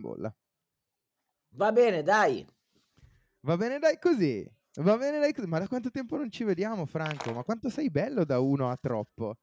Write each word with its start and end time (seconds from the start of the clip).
in 0.00 0.08
bolla. 0.08 0.34
Va 1.52 1.70
bene, 1.72 2.02
dai. 2.02 2.46
Va 3.40 3.56
bene, 3.56 3.78
dai, 3.78 3.98
così. 3.98 4.46
Va 4.80 4.96
bene, 4.96 5.18
dai, 5.18 5.32
così. 5.32 5.46
Ma 5.46 5.58
da 5.58 5.68
quanto 5.68 5.90
tempo 5.90 6.16
non 6.16 6.30
ci 6.30 6.44
vediamo, 6.44 6.86
Franco? 6.86 7.32
Ma 7.32 7.42
quanto 7.42 7.68
sei 7.70 7.90
bello 7.90 8.24
da 8.24 8.38
uno 8.40 8.70
a 8.70 8.76
troppo? 8.76 9.36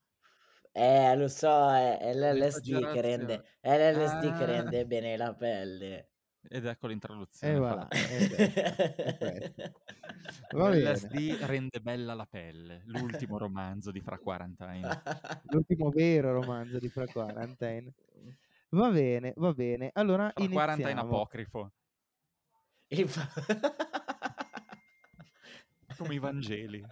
Eh, 0.71 1.15
lo 1.15 1.27
so, 1.27 1.71
è, 1.73 1.97
è 1.97 2.13
l'LSD 2.13 2.91
che 2.91 3.01
rende, 3.01 3.43
è 3.59 3.91
l'LSD 3.93 4.37
che 4.37 4.43
Ah. 4.43 4.45
rende 4.45 4.85
bene 4.85 5.17
la 5.17 5.33
pelle. 5.33 6.11
Ed 6.49 6.65
ecco 6.65 6.87
l'introduzione. 6.87 7.53
E 7.53 7.57
voilà. 7.57 7.87
eh 7.87 8.27
beh, 8.27 9.03
è 9.03 9.17
questo. 9.17 9.71
Va 10.55 10.69
bene. 10.69 10.91
LSD 10.91 11.37
rende 11.45 11.79
bella 11.81 12.13
la 12.13 12.25
pelle, 12.25 12.83
l'ultimo 12.85 13.37
romanzo 13.37 13.91
di 13.91 13.99
Fra 14.01 14.17
Quarantine. 14.19 15.01
L'ultimo 15.51 15.89
vero 15.89 16.31
romanzo 16.33 16.77
di 16.77 16.89
Fra 16.89 17.05
Quarantine. 17.05 17.91
Va 18.69 18.89
bene, 18.89 19.33
va 19.37 19.53
bene. 19.53 19.89
Allora 19.93 20.31
Fra 20.33 20.43
iniziamo. 20.43 21.01
apocrifo, 21.01 21.71
Infa- 22.89 23.27
come 25.97 26.13
i 26.13 26.19
Vangeli. 26.19 26.83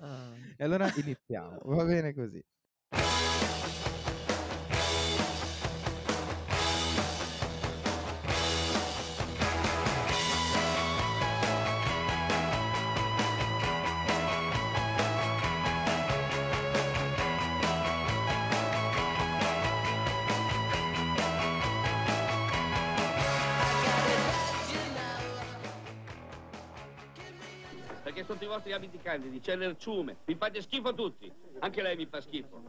Ah. 0.00 0.32
E 0.56 0.62
allora 0.62 0.88
iniziamo. 0.94 1.58
Va 1.64 1.84
bene 1.84 2.14
così. 2.14 2.40
Sotto 28.34 28.44
i 28.44 28.48
vostri 28.48 28.72
abiti 28.72 28.98
candidi 28.98 29.38
c'è 29.38 29.54
l'erciume. 29.54 30.16
Vi 30.24 30.34
fate 30.34 30.60
schifo 30.60 30.92
tutti. 30.92 31.32
Anche 31.60 31.82
lei 31.82 31.96
mi 31.96 32.06
fa 32.06 32.20
schifo. 32.20 32.62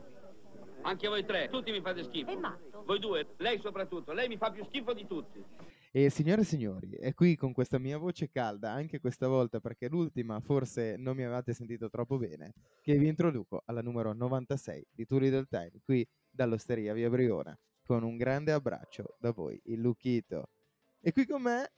Anche 0.83 1.07
voi 1.07 1.25
tre, 1.25 1.49
tutti 1.49 1.71
mi 1.71 1.81
fate 1.81 2.03
schifo. 2.03 2.29
È 2.29 2.35
matto. 2.35 2.83
Voi 2.85 2.99
due, 2.99 3.33
lei 3.37 3.59
soprattutto. 3.59 4.13
Lei 4.13 4.27
mi 4.27 4.37
fa 4.37 4.51
più 4.51 4.63
schifo 4.65 4.93
di 4.93 5.07
tutti. 5.07 5.43
E 5.91 6.09
signore 6.09 6.41
e 6.41 6.43
signori, 6.43 6.91
è 6.91 7.13
qui 7.13 7.35
con 7.35 7.53
questa 7.53 7.79
mia 7.79 7.97
voce 7.97 8.29
calda, 8.29 8.69
anche 8.71 8.99
questa 8.99 9.27
volta 9.27 9.61
perché 9.61 9.87
l'ultima 9.87 10.41
forse 10.41 10.97
non 10.97 11.15
mi 11.15 11.23
avevate 11.23 11.53
sentito 11.53 11.89
troppo 11.89 12.17
bene, 12.17 12.53
che 12.81 12.97
vi 12.97 13.07
introduco 13.07 13.61
alla 13.65 13.81
numero 13.81 14.11
96 14.11 14.87
di 14.91 15.05
Turi 15.05 15.29
del 15.29 15.47
Time, 15.47 15.71
qui 15.85 16.05
dall'Osteria 16.29 16.93
Via 16.93 17.09
Briona, 17.09 17.57
con 17.85 18.03
un 18.03 18.17
grande 18.17 18.51
abbraccio 18.51 19.15
da 19.19 19.31
voi, 19.31 19.59
il 19.65 19.79
Luchito. 19.79 20.49
E 20.99 21.13
qui 21.13 21.25
con 21.25 21.43
me 21.43 21.71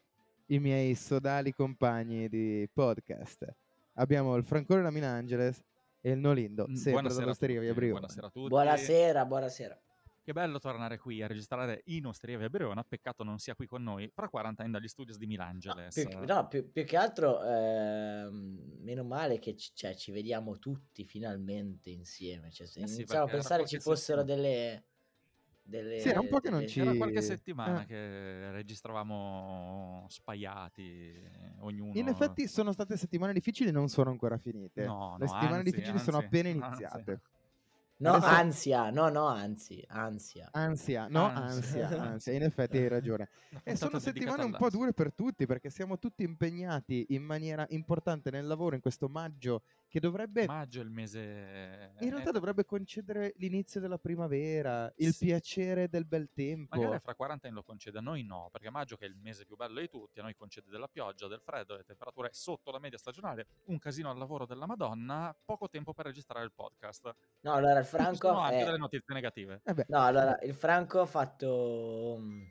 i 0.48 0.58
miei 0.58 0.96
sodali 0.96 1.54
compagni 1.54 2.28
di 2.28 2.68
podcast. 2.74 3.56
Abbiamo 4.00 4.36
il 4.36 4.44
Francone 4.44 4.82
da 4.84 4.92
Milangeles 4.92 5.64
e 6.02 6.12
il 6.12 6.20
Nolindo, 6.20 6.68
Mm, 6.70 6.74
sempre 6.74 6.92
buonasera 6.92 7.22
dall'Osteria 7.22 7.60
Via 7.60 7.74
Briona. 7.74 8.00
Buonasera 8.00 8.28
a 8.28 8.30
tutti. 8.30 8.48
Buonasera, 8.50 9.26
buonasera. 9.26 9.82
Che 10.24 10.34
bello 10.34 10.60
tornare 10.60 10.98
qui 11.00 11.24
a 11.24 11.28
registrare 11.28 11.82
in 11.86 12.06
Osteria 12.06 12.38
Via 12.38 12.50
Briona. 12.50 12.84
Peccato 12.84 13.24
non 13.24 13.40
sia 13.40 13.56
qui 13.56 13.66
con 13.66 13.82
noi. 13.82 14.12
Fra 14.14 14.30
Quarantine 14.30 14.70
dagli 14.70 14.88
studios 14.88 15.18
di 15.18 15.26
Milangeles. 15.26 16.06
Più, 16.08 16.26
no, 16.26 16.48
più, 16.48 16.70
più 16.70 16.84
che 16.84 16.98
altro, 16.98 17.42
ehm, 17.44 18.78
meno 18.82 19.04
male 19.04 19.40
che 19.40 19.56
ci, 19.56 19.72
cioè, 19.74 19.96
ci 19.96 20.12
vediamo 20.12 20.60
tutti 20.60 21.04
finalmente 21.06 21.90
insieme. 21.90 22.52
Cioè, 22.52 22.68
Eh 22.68 22.88
sì, 22.88 22.96
iniziamo 22.98 23.26
a 23.26 23.30
pensare 23.30 23.66
ci 23.66 23.80
fossero 23.80 24.24
delle, 24.24 24.84
delle... 25.68 26.00
Sì, 26.00 26.10
era 26.10 26.20
un 26.22 26.28
po' 26.30 26.40
che 26.40 26.50
non 26.50 26.60
delle- 26.60 26.72
ci- 26.72 26.80
C'era 26.82 26.96
qualche 26.96 27.22
settimana 27.22 27.82
Eh. 27.82 27.86
che 27.86 28.52
registravamo 28.52 30.06
spaiati, 30.10 31.14
ognuno... 31.60 31.92
In 31.96 32.08
effetti 32.08 32.48
sono 32.48 32.72
state 32.72 32.98
settimane 32.98 33.34
difficili, 33.34 33.72
non 33.72 33.88
sono 33.90 34.10
ancora 34.10 34.38
finite. 34.38 34.86
No, 34.86 35.16
Le 35.20 35.26
no, 35.26 35.32
settimane 35.32 35.58
anzi, 35.60 35.72
difficili 35.72 36.00
sono 36.00 36.18
anzi, 36.18 36.28
appena 36.28 36.50
anzi. 36.66 36.82
iniziate. 36.82 37.22
No, 38.00 38.14
Adesso- 38.14 38.32
ansia, 38.32 38.90
no, 38.92 39.10
no, 39.10 39.26
anzi, 39.26 39.84
ansia. 39.88 40.50
Ansia, 40.52 41.08
no, 41.10 41.26
Ansia. 41.26 41.88
ansia, 41.88 42.02
ansia, 42.02 42.34
in 42.34 42.44
effetti 42.44 42.78
hai 42.78 42.88
ragione. 42.88 43.28
E 43.64 43.76
sono 43.76 43.98
settimane 43.98 44.44
un 44.44 44.52
po' 44.56 44.70
dure 44.70 44.94
per 44.94 45.12
tutti 45.14 45.48
perché 45.48 45.72
siamo 45.72 45.98
tutti 45.98 46.22
impegnati 46.22 47.08
in 47.10 47.24
maniera 47.24 47.66
importante 47.70 48.30
nel 48.30 48.46
lavoro 48.46 48.76
in 48.76 48.82
questo 48.82 49.10
maggio 49.10 49.64
che 49.90 50.00
dovrebbe, 50.02 50.46
Maggio 50.46 50.82
è 50.82 50.84
il 50.84 50.90
mese... 50.90 51.94
in 52.00 52.10
realtà 52.10 52.30
eh, 52.30 52.34
dovrebbe 52.34 52.66
concedere 52.66 53.34
l'inizio 53.38 53.80
della 53.80 53.98
primavera, 53.98 54.92
il 54.98 55.14
Sì. 55.14 55.26
piacere 55.26 55.88
del 55.88 56.06
bel 56.06 56.30
tempo. 56.34 56.78
Magari 56.78 57.00
fra 57.00 57.16
Quarantine 57.16 57.54
lo 57.54 57.64
concede, 57.64 58.00
a 58.00 58.02
noi 58.02 58.24
no, 58.24 58.50
perché 58.52 58.70
maggio 58.70 58.98
che 58.98 59.06
è 59.06 59.08
il 59.08 59.16
mese 59.16 59.46
più 59.46 59.56
bello 59.56 59.80
di 59.80 59.88
tutti, 59.88 60.20
a 60.20 60.24
noi 60.24 60.36
concede 60.36 60.70
della 60.70 60.88
pioggia, 60.88 61.28
del 61.28 61.40
freddo, 61.40 61.76
le 61.78 61.84
temperature 61.84 62.30
sotto 62.34 62.72
la 62.72 62.80
media 62.80 62.98
stagionale, 62.98 63.48
un 63.66 63.80
casino 63.80 64.10
al 64.10 64.18
lavoro 64.18 64.46
della 64.46 64.66
Madonna, 64.66 65.36
poco 65.46 65.70
tempo 65.70 65.94
per 65.94 66.06
registrare 66.06 66.44
il 66.44 66.52
podcast. 66.54 67.16
No, 67.42 67.54
allora 67.54 67.80
il 67.80 67.86
Franco... 67.86 68.28
sono 68.28 68.40
anche 68.40 68.62
è- 68.62 68.66
delle 68.66 68.78
notizie 68.78 69.14
negative. 69.14 69.62
Eh 69.64 69.86
No, 69.88 70.04
allora 70.04 70.38
il 70.42 70.54
Franco 70.54 71.00
ha 71.00 71.06
fatto 71.06 72.16
um, 72.18 72.46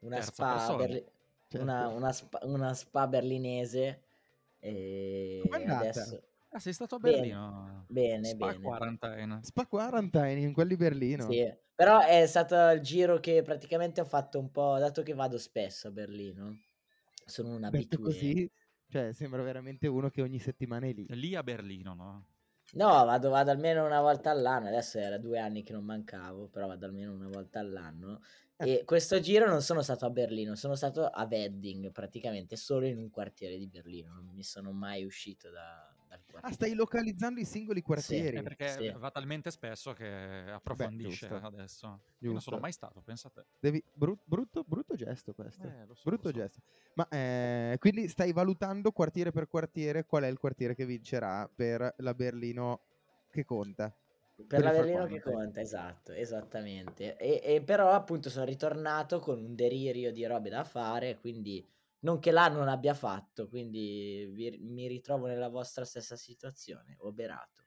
una, 0.00 0.16
Terza 0.16 0.32
spa, 0.32 0.76
berli- 0.76 1.04
Certo. 1.48 1.66
una, 1.66 1.88
una 1.88 2.12
spa, 2.12 2.38
una 2.44 2.72
spa 2.72 3.06
berlinese 3.06 4.04
e 4.58 5.40
Com'è 5.42 5.56
andata? 5.60 5.78
adesso... 5.80 6.22
Ah, 6.54 6.58
sei 6.60 6.72
stato 6.72 6.96
a 6.96 6.98
Berlino? 6.98 7.86
bene, 7.86 8.34
Spa 8.34 8.54
bene. 8.54 8.60
Quarantine. 8.60 9.40
Spa 9.42 9.66
Quarantine 9.66 10.40
in 10.40 10.52
quel 10.52 10.68
di 10.68 10.76
Berlino. 10.76 11.26
Sì, 11.26 11.50
però 11.74 12.00
è 12.00 12.26
stato 12.26 12.54
il 12.70 12.80
giro 12.80 13.18
che 13.18 13.42
praticamente 13.42 14.00
ho 14.00 14.04
fatto 14.04 14.38
un 14.38 14.50
po', 14.50 14.76
dato 14.78 15.02
che 15.02 15.14
vado 15.14 15.38
spesso 15.38 15.88
a 15.88 15.90
Berlino, 15.90 16.58
sono 17.24 17.54
un 17.54 17.64
Detto 17.66 17.98
abitué. 17.98 17.98
così, 17.98 18.48
cioè 18.88 19.12
sembra 19.12 19.42
veramente 19.42 19.86
uno 19.88 20.10
che 20.10 20.22
ogni 20.22 20.38
settimana 20.38 20.86
è 20.86 20.92
lì. 20.92 21.06
Lì 21.08 21.34
a 21.34 21.42
Berlino, 21.42 21.94
no? 21.94 22.26
No, 22.74 23.04
vado, 23.04 23.28
vado 23.30 23.50
almeno 23.50 23.84
una 23.84 24.00
volta 24.00 24.30
all'anno, 24.30 24.68
adesso 24.68 24.98
era 24.98 25.18
due 25.18 25.38
anni 25.38 25.62
che 25.62 25.72
non 25.72 25.84
mancavo, 25.84 26.48
però 26.48 26.66
vado 26.66 26.86
almeno 26.86 27.12
una 27.12 27.28
volta 27.28 27.60
all'anno. 27.60 28.20
Eh. 28.58 28.78
E 28.78 28.84
questo 28.84 29.20
giro 29.20 29.46
non 29.46 29.60
sono 29.60 29.82
stato 29.82 30.06
a 30.06 30.10
Berlino, 30.10 30.54
sono 30.54 30.74
stato 30.74 31.04
a 31.06 31.26
Wedding, 31.30 31.90
praticamente 31.92 32.56
solo 32.56 32.86
in 32.86 32.96
un 32.96 33.10
quartiere 33.10 33.58
di 33.58 33.66
Berlino, 33.68 34.14
non 34.14 34.34
mi 34.34 34.42
sono 34.42 34.72
mai 34.72 35.04
uscito 35.04 35.50
da. 35.50 35.91
Ah, 36.40 36.52
stai 36.52 36.74
localizzando 36.74 37.38
i 37.40 37.44
singoli 37.44 37.82
quartieri. 37.82 38.38
Eh, 38.38 38.42
perché 38.42 38.68
Sì. 38.68 38.92
va 38.96 39.10
talmente 39.10 39.50
spesso 39.50 39.92
che 39.92 40.06
approfondisce 40.50 41.28
giusto. 41.28 41.46
adesso. 41.46 41.86
Io 41.86 41.98
Giusto. 42.18 42.32
non 42.32 42.40
sono 42.40 42.58
mai 42.58 42.72
stato, 42.72 43.00
pensa 43.02 43.28
a 43.28 43.30
te. 43.30 43.46
Devi- 43.60 43.82
brut- 43.92 44.22
brutto, 44.24 44.64
brutto 44.66 44.94
gesto 44.94 45.34
questo. 45.34 45.66
Eh, 45.66 45.86
lo 45.86 45.94
so, 45.94 46.02
brutto 46.08 46.28
lo 46.28 46.34
so. 46.34 46.40
gesto. 46.40 46.60
Ma 46.94 47.08
eh, 47.08 47.76
quindi 47.78 48.08
stai 48.08 48.32
valutando 48.32 48.92
quartiere 48.92 49.30
per 49.30 49.46
quartiere 49.48 50.04
qual 50.04 50.24
è 50.24 50.28
il 50.28 50.38
quartiere 50.38 50.74
che 50.74 50.84
vincerà 50.86 51.48
per 51.54 51.94
la 51.98 52.14
Berlino 52.14 52.80
che 53.30 53.44
conta. 53.44 53.94
Per 54.46 54.60
la 54.60 54.70
il 54.70 54.74
Fra 54.74 54.82
Berlino 54.84 55.06
che 55.06 55.20
conta, 55.20 55.60
esatto, 55.60 56.12
esattamente. 56.12 57.16
E, 57.16 57.40
e 57.44 57.62
però 57.62 57.90
appunto 57.90 58.28
sono 58.30 58.44
ritornato 58.44 59.20
con 59.20 59.38
un 59.38 59.54
delirio 59.54 60.10
di 60.12 60.24
robe 60.26 60.48
da 60.50 60.64
fare, 60.64 61.18
quindi 61.20 61.64
non 62.04 62.18
che 62.18 62.30
l'anno 62.30 62.58
non 62.58 62.68
abbia 62.68 62.94
fatto, 62.94 63.48
quindi 63.48 64.26
vi- 64.32 64.58
mi 64.60 64.86
ritrovo 64.86 65.26
nella 65.26 65.48
vostra 65.48 65.84
stessa 65.84 66.16
situazione, 66.16 66.96
oberato. 67.00 67.60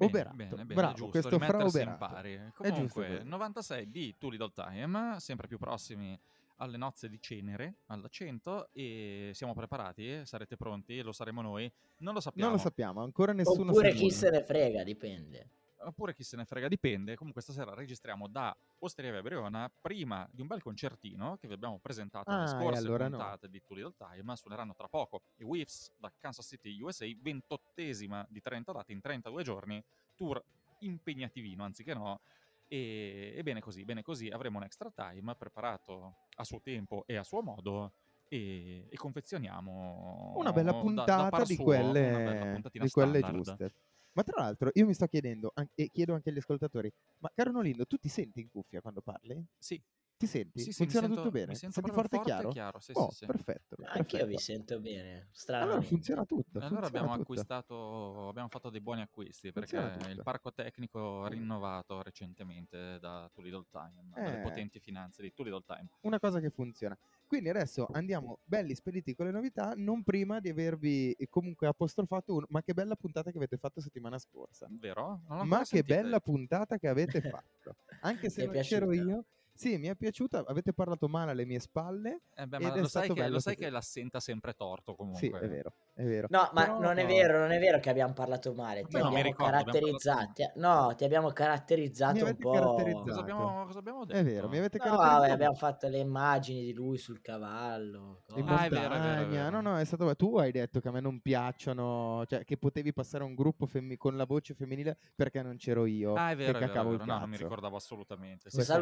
Bene, 0.00 0.12
Oberato. 0.12 0.36
bene, 0.36 0.50
bene, 0.50 0.74
Bravo, 0.74 0.94
giusto, 0.94 1.10
questo 1.10 1.38
fra 1.38 1.64
oberato. 1.66 1.98
pari. 1.98 2.36
Giusto 2.38 2.62
Comunque, 2.70 3.06
quello. 3.06 3.24
96 3.24 3.90
di 3.90 4.14
Too 4.16 4.30
Little 4.30 4.52
Time, 4.54 5.16
sempre 5.20 5.46
più 5.46 5.58
prossimi 5.58 6.18
alle 6.56 6.76
nozze 6.78 7.08
di 7.08 7.18
Cenere, 7.20 7.80
alla 7.86 8.08
100, 8.08 8.70
e 8.72 9.30
siamo 9.34 9.52
preparati, 9.54 10.24
sarete 10.26 10.56
pronti, 10.56 11.00
lo 11.02 11.12
saremo 11.12 11.40
noi, 11.42 11.70
non 11.98 12.14
lo 12.14 12.20
sappiamo. 12.20 12.48
Non 12.48 12.56
lo 12.58 12.62
sappiamo, 12.62 13.02
ancora 13.02 13.32
nessuno 13.32 13.70
Oppure 13.70 13.92
chi 13.92 14.10
se 14.10 14.30
ne 14.30 14.42
frega, 14.42 14.82
dipende. 14.84 15.50
Oppure 15.82 16.14
chi 16.14 16.22
se 16.22 16.36
ne 16.36 16.44
frega, 16.44 16.68
dipende. 16.68 17.16
Comunque 17.16 17.40
stasera 17.40 17.72
registriamo 17.74 18.28
da 18.28 18.54
Osteria 18.80 19.10
Via 19.12 19.22
Briona, 19.22 19.70
prima 19.80 20.28
di 20.30 20.42
un 20.42 20.46
bel 20.46 20.60
concertino 20.62 21.36
che 21.38 21.46
vi 21.48 21.54
abbiamo 21.54 21.78
presentato 21.78 22.30
Ah, 22.30 22.34
nelle 22.36 22.44
e 22.44 22.48
scorse 22.48 22.78
allora 22.86 23.08
no. 23.08 23.16
puntate 23.16 23.48
di 23.48 23.62
Too 23.64 23.76
Little 23.76 23.94
Time. 23.96 24.36
Suoneranno 24.36 24.74
tra 24.74 24.88
poco 24.88 25.22
i 25.36 25.44
Whiffs 25.44 25.90
da 25.96 26.12
Kansas 26.18 26.46
City, 26.46 26.78
USA, 26.80 27.06
28esima 27.06 28.26
di 28.28 28.40
30 28.40 28.72
date 28.72 28.92
in 28.92 29.00
32 29.00 29.42
giorni, 29.42 29.82
tour 30.14 30.42
impegnativino, 30.80 31.64
anziché 31.64 31.94
no. 31.94 32.20
E, 32.68 33.32
e 33.36 33.42
bene 33.42 33.60
così, 33.60 33.84
bene 33.84 34.02
così, 34.02 34.28
avremo 34.28 34.58
un 34.58 34.64
extra 34.64 34.90
time 34.94 35.34
preparato 35.34 36.14
a 36.36 36.44
suo 36.44 36.60
tempo 36.60 37.04
e 37.06 37.16
a 37.16 37.24
suo 37.24 37.42
modo 37.42 37.94
e, 38.28 38.86
e 38.88 38.96
confezioniamo 38.96 40.34
Una 40.36 40.52
bella 40.52 40.70
da- 40.70 40.76
da 40.76 40.82
puntata 40.82 41.28
par 41.30 41.46
di 41.46 41.54
suo, 41.54 41.64
una 41.64 41.92
bella 41.92 42.60
quelle, 42.60 42.62
di 42.70 42.90
quelle 42.90 43.20
giuste. 43.22 43.74
Ma 44.16 44.22
tra 44.24 44.42
l'altro 44.42 44.70
io 44.74 44.86
mi 44.86 44.94
sto 44.94 45.06
chiedendo, 45.06 45.52
e 45.74 45.88
chiedo 45.92 46.14
anche 46.14 46.30
agli 46.30 46.38
ascoltatori, 46.38 46.90
ma 47.18 47.30
caro 47.34 47.52
Nolindo, 47.52 47.86
tu 47.86 47.96
ti 47.96 48.08
senti 48.08 48.40
in 48.40 48.48
cuffia 48.50 48.80
quando 48.80 49.00
parli? 49.02 49.44
Sì, 49.58 49.80
Ti 50.20 50.26
senti? 50.26 50.68
Sì, 50.68 50.72
sì, 50.72 50.84
mi 50.84 50.92
Funziona 50.92 51.06
sento, 51.06 51.30
tutto 51.30 51.30
mi 51.46 51.54
bene? 51.54 51.54
sento 51.54 51.80
Senti 51.80 51.90
forte 51.90 52.16
e 52.16 52.18
forte 52.18 52.42
e 52.42 52.46
chiaro? 52.46 52.46
chiaro. 52.46 52.78
Sì, 52.78 52.92
Oh, 52.92 53.10
sì, 53.10 53.10
sì. 53.10 53.24
perfetto, 53.24 53.74
Anch'io 53.84 54.26
vi 54.26 54.36
perfetto. 54.36 54.38
sento 54.38 54.78
bene, 54.80 55.30
Allora 55.58 55.80
stranamente. 55.80 55.82
funziona 55.82 56.24
tutto, 56.24 56.60
E 56.60 56.64
allora 56.64 56.86
funziona 56.86 56.86
abbiamo 56.86 57.12
tutto. 57.12 57.46
acquistato, 57.46 58.28
abbiamo 58.28 58.48
fatto 58.50 58.68
dei 58.68 58.82
buoni 58.82 59.00
acquisti 59.00 59.52
Funziona 59.54 59.90
perché 59.90 60.10
il 60.10 60.20
parco 60.20 60.52
tecnico 60.52 61.26
rinnovato 61.28 62.02
recentemente 62.02 62.98
da 62.98 63.30
Too 63.32 63.44
Little 63.44 63.66
Time, 63.70 64.20
dalle 64.20 64.38
Eh. 64.38 64.38
potenti 64.38 64.78
finanze 64.80 65.22
di 65.22 65.32
Too 65.32 65.46
Little 65.46 65.62
Time. 65.64 65.88
Una 66.02 66.18
cosa 66.18 66.40
che 66.40 66.48
funziona. 66.50 66.96
Quindi 67.26 67.50
adesso 67.50 67.86
andiamo 67.92 68.40
belli 68.42 68.74
spediti 68.74 69.14
con 69.14 69.26
le 69.26 69.32
novità, 69.32 69.74
non 69.76 70.02
prima 70.02 70.40
di 70.40 70.48
avervi 70.48 71.14
comunque 71.28 71.66
apostrofato 71.66 72.34
un 72.34 72.44
ma 72.48 72.62
che 72.62 72.72
bella 72.72 72.96
puntata 72.96 73.30
che 73.30 73.36
avete 73.36 73.58
fatto 73.58 73.80
settimana 73.82 74.18
scorsa. 74.18 74.70
Vero? 74.84 75.20
Ma 75.42 75.66
che 75.66 75.84
sentita 75.84 75.84
bella 75.84 76.20
io. 76.20 76.20
puntata 76.20 76.78
che 76.78 76.88
avete 76.88 77.20
fatto. 77.22 77.74
Anche 78.00 78.30
se 78.30 78.42
non 78.42 78.58
c'ero 78.58 78.92
piaciuta? 78.92 78.92
io. 78.92 79.24
Sì, 79.60 79.76
mi 79.76 79.88
è 79.88 79.94
piaciuta, 79.94 80.42
avete 80.46 80.72
parlato 80.72 81.06
male 81.06 81.32
alle 81.32 81.44
mie 81.44 81.58
spalle. 81.58 82.22
Eh 82.34 82.46
beh, 82.46 82.56
ed 82.56 82.62
ma 82.62 82.72
è 82.72 82.80
lo 82.80 82.88
stato 82.88 83.06
sai, 83.08 83.14
che, 83.14 83.28
lo 83.28 83.40
sai 83.40 83.56
che 83.56 83.68
l'assenta 83.68 84.18
sempre 84.18 84.54
torto 84.54 84.92
Sì, 84.92 84.96
comunque. 84.96 85.38
è 85.40 85.48
vero, 85.48 85.72
è 85.92 86.02
vero. 86.04 86.28
No, 86.30 86.48
ma 86.54 86.62
Però- 86.62 86.78
non 86.80 86.96
è 86.96 87.04
vero, 87.04 87.38
non 87.40 87.50
è 87.50 87.58
vero 87.58 87.78
che 87.78 87.90
abbiamo 87.90 88.14
parlato 88.14 88.54
male, 88.54 88.84
ti 88.86 88.96
mi 88.96 89.02
abbiamo 89.02 89.22
ricordo, 89.22 89.44
abbiamo 89.56 89.64
caratterizzati. 89.72 90.50
No, 90.54 90.94
ti 90.96 91.04
abbiamo 91.04 91.30
caratterizzato 91.32 92.24
un 92.24 92.36
po'. 92.36 92.52
caratterizzato. 92.52 93.02
Cosa 93.04 93.20
abbiamo, 93.20 93.64
cosa 93.66 93.78
abbiamo 93.80 94.04
detto? 94.06 94.18
È 94.18 94.24
vero, 94.24 94.48
mi 94.48 94.56
avete 94.56 94.78
No, 94.78 94.84
caratterizzato. 94.84 95.20
vabbè, 95.20 95.30
abbiamo 95.32 95.54
fatto 95.56 95.88
le 95.88 95.98
immagini 95.98 96.62
di 96.64 96.72
lui 96.72 96.96
sul 96.96 97.20
cavallo. 97.20 98.22
Ah, 98.32 98.64
è 98.64 98.68
vero, 98.70 98.94
è 98.94 98.98
vero, 98.98 99.20
è 99.20 99.26
vero. 99.26 99.50
No, 99.50 99.60
no, 99.60 99.76
è 99.78 99.84
stato 99.84 100.16
tu 100.16 100.38
hai 100.38 100.52
detto 100.52 100.80
che 100.80 100.88
a 100.88 100.90
me 100.90 101.00
non 101.00 101.20
piacciono, 101.20 102.24
cioè 102.26 102.44
che 102.44 102.56
potevi 102.56 102.94
passare 102.94 103.24
a 103.24 103.26
un 103.26 103.34
gruppo 103.34 103.66
femmi- 103.66 103.98
con 103.98 104.16
la 104.16 104.24
voce 104.24 104.54
femminile 104.54 104.96
perché 105.14 105.42
non 105.42 105.56
c'ero 105.58 105.84
io. 105.84 106.14
Ah, 106.14 106.30
è 106.30 106.36
vero, 106.36 106.58
che 106.58 106.64
è 106.64 106.68
vero, 106.68 106.88
vero. 106.88 107.04
No, 107.04 107.18
non 107.18 107.28
mi 107.28 107.36
ricordavo 107.36 107.76
assolutamente. 107.76 108.48
Sì, 108.48 108.56
Un 108.56 108.64
questa 108.64 108.78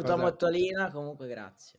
sì, 0.68 0.74
saluto 0.74 0.82
a 0.82 0.90
cosa- 0.90 0.90
Mottolina, 0.90 0.90
comunque 0.90 1.28
grazie. 1.28 1.78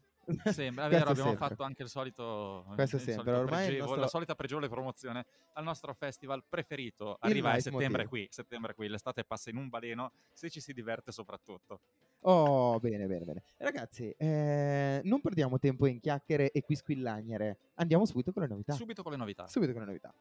Sembra, 0.52 0.88
Questo 0.90 0.90
vero, 0.90 1.10
abbiamo 1.10 1.30
sempre. 1.30 1.48
fatto 1.48 1.64
anche 1.64 1.82
il 1.84 1.90
solito, 1.90 2.66
Questo 2.76 2.96
il 2.98 3.02
sempre, 3.02 3.24
solito 3.24 3.42
ormai 3.44 3.66
pregevole- 3.66 3.80
nostro- 3.80 4.00
la 4.02 4.08
solita 4.08 4.36
pregevole 4.36 4.70
promozione 4.70 5.26
al 5.54 5.64
nostro 5.64 5.94
festival 5.96 6.44
preferito. 6.48 7.18
Arriva 7.20 7.52
a 7.52 7.60
settembre 7.60 8.06
qui, 8.06 8.28
settembre 8.30 8.76
qui, 8.76 8.88
l'estate 8.88 9.24
passa 9.24 9.50
in 9.50 9.58
un 9.58 9.70
baleno, 9.70 10.12
se 10.32 10.50
ci 10.52 10.60
si 10.62 10.72
diverte 10.74 11.12
soprattutto. 11.12 11.80
Oh, 12.24 12.78
bene, 12.80 13.08
bene, 13.08 13.26
bene. 13.26 13.44
Ragazzi, 13.58 14.14
eh, 14.18 15.02
non 15.06 15.20
perdiamo 15.22 15.58
tempo 15.58 15.88
in 15.88 16.00
chiacchiere 16.00 16.52
e 16.52 16.62
quisquillagnere. 16.62 17.58
Andiamo 17.76 18.06
subito 18.06 18.32
con 18.32 18.44
le 18.44 18.50
novità. 18.50 18.74
Subito 18.74 19.02
con 19.02 19.14
le 19.14 19.18
novità. 19.18 19.48
Subito 19.48 19.72
con 19.72 19.82
le 19.82 19.88
novità. 19.88 20.14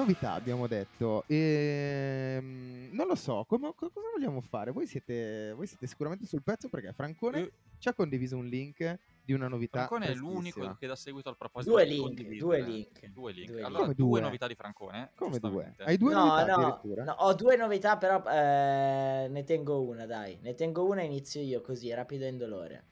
Novità 0.00 0.32
abbiamo 0.32 0.66
detto. 0.66 1.24
Ehm, 1.26 2.88
non 2.92 3.06
lo 3.06 3.14
so, 3.14 3.44
come- 3.46 3.74
co- 3.76 3.90
cosa 3.90 4.08
vogliamo 4.14 4.40
fare? 4.40 4.70
Voi 4.70 4.86
siete, 4.86 5.52
voi 5.54 5.66
siete 5.66 5.86
sicuramente 5.86 6.24
sul 6.24 6.42
pezzo 6.42 6.70
perché 6.70 6.94
Francone 6.94 7.38
Io- 7.40 7.50
ci 7.78 7.88
ha 7.90 7.92
condiviso 7.94 8.34
un 8.38 8.46
link 8.46 8.98
di 9.22 9.34
una 9.34 9.46
novità. 9.46 9.86
Francone 9.86 10.06
è 10.06 10.14
l'unico 10.14 10.74
che 10.78 10.86
dà 10.86 10.96
seguito 10.96 11.28
al 11.28 11.36
proposito 11.36 11.72
Due 11.74 11.84
di 11.84 11.90
link, 11.90 12.22
due 12.38 12.62
link. 12.62 13.06
Due 13.08 13.32
link. 13.32 13.50
Due 13.50 13.62
Allora, 13.62 13.84
due 13.84 13.94
due? 13.94 14.20
novità 14.22 14.46
di 14.46 14.54
Francone. 14.54 15.12
Come 15.16 15.38
due? 15.38 15.74
Hai 15.80 15.98
due 15.98 16.14
No, 16.14 16.20
novità 16.20 16.46
no, 16.46 16.54
addirittura? 16.54 17.04
no, 17.04 17.12
ho 17.18 17.34
due 17.34 17.56
novità, 17.56 17.98
però 17.98 18.22
eh, 18.24 19.28
ne 19.28 19.44
tengo 19.44 19.82
una, 19.82 20.06
dai. 20.06 20.38
Ne 20.40 20.54
tengo 20.54 20.86
una 20.86 21.02
e 21.02 21.04
inizio 21.04 21.42
io 21.42 21.60
così, 21.60 21.92
rapido 21.92 22.24
e 22.24 22.28
indolore. 22.28 22.84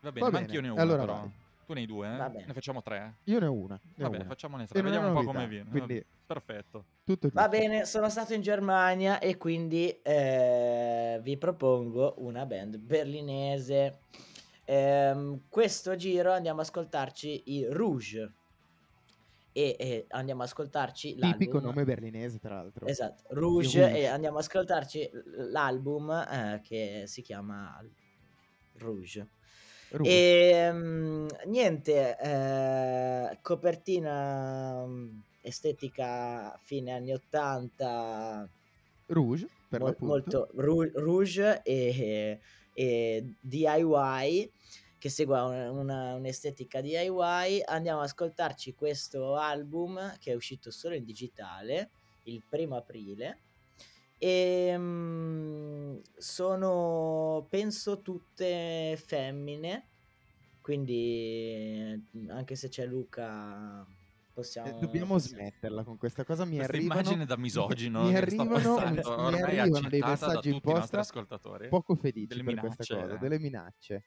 Va 0.00 0.12
bene, 0.12 0.26
Va 0.26 0.30
ma 0.32 0.38
bene, 0.38 0.44
anch'io 0.44 0.60
ne 0.60 0.68
ho 0.68 0.72
una 0.74 0.82
allora 0.82 1.00
però. 1.00 1.14
vai. 1.14 1.44
Tu 1.66 1.72
ne 1.72 1.80
hai 1.80 1.86
due? 1.86 2.06
eh? 2.12 2.16
Va 2.16 2.28
bene. 2.30 2.44
Ne 2.46 2.52
facciamo 2.52 2.80
tre? 2.80 3.16
Io 3.24 3.40
ne 3.40 3.46
ho 3.46 3.52
una. 3.52 3.74
ne 3.82 3.90
ho 3.98 4.02
Va 4.04 4.08
bene, 4.10 4.22
una. 4.22 4.32
facciamone 4.32 4.66
tre. 4.66 4.78
E 4.78 4.82
Vediamo 4.82 5.08
un 5.08 5.14
po' 5.14 5.24
come 5.24 5.48
viene. 5.48 5.68
quindi- 5.70 6.04
Perfetto. 6.26 6.84
Tutto 7.04 7.28
Va 7.32 7.48
bene, 7.48 7.84
sono 7.84 8.08
stato 8.08 8.34
in 8.34 8.40
Germania 8.40 9.20
e 9.20 9.36
quindi 9.36 9.88
eh, 10.02 11.20
vi 11.22 11.36
propongo 11.36 12.14
una 12.18 12.44
band 12.46 12.78
berlinese. 12.78 13.98
Ehm, 14.64 15.42
questo 15.48 15.94
giro 15.94 16.32
andiamo 16.32 16.60
ad 16.60 16.66
ascoltarci 16.66 17.42
i 17.46 17.66
Rouge 17.70 18.32
e, 19.52 19.76
e 19.78 20.06
andiamo 20.10 20.42
ad 20.42 20.48
ascoltarci 20.48 21.14
Tipico 21.14 21.52
l'album. 21.52 21.62
nome 21.70 21.84
berlinese, 21.84 22.38
tra 22.40 22.56
l'altro. 22.56 22.86
Esatto, 22.86 23.22
Rouge, 23.28 23.80
Rouge. 23.82 23.98
e 23.98 24.06
andiamo 24.06 24.38
ad 24.38 24.42
ascoltarci 24.44 25.10
l'album 25.52 26.10
eh, 26.10 26.60
che 26.64 27.04
si 27.06 27.22
chiama 27.22 27.80
Rouge. 28.78 29.28
Rouge. 29.90 30.10
E 30.10 30.72
mm, 30.72 31.26
niente, 31.46 32.16
eh, 32.18 33.38
copertina 33.42 34.84
mm, 34.86 35.18
estetica 35.42 36.58
fine 36.62 36.92
anni 36.92 37.12
80, 37.12 38.48
Rouge, 39.06 39.48
per 39.68 39.80
mol- 39.80 39.90
l'appunto. 39.90 40.06
molto 40.12 40.48
ru- 40.54 40.90
rouge 40.94 41.62
e, 41.62 42.40
e 42.72 43.34
DIY 43.40 44.50
che 44.98 45.08
segue 45.08 45.38
una- 45.40 45.70
una- 45.70 46.14
un'estetica 46.14 46.80
DIY. 46.80 47.62
Andiamo 47.64 48.00
ad 48.00 48.06
ascoltarci 48.06 48.74
questo 48.74 49.36
album 49.36 50.16
che 50.18 50.32
è 50.32 50.34
uscito 50.34 50.70
solo 50.70 50.94
in 50.94 51.04
digitale 51.04 51.90
il 52.24 52.42
primo 52.48 52.76
aprile. 52.76 53.42
E 54.18 54.74
mm, 54.76 55.98
sono 56.16 57.46
penso 57.50 58.00
tutte 58.00 58.98
femmine 59.04 59.88
Quindi 60.62 62.02
mm, 62.16 62.30
anche 62.30 62.56
se 62.56 62.68
c'è 62.68 62.86
Luca 62.86 63.82
Eh, 63.82 64.30
possiamo... 64.32 64.78
Dobbiamo 64.78 65.18
smetterla 65.18 65.84
con 65.84 65.96
questa 65.96 66.24
cosa. 66.24 66.44
Mi 66.44 66.56
Questa 66.56 66.72
arrivano, 66.72 67.00
immagine 67.00 67.24
da 67.26 67.36
misogino 67.36 68.02
mi 68.04 68.14
arrivano, 68.16 68.50
passando, 68.50 69.30
mi 69.30 69.40
arrivano 69.40 69.88
dei 69.88 70.00
messaggi 70.00 70.50
in 70.50 70.60
posta 70.60 71.00
ascoltatori. 71.00 71.68
poco 71.68 71.94
felici 71.94 72.26
Delle 72.26 72.42
per 72.42 72.58
questa 72.58 72.84
minacce. 72.84 73.08
cosa, 73.08 73.16
delle 73.18 73.38
minacce. 73.38 74.04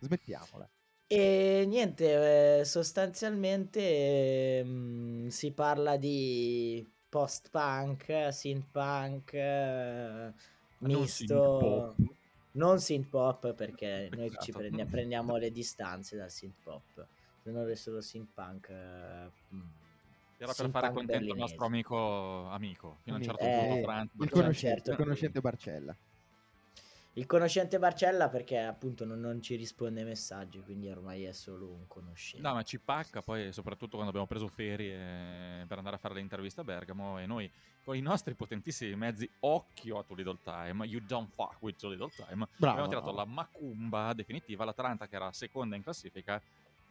Smettiamola. 0.00 0.70
E 1.10 1.64
niente, 1.66 2.58
eh, 2.60 2.64
sostanzialmente 2.64 4.62
mm, 4.64 5.28
si 5.28 5.52
parla 5.52 5.96
di 5.96 6.86
post-punk, 7.08 8.28
synth-punk, 8.30 9.32
eh, 9.32 10.32
Non 10.78 11.00
misto... 11.00 11.94
Non 12.52 12.80
synth-pop 12.80 13.54
perché 13.54 14.08
noi 14.16 14.30
ci 14.30 14.36
Peccato. 14.52 14.58
prende- 14.58 14.84
prendiamo 14.86 15.36
le 15.36 15.50
distanze 15.52 16.16
dal 16.16 16.30
synth-pop. 16.30 17.06
Se 17.42 17.50
non 17.50 17.68
è 17.70 17.74
solo 17.76 18.00
synth-punk... 18.00 18.68
eh, 18.70 19.30
mm, 19.54 19.60
Era 20.38 20.52
per 20.52 20.70
fare 20.70 20.92
contento 20.92 21.32
il 21.32 21.38
nostro 21.38 21.66
amico, 21.66 22.48
amico 22.48 22.98
fino 23.02 23.16
a 23.16 23.18
un 23.18 23.24
certo 23.24 23.44
Eh, 23.44 23.50
punto, 23.58 23.74
il 23.76 23.84
Franz. 23.84 24.10
Il 24.12 24.22
Sì, 24.22 24.28
conoscente, 24.28 24.76
certo. 24.76 24.90
il 24.90 24.96
conoscente 24.96 25.40
Barcella. 25.40 25.96
Il 27.14 27.26
conoscente 27.26 27.78
Barcella 27.78 28.28
perché 28.28 28.58
appunto 28.58 29.04
non, 29.04 29.18
non 29.18 29.42
ci 29.42 29.56
risponde 29.56 30.00
ai 30.00 30.06
messaggi, 30.06 30.60
quindi 30.62 30.88
ormai 30.88 31.24
è 31.24 31.32
solo 31.32 31.68
un 31.68 31.86
conoscente. 31.88 32.46
No, 32.46 32.54
ma 32.54 32.62
ci 32.62 32.78
pacca 32.78 33.22
poi, 33.22 33.52
soprattutto 33.52 33.92
quando 33.92 34.08
abbiamo 34.10 34.26
preso 34.26 34.46
ferie 34.46 35.64
per 35.66 35.78
andare 35.78 35.96
a 35.96 35.98
fare 35.98 36.14
le 36.14 36.20
interviste 36.20 36.60
a 36.60 36.64
Bergamo 36.64 37.18
e 37.18 37.26
noi 37.26 37.50
con 37.82 37.96
i 37.96 38.00
nostri 38.00 38.34
potentissimi 38.34 38.94
mezzi, 38.94 39.28
occhio 39.40 39.98
a 39.98 40.04
Too 40.04 40.14
Little 40.14 40.38
Time, 40.42 40.84
you 40.86 41.00
don't 41.04 41.30
fuck 41.34 41.56
with 41.60 41.76
Too 41.76 41.90
Little 41.90 42.10
Time, 42.10 42.46
Bravo. 42.56 42.72
abbiamo 42.72 42.88
tirato 42.88 43.12
la 43.12 43.24
macumba 43.24 44.12
definitiva, 44.12 44.64
l'Atalanta 44.64 45.08
che 45.08 45.16
era 45.16 45.32
seconda 45.32 45.74
in 45.74 45.82
classifica, 45.82 46.40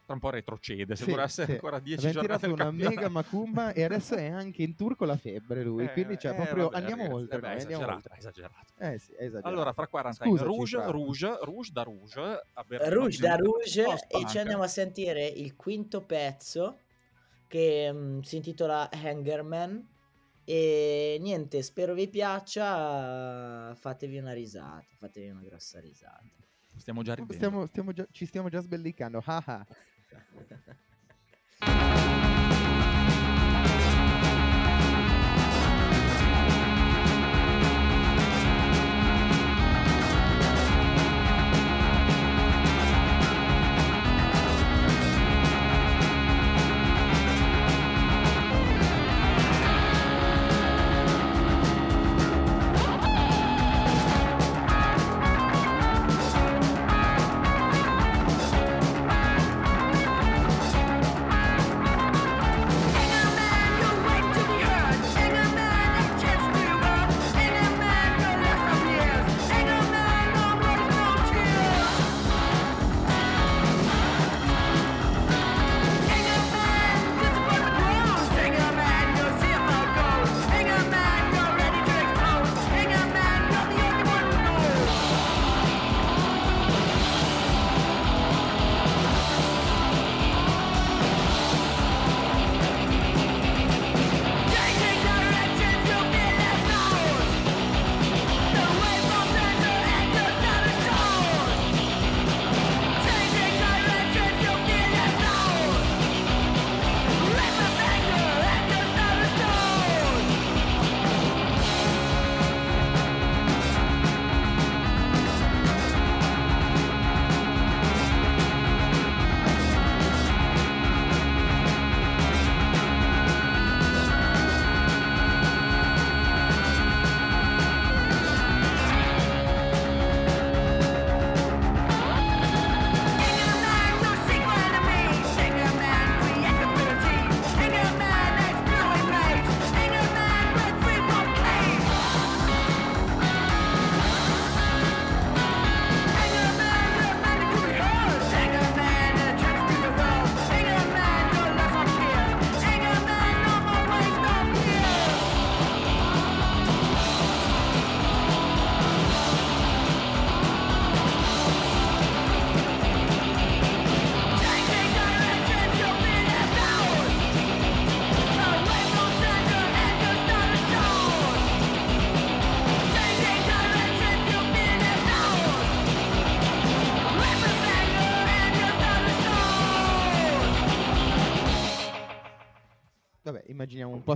tra 0.08 0.16
un 0.16 0.22
po' 0.22 0.30
retrocede, 0.30 0.96
se 0.96 1.04
Sì, 1.04 1.10
durasse 1.12 1.44
sì. 1.44 1.52
ancora 1.52 1.80
10 1.80 1.98
Abbiamo 2.08 2.22
giornate 2.22 2.48
tirato 2.48 2.62
una 2.64 2.72
mega 2.72 3.10
macumba 3.10 3.74
e 3.74 3.84
adesso 3.84 4.16
è 4.16 4.28
anche 4.30 4.64
in 4.64 4.74
tour 4.74 4.96
con 4.96 5.08
la 5.08 5.18
febbre 5.18 5.64
lui, 5.64 5.84
Eh, 5.84 5.92
quindi 5.92 6.18
cioè 6.18 6.32
eh, 6.32 6.36
proprio 6.36 6.70
vabbè, 6.70 6.78
andiamo 6.78 7.02
ragazzi, 7.04 7.22
oltre, 7.22 7.36
eh 7.36 7.40
beh, 7.42 7.48
noi, 7.48 7.60
andiamo 7.60 7.84
esagerato, 7.84 8.08
oltre. 8.08 8.18
esagerato. 8.18 8.74
Eh 8.78 9.00
sì, 9.00 9.12
è 9.12 9.24
esagerato. 9.24 9.48
Allora, 9.50 9.74
fra 9.74 9.88
40 9.88 10.24
Scusaci, 10.24 10.44
anni, 10.46 10.56
Rouge, 10.56 10.78
Fra. 10.78 10.90
Rouge, 10.92 11.38
Rouge 11.42 11.72
da 11.74 11.84
Rouge, 11.84 12.22
a 12.54 12.64
Berlino, 12.64 12.96
Rouge 13.02 13.22
da 13.22 13.36
Rouge 13.36 13.84
e 14.08 14.26
ci 14.28 14.38
andiamo 14.40 14.64
a 14.64 14.68
sentire 14.68 15.26
il 15.28 15.56
quinto 15.58 16.06
pezzo 16.06 16.80
che 17.48 17.92
mm, 17.92 18.20
si 18.22 18.38
intitola 18.38 18.90
Hangerman 18.90 19.86
e 20.46 21.18
niente, 21.20 21.62
spero 21.62 21.94
vi 21.94 22.08
piaccia, 22.08 23.76
fatevi 23.76 24.18
una 24.20 24.32
risata, 24.32 24.86
fatevi 24.98 25.28
una 25.32 25.42
grossa 25.42 25.82
risata. 25.82 26.24
Stiamo 26.78 27.02
già 27.04 27.16
ridendo. 27.16 27.34
Stiamo, 27.34 27.66
stiamo 27.66 27.92
già- 27.92 28.08
ci 28.12 28.26
stiamo 28.26 28.48
già 28.48 28.62
sbellicando. 28.62 29.22
Thank 31.60 32.12
you. 32.12 32.17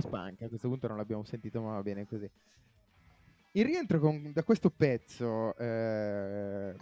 spanca. 0.00 0.46
A 0.46 0.48
questo 0.48 0.68
punto 0.68 0.88
non 0.88 0.96
l'abbiamo 0.96 1.24
sentito, 1.24 1.60
ma 1.60 1.72
va 1.74 1.82
bene 1.82 2.06
così. 2.06 2.28
Il 3.54 3.66
rientro 3.66 4.00
con- 4.00 4.32
da 4.32 4.42
questo 4.44 4.70
pezzo, 4.70 5.54
eh, 5.58 6.74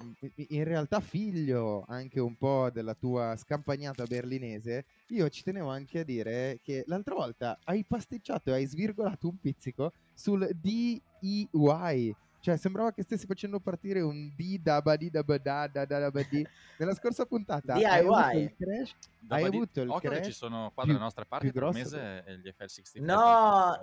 in 0.51 0.63
realtà 0.63 1.01
figlio 1.01 1.85
anche 1.89 2.21
un 2.21 2.37
po' 2.37 2.71
della 2.71 2.95
tua 2.95 3.35
scampagnata 3.35 4.05
berlinese, 4.05 4.85
io 5.09 5.29
ci 5.31 5.43
tenevo 5.43 5.69
anche 5.69 5.99
a 5.99 6.05
dire 6.05 6.61
che 6.63 6.85
l'altra 6.87 7.17
volta 7.17 7.59
hai 7.65 7.85
pasticciato 7.85 8.51
e 8.51 8.53
hai 8.53 8.67
svirgolato 8.67 9.27
un 9.27 9.41
pizzico 9.41 9.93
sul 10.15 10.49
DEY. 10.55 12.15
Cioè, 12.41 12.57
sembrava 12.57 12.91
che 12.93 13.03
stessi 13.03 13.27
facendo 13.27 13.61
partire 13.61 14.01
un 14.01 14.33
D 14.35 14.59
da 14.61 14.81
ba 14.81 14.97
di 14.97 15.11
da 15.11 15.23
ba 15.23 15.37
da 15.37 15.67
da 15.67 16.11
ba 16.11 16.23
di. 16.23 16.47
Nella 16.79 16.95
scorsa 16.95 17.27
puntata 17.27 17.75
hai 17.75 17.81
DIY. 17.83 17.99
avuto 18.09 18.39
il 18.39 18.55
crash 18.57 18.95
Da 19.19 19.37
hai 19.37 19.45
avuto 19.45 19.81
il 19.83 19.97
crash 20.01 20.25
ci 20.27 20.33
sono 20.33 20.71
qua 20.73 20.85
più- 20.85 20.93
dalle 20.93 21.05
nostre 21.05 21.27
parti 21.27 21.53
più 21.53 21.69
mese 21.69 22.25
e 22.27 22.39
gli 22.39 22.49
FL65. 22.49 23.03
No! 23.05 23.79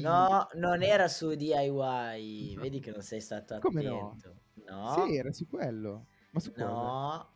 No, 0.00 0.48
non 0.54 0.82
era 0.82 1.06
su 1.08 1.34
DIY, 1.34 2.56
vedi 2.56 2.80
che 2.80 2.90
non 2.90 3.02
sei 3.02 3.20
stato 3.20 3.58
Come 3.60 3.82
no? 3.82 4.08
attento. 4.18 4.34
No, 4.66 5.04
Sì, 5.06 5.16
era 5.16 5.32
su 5.32 5.46
quello. 5.48 6.06
Ma 6.30 6.40
su 6.40 6.52
cosa? 6.52 6.64
no, 6.64 6.72
no. 6.82 7.28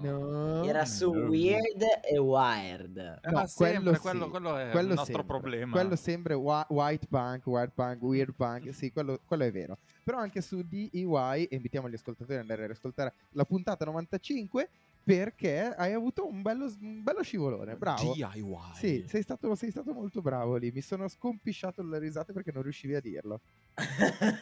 No. 0.00 0.64
Era 0.64 0.86
su 0.86 1.12
No. 1.12 1.28
Weird 1.28 1.82
e 2.02 2.16
Wired. 2.18 3.20
No, 3.22 3.32
ma 3.32 3.46
sempre, 3.46 3.98
quello 3.98 4.00
quello, 4.00 4.24
sì, 4.24 4.30
quello 4.30 4.56
è 4.56 4.70
quello 4.70 4.88
il 4.88 4.94
nostro 4.94 5.04
sempre. 5.04 5.24
problema. 5.24 5.72
Quello 5.72 5.96
sempre 5.96 6.34
wa- 6.34 6.66
white 6.70 7.06
punk, 7.06 7.46
white 7.46 7.72
punk, 7.74 8.02
weird 8.02 8.32
punk, 8.34 8.74
sì, 8.74 8.90
quello, 8.92 9.20
quello 9.26 9.44
è 9.44 9.52
vero. 9.52 9.76
Però 10.02 10.16
anche 10.18 10.40
su 10.40 10.62
DEY, 10.62 11.48
invitiamo 11.50 11.88
gli 11.90 11.94
ascoltatori 11.94 12.34
ad 12.36 12.40
andare 12.40 12.64
ad 12.64 12.70
ascoltare 12.70 13.12
la 13.32 13.44
puntata 13.44 13.84
95, 13.84 14.70
perché 15.18 15.74
hai 15.74 15.92
avuto 15.92 16.26
un 16.26 16.42
bello, 16.42 16.66
un 16.80 17.02
bello 17.02 17.22
scivolone, 17.22 17.76
bravo. 17.76 18.12
DIY. 18.14 18.56
Sì, 18.74 19.04
sei 19.06 19.22
stato, 19.22 19.54
sei 19.54 19.70
stato 19.70 19.92
molto 19.92 20.20
bravo 20.20 20.56
lì. 20.56 20.70
Mi 20.70 20.80
sono 20.80 21.08
scompisciato 21.08 21.82
dalle 21.82 21.98
risate 21.98 22.32
perché 22.32 22.52
non 22.52 22.62
riuscivi 22.62 22.94
a 22.94 23.00
dirlo. 23.00 23.40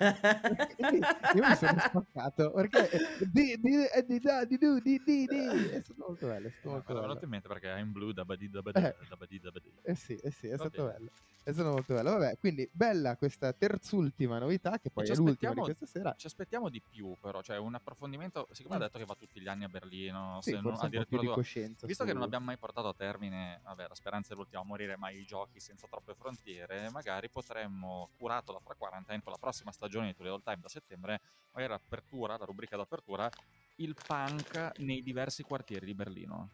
Io 1.35 1.47
mi 1.47 1.55
sono 1.57 1.79
spaccato 1.79 2.51
perché 2.53 2.89
di, 3.31 3.57
di, 3.61 3.85
eh, 3.87 4.05
di, 4.05 4.19
di, 4.19 4.59
di, 4.83 5.03
di, 5.05 5.27
di. 5.27 5.69
È 5.69 5.81
stato 5.83 6.05
molto 6.07 6.27
bello. 6.27 6.49
È 6.49 6.51
stato 6.51 6.69
No, 6.69 6.73
molto 6.75 6.93
l'ho 6.93 7.01
bello. 7.01 7.19
in 7.23 7.29
mente 7.29 7.49
perché 7.49 7.67
I'm 7.69 7.93
blue 7.93 8.13
da 8.13 8.25
badi 8.25 8.49
da 8.51 8.63
badi 8.63 8.79
Eh. 8.79 8.95
da 9.09 9.17
badi 9.17 9.39
da 9.41 9.51
badi. 9.51 9.73
Eh 9.83 9.95
sì, 9.95 10.15
eh 10.15 10.31
sì, 10.31 10.47
è 10.49 10.57
Va 10.57 10.57
stato 10.69 10.83
bene. 10.85 10.93
bello. 10.99 11.11
È 11.45 11.53
stato 11.53 11.71
molto 11.71 11.95
bello. 11.95 12.11
Vabbè, 12.11 12.39
quindi 12.39 12.69
bella 12.73 13.17
questa 13.17 13.53
terzultima 13.55 14.39
novità, 14.39 14.79
che 14.79 14.91
poi 14.91 15.07
ci 15.07 15.13
è 15.13 15.15
l'ultima 15.15 15.53
di 15.55 15.61
aspettiamo- 15.61 15.65
questa 15.65 15.87
sera. 15.87 16.15
Ci 16.17 16.27
aspettiamo 16.27 16.69
di 16.69 16.83
più, 16.91 17.15
però, 17.21 17.41
cioè 17.43 17.57
un 17.59 17.75
approfondimento. 17.75 18.49
Siccome 18.53 18.75
ha 18.75 18.79
Mm. 18.79 18.83
detto 18.83 18.99
che 18.99 19.05
va 19.07 19.15
tutti 19.15 19.41
gli 19.41 19.49
anni 19.49 19.65
a 19.65 19.69
Berlino, 19.69 20.39
Sì, 20.43 20.51
se 20.59 20.69
non 20.69 20.77
forse 20.77 20.97
un 20.97 21.05
po' 21.09 21.19
di 21.21 21.27
coscienza. 21.27 21.87
Visto 21.87 22.05
che 22.05 22.11
su- 22.11 22.17
non 22.17 22.25
abbiamo 22.25 22.45
mai 22.47 22.57
portato 22.59 22.89
a 22.89 22.95
termine, 22.95 23.61
vabbè, 23.65 23.87
la 23.89 23.95
speranza 23.95 24.33
è 24.33 24.37
l'ultima 24.37 24.63
a 24.63 24.65
morire, 24.65 24.97
ma 24.97 25.11
i 25.11 25.25
giochi 25.25 25.61
senza 25.61 25.87
troppe 25.89 26.15
frontiere, 26.15 26.91
magari 26.91 27.29
potremmo, 27.31 28.11
curato 28.19 28.53
da 28.53 28.61
Fra 28.61 28.75
Quarantine, 28.75 29.23
con 29.23 29.33
la 29.33 29.39
prossima 29.39 29.73
stagione 29.73 30.07
di 30.09 30.15
Tool 30.15 30.29
All 30.29 30.43
Time 30.43 30.59
da 30.61 30.69
settembre, 30.69 31.21
magari 31.53 31.73
l'apertura, 31.73 32.37
la 32.37 32.45
rubrica 32.45 32.77
d'apertura, 32.77 33.29
il 33.77 33.95
punk 34.07 34.73
nei 34.79 35.03
diversi 35.03 35.43
quartieri 35.43 35.87
di 35.87 35.95
Berlino. 35.95 36.51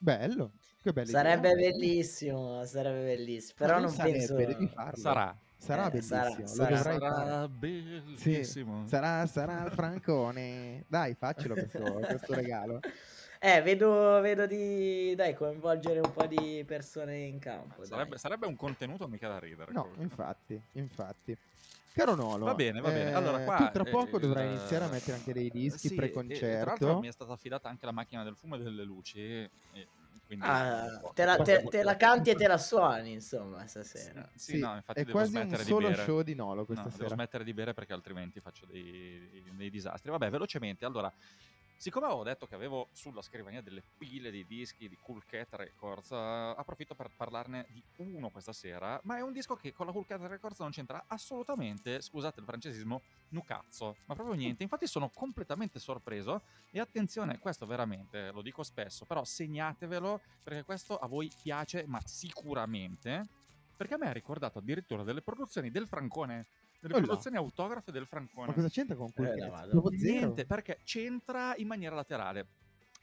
Bello, 0.00 0.52
che 0.80 0.92
bello. 0.92 1.08
Sarebbe 1.08 1.54
bellissimo, 1.54 2.64
sarebbe 2.64 3.02
bellissimo. 3.16 3.54
Però 3.58 3.80
non 3.80 3.88
sarebbe, 3.90 4.18
penso... 4.18 4.34
devi 4.36 4.66
farlo. 4.68 5.00
Sarà. 5.00 5.36
Sarà 5.60 5.86
Eh, 5.86 5.90
bellissimo. 5.90 6.46
sarà- 6.46 6.76
sarà-. 6.76 7.14
Sarà 7.14 7.48
bellissimo. 7.48 8.86
Sarà, 8.86 9.26
sarà 9.26 9.64
il 9.64 9.72
Francone. 9.72 10.84
Dai, 10.86 11.14
faccelo 11.14 11.54
questo, 11.54 11.82
questo 11.94 12.34
regalo. 12.34 12.78
Eh, 13.40 13.62
vedo, 13.62 14.20
vedo 14.20 14.46
di 14.46 15.14
dai, 15.14 15.32
coinvolgere 15.34 16.00
un 16.00 16.10
po' 16.12 16.26
di 16.26 16.64
persone 16.66 17.18
in 17.18 17.38
campo. 17.38 17.84
Sarebbe, 17.84 18.18
sarebbe 18.18 18.46
un 18.46 18.56
contenuto 18.56 19.06
mica 19.06 19.28
da 19.28 19.38
ridere. 19.38 19.72
No, 19.72 19.82
comunque. 19.82 20.02
infatti, 20.04 20.60
infatti. 20.72 21.36
Caro 21.92 22.14
Nolo, 22.16 22.46
Va 22.46 22.54
bene, 22.54 22.80
va 22.80 22.90
bene. 22.90 23.12
Allora, 23.14 23.40
eh, 23.40 23.44
qua, 23.44 23.56
tu 23.56 23.70
tra 23.72 23.84
eh, 23.84 23.90
poco 23.90 24.16
il- 24.16 24.22
dovrai 24.22 24.46
iniziare 24.48 24.84
a 24.84 24.88
mettere 24.88 25.12
anche 25.16 25.32
dei 25.32 25.50
dischi 25.50 25.88
sì, 25.88 25.94
e- 25.94 25.96
e 25.96 25.98
Tra 25.98 26.08
pre-concerto. 26.08 26.64
l'altro 26.64 27.00
mi 27.00 27.08
è 27.08 27.12
stata 27.12 27.32
affidata 27.32 27.68
anche 27.68 27.86
la 27.86 27.92
macchina 27.92 28.24
del 28.24 28.36
fumo 28.36 28.56
e 28.56 28.58
delle 28.58 28.82
luci. 28.84 29.20
e 29.20 29.50
quindi 30.26 30.46
Ah, 30.46 30.98
poco- 31.00 31.12
te, 31.14 31.24
la, 31.24 31.36
te- 31.36 31.64
te 31.70 31.82
la 31.82 31.96
canti 31.96 32.30
e 32.30 32.34
te 32.34 32.46
la 32.46 32.58
suoni, 32.58 33.12
insomma, 33.12 33.66
stasera. 33.66 34.28
Sì, 34.34 34.52
Sì, 34.52 34.58
no, 34.58 34.74
infatti 34.74 35.00
è 35.00 35.04
devo 35.04 35.18
quasi 35.18 35.34
un 35.34 35.42
smettere 35.42 35.64
di 35.64 35.70
solo 35.70 35.88
bere. 35.88 36.02
show 36.02 36.22
di 36.22 36.34
Nolo 36.34 36.58
No, 36.60 36.64
questa 36.66 36.82
devo 36.84 37.02
sera. 37.02 37.14
smettere 37.14 37.44
di 37.44 37.54
bere 37.54 37.72
perché 37.74 37.92
altrimenti 37.92 38.40
faccio 38.40 38.66
dei, 38.66 39.50
dei 39.54 39.70
disastri. 39.70 40.10
Vabbè, 40.10 40.28
velocemente, 40.30 40.84
allora, 40.84 41.12
siccome 41.78 42.06
avevo 42.06 42.24
detto 42.24 42.46
che 42.46 42.56
avevo 42.56 42.88
sulla 42.92 43.22
scrivania 43.22 43.62
delle 43.62 43.84
pile 43.96 44.32
di 44.32 44.44
dischi 44.44 44.88
di 44.88 44.98
Cool 45.00 45.24
Cat 45.24 45.54
Records, 45.54 46.10
eh, 46.10 46.16
approfitto 46.56 46.96
per 46.96 47.08
parlarne 47.16 47.66
di 47.70 47.82
uno 47.98 48.30
questa 48.30 48.52
sera, 48.52 49.00
ma 49.04 49.16
è 49.16 49.22
un 49.22 49.32
disco 49.32 49.54
che 49.54 49.72
con 49.72 49.86
la 49.86 49.92
Cool 49.92 50.04
Cat 50.04 50.20
Records 50.22 50.58
non 50.58 50.70
c'entra 50.70 51.04
assolutamente, 51.06 52.00
scusate 52.02 52.40
il 52.40 52.46
francesismo, 52.46 53.02
nucazzo, 53.28 53.96
ma 54.06 54.14
proprio 54.14 54.34
niente. 54.34 54.64
Infatti 54.64 54.88
sono 54.88 55.08
completamente 55.08 55.78
sorpreso 55.78 56.42
e 56.72 56.80
attenzione, 56.80 57.38
questo 57.38 57.64
veramente, 57.64 58.32
lo 58.32 58.42
dico 58.42 58.64
spesso, 58.64 59.04
però 59.04 59.24
segnatevelo 59.24 60.20
perché 60.42 60.64
questo 60.64 60.98
a 60.98 61.06
voi 61.06 61.30
piace, 61.42 61.84
ma 61.86 62.00
sicuramente, 62.04 63.26
perché 63.76 63.94
a 63.94 63.98
me 63.98 64.08
ha 64.08 64.12
ricordato 64.12 64.58
addirittura 64.58 65.04
delle 65.04 65.22
produzioni 65.22 65.70
del 65.70 65.86
Francone, 65.86 66.46
delle 66.80 66.94
Oh 66.94 66.98
produzioni 67.00 67.36
autografe 67.36 67.90
del 67.90 68.06
Francone. 68.06 68.48
Ma 68.48 68.52
cosa 68.54 68.68
c'entra 68.68 68.96
con 68.96 69.12
quel 69.12 69.28
Eh, 69.38 69.48
cazzo? 69.50 69.88
Niente, 69.90 70.44
perché 70.46 70.78
c'entra 70.84 71.54
in 71.56 71.66
maniera 71.66 71.94
laterale. 71.94 72.46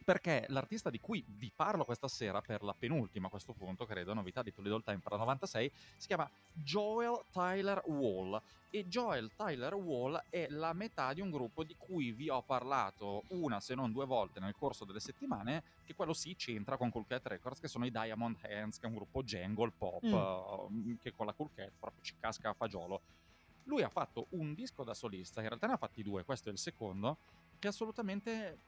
Perché 0.05 0.46
l'artista 0.50 0.91
di 0.91 1.00
cui 1.00 1.24
vi 1.27 1.51
parlo 1.55 1.84
questa 1.84 2.08
sera, 2.08 2.39
per 2.39 2.62
la 2.62 2.75
penultima 2.77 3.25
a 3.25 3.29
questo 3.29 3.53
punto, 3.53 3.86
credo, 3.88 4.13
novità 4.13 4.44
di 4.44 4.53
Little 4.58 4.84
Time 4.84 5.00
per 5.00 5.13
la 5.13 5.17
96, 5.17 5.72
si 5.98 6.05
chiama 6.08 6.29
Joel 6.53 7.22
Tyler 7.32 7.82
Wall. 7.88 8.39
E 8.70 8.88
Joel 8.88 9.32
Tyler 9.36 9.74
Wall 9.74 10.22
è 10.29 10.48
la 10.50 10.74
metà 10.74 11.13
di 11.13 11.22
un 11.22 11.32
gruppo 11.32 11.63
di 11.63 11.75
cui 11.77 12.12
vi 12.12 12.29
ho 12.29 12.44
parlato 12.44 13.24
una, 13.29 13.60
se 13.62 13.74
non 13.74 13.91
due 13.94 14.05
volte 14.05 14.39
nel 14.39 14.53
corso 14.55 14.86
delle 14.86 15.00
settimane, 15.00 15.63
che 15.86 15.96
quello 15.96 16.13
sì 16.13 16.36
c'entra 16.36 16.77
con 16.77 16.91
Cool 16.91 17.08
Cat 17.08 17.25
Records, 17.27 17.60
che 17.60 17.67
sono 17.70 17.86
i 17.86 17.91
Diamond 17.91 18.36
Hands, 18.44 18.77
che 18.77 18.86
è 18.86 18.89
un 18.89 18.96
gruppo 18.96 19.24
jangle 19.24 19.72
pop, 19.75 20.03
Mm. 20.05 20.91
eh, 20.91 20.97
che 21.02 21.13
con 21.15 21.26
la 21.26 21.34
Cool 21.34 21.49
Cat 21.56 21.71
proprio 21.80 22.04
ci 22.04 22.13
casca 22.19 22.49
a 22.49 22.54
fagiolo. 22.54 23.02
Lui 23.65 23.84
ha 23.84 23.89
fatto 23.89 24.28
un 24.32 24.54
disco 24.54 24.84
da 24.84 24.93
solista, 24.93 25.41
in 25.41 25.47
realtà 25.47 25.67
ne 25.67 25.73
ha 25.73 25.78
fatti 25.78 26.04
due, 26.04 26.23
questo 26.23 26.49
è 26.49 26.51
il 26.51 26.58
secondo, 26.58 27.17
che 27.60 27.67
assolutamente 27.67 28.60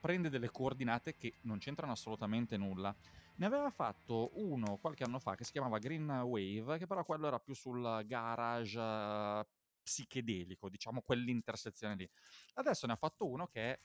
prende 0.00 0.28
delle 0.28 0.50
coordinate 0.50 1.16
che 1.16 1.34
non 1.42 1.58
c'entrano 1.58 1.92
assolutamente 1.92 2.56
nulla. 2.56 2.94
Ne 3.36 3.46
aveva 3.46 3.70
fatto 3.70 4.30
uno 4.34 4.76
qualche 4.76 5.02
anno 5.02 5.18
fa 5.18 5.34
che 5.34 5.44
si 5.44 5.52
chiamava 5.52 5.78
Green 5.78 6.08
Wave, 6.08 6.78
che 6.78 6.86
però 6.86 7.04
quello 7.04 7.26
era 7.26 7.40
più 7.40 7.54
sul 7.54 8.02
garage 8.06 8.78
eh, 8.78 9.46
psichedelico, 9.82 10.68
diciamo 10.68 11.00
quell'intersezione 11.00 11.96
lì. 11.96 12.10
Adesso 12.54 12.86
ne 12.86 12.92
ha 12.92 12.96
fatto 12.96 13.26
uno 13.26 13.46
che 13.46 13.72
è 13.72 13.80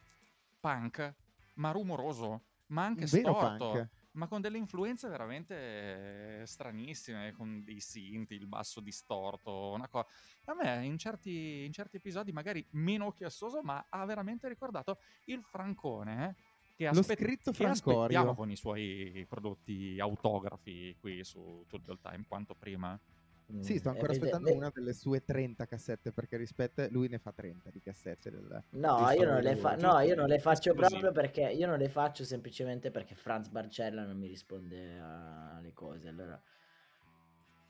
punk, 0.59 1.15
ma 1.55 1.71
rumoroso, 1.71 2.41
ma 2.67 2.83
anche 2.83 3.05
vero 3.05 3.33
storto 3.33 3.71
punk. 3.71 3.89
Ma 4.11 4.27
con 4.27 4.41
delle 4.41 4.57
influenze 4.57 5.07
veramente 5.07 6.43
stranissime, 6.45 7.33
con 7.33 7.63
dei 7.63 7.79
synth, 7.79 8.31
il 8.31 8.47
basso 8.47 8.79
distorto, 8.79 9.71
una 9.71 9.87
cosa. 9.87 10.07
A 10.45 10.53
me 10.55 10.85
in 10.85 10.97
certi, 10.97 11.63
in 11.65 11.71
certi 11.71 11.97
episodi 11.97 12.31
magari 12.31 12.65
meno 12.71 13.11
chiassoso, 13.11 13.61
ma 13.61 13.85
ha 13.89 14.05
veramente 14.05 14.47
ricordato 14.47 14.99
il 15.25 15.43
Francone 15.43 16.29
eh, 16.29 16.49
che, 16.75 16.85
Lo 16.93 16.99
aspe- 16.99 17.15
scritto 17.15 17.51
che 17.51 17.65
aspettiamo 17.65 18.33
con 18.35 18.49
i 18.49 18.55
suoi 18.55 19.25
prodotti 19.27 19.99
autografi 19.99 20.95
qui 20.99 21.23
su 21.23 21.65
Tutto 21.67 21.91
il 21.91 21.99
Time, 22.01 22.23
quanto 22.27 22.55
prima. 22.55 22.99
Sì, 23.61 23.77
sto 23.77 23.89
Mm, 23.89 23.93
ancora 23.93 24.11
aspettando 24.11 24.53
una 24.53 24.71
delle 24.73 24.93
sue 24.93 25.23
30 25.23 25.65
cassette 25.65 26.11
perché 26.11 26.37
rispetto 26.37 26.85
lui 26.91 27.07
ne 27.07 27.17
fa 27.19 27.31
30 27.31 27.69
di 27.71 27.81
cassette 27.81 28.29
del, 28.29 28.63
No, 28.71 29.09
io 29.09 29.25
non 29.25 29.55
fa- 29.57 29.75
no, 29.75 29.99
io 29.99 30.15
non 30.15 30.27
le 30.27 30.39
faccio 30.39 30.73
Così. 30.73 30.89
proprio 30.89 31.11
perché 31.11 31.41
io 31.49 31.67
non 31.67 31.77
le 31.77 31.89
faccio 31.89 32.23
semplicemente 32.23 32.91
perché 32.91 33.15
Franz 33.15 33.47
Barcella 33.49 34.03
non 34.05 34.17
mi 34.17 34.27
risponde 34.27 34.99
alle 34.99 35.73
cose. 35.73 36.07
Allora, 36.07 36.41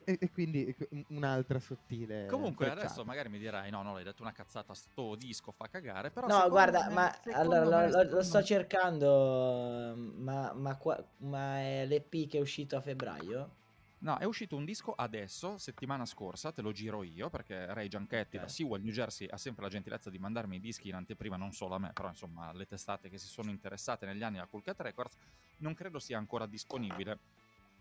E, 0.05 0.17
e 0.19 0.31
quindi 0.31 0.75
un- 0.91 1.05
un'altra 1.09 1.59
sottile 1.59 2.25
Comunque 2.27 2.65
frecciata. 2.65 2.85
adesso 2.85 3.05
magari 3.05 3.29
mi 3.29 3.37
dirai 3.37 3.69
no, 3.69 3.81
no, 3.83 3.93
l'hai 3.93 4.03
detto 4.03 4.23
una 4.23 4.31
cazzata, 4.31 4.73
sto 4.73 5.15
disco 5.15 5.51
fa 5.51 5.67
cagare, 5.67 6.09
però 6.09 6.27
no, 6.27 6.49
guarda, 6.49 6.87
me- 6.87 6.93
ma 6.95 7.21
allora 7.33 7.65
me- 7.65 7.89
lo, 7.91 8.03
lo- 8.03 8.23
sto 8.23 8.37
me- 8.39 8.43
cercando, 8.43 9.93
ma, 10.17 10.53
ma, 10.53 10.77
qua- 10.77 11.03
ma 11.19 11.59
è 11.59 11.85
l'EP 11.85 12.27
che 12.27 12.37
è 12.37 12.41
uscito 12.41 12.75
a 12.75 12.81
febbraio? 12.81 13.57
No, 14.01 14.17
è 14.17 14.23
uscito 14.23 14.55
un 14.55 14.63
disco 14.63 14.93
adesso, 14.93 15.57
settimana 15.57 16.05
scorsa, 16.05 16.53
te 16.53 16.61
lo 16.61 16.71
giro 16.71 17.03
io, 17.03 17.29
perché 17.29 17.65
Ray 17.73 17.89
Gianchetti 17.89 18.37
Ok. 18.37 18.43
da 18.43 18.47
Sewell, 18.49 18.81
New 18.81 18.93
Jersey, 18.93 19.27
ha 19.29 19.35
sempre 19.37 19.63
la 19.63 19.69
gentilezza 19.69 20.09
di 20.09 20.17
mandarmi 20.17 20.55
i 20.55 20.59
dischi 20.61 20.87
in 20.87 20.95
anteprima, 20.95 21.35
non 21.35 21.51
solo 21.51 21.75
a 21.75 21.79
me, 21.79 21.91
però 21.93 22.07
insomma 22.07 22.53
le 22.53 22.65
testate 22.65 23.09
che 23.09 23.17
si 23.17 23.27
sono 23.27 23.49
interessate 23.49 24.05
negli 24.05 24.23
anni 24.23 24.39
a 24.39 24.47
Cool 24.47 24.63
Cat 24.63 24.79
Records, 24.79 25.17
non 25.57 25.73
credo 25.73 25.99
sia 25.99 26.17
ancora 26.17 26.45
disponibile 26.45 27.19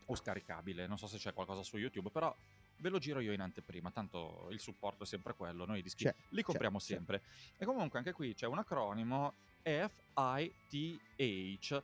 o 0.07 0.16
scaricabile, 0.16 0.88
non 0.88 0.98
so 0.98 1.07
se 1.07 1.18
c'è 1.18 1.33
qualcosa 1.33 1.62
su 1.62 1.76
YouTube, 1.76 2.11
però 2.11 2.35
ve 2.81 2.88
lo 2.88 2.98
giro 2.98 3.20
io 3.20 3.33
in 3.33 3.40
anteprima, 3.40 3.92
tanto 3.92 4.48
il 4.50 4.59
supporto 4.59 5.04
è 5.04 5.07
sempre 5.07 5.35
quello, 5.35 5.66
noi 5.66 5.78
i 5.78 5.83
dischi 5.83 6.02
C'è, 6.04 6.14
li 6.31 6.42
compriamo 6.42 6.78
c'è. 6.78 6.85
sempre. 6.94 7.22
E 7.59 7.64
comunque 7.64 7.98
anche 7.98 8.11
qui 8.12 8.35
c'è 8.35 8.46
un 8.46 8.59
acronimo 8.59 9.35
F-I-T-H, 10.68 11.83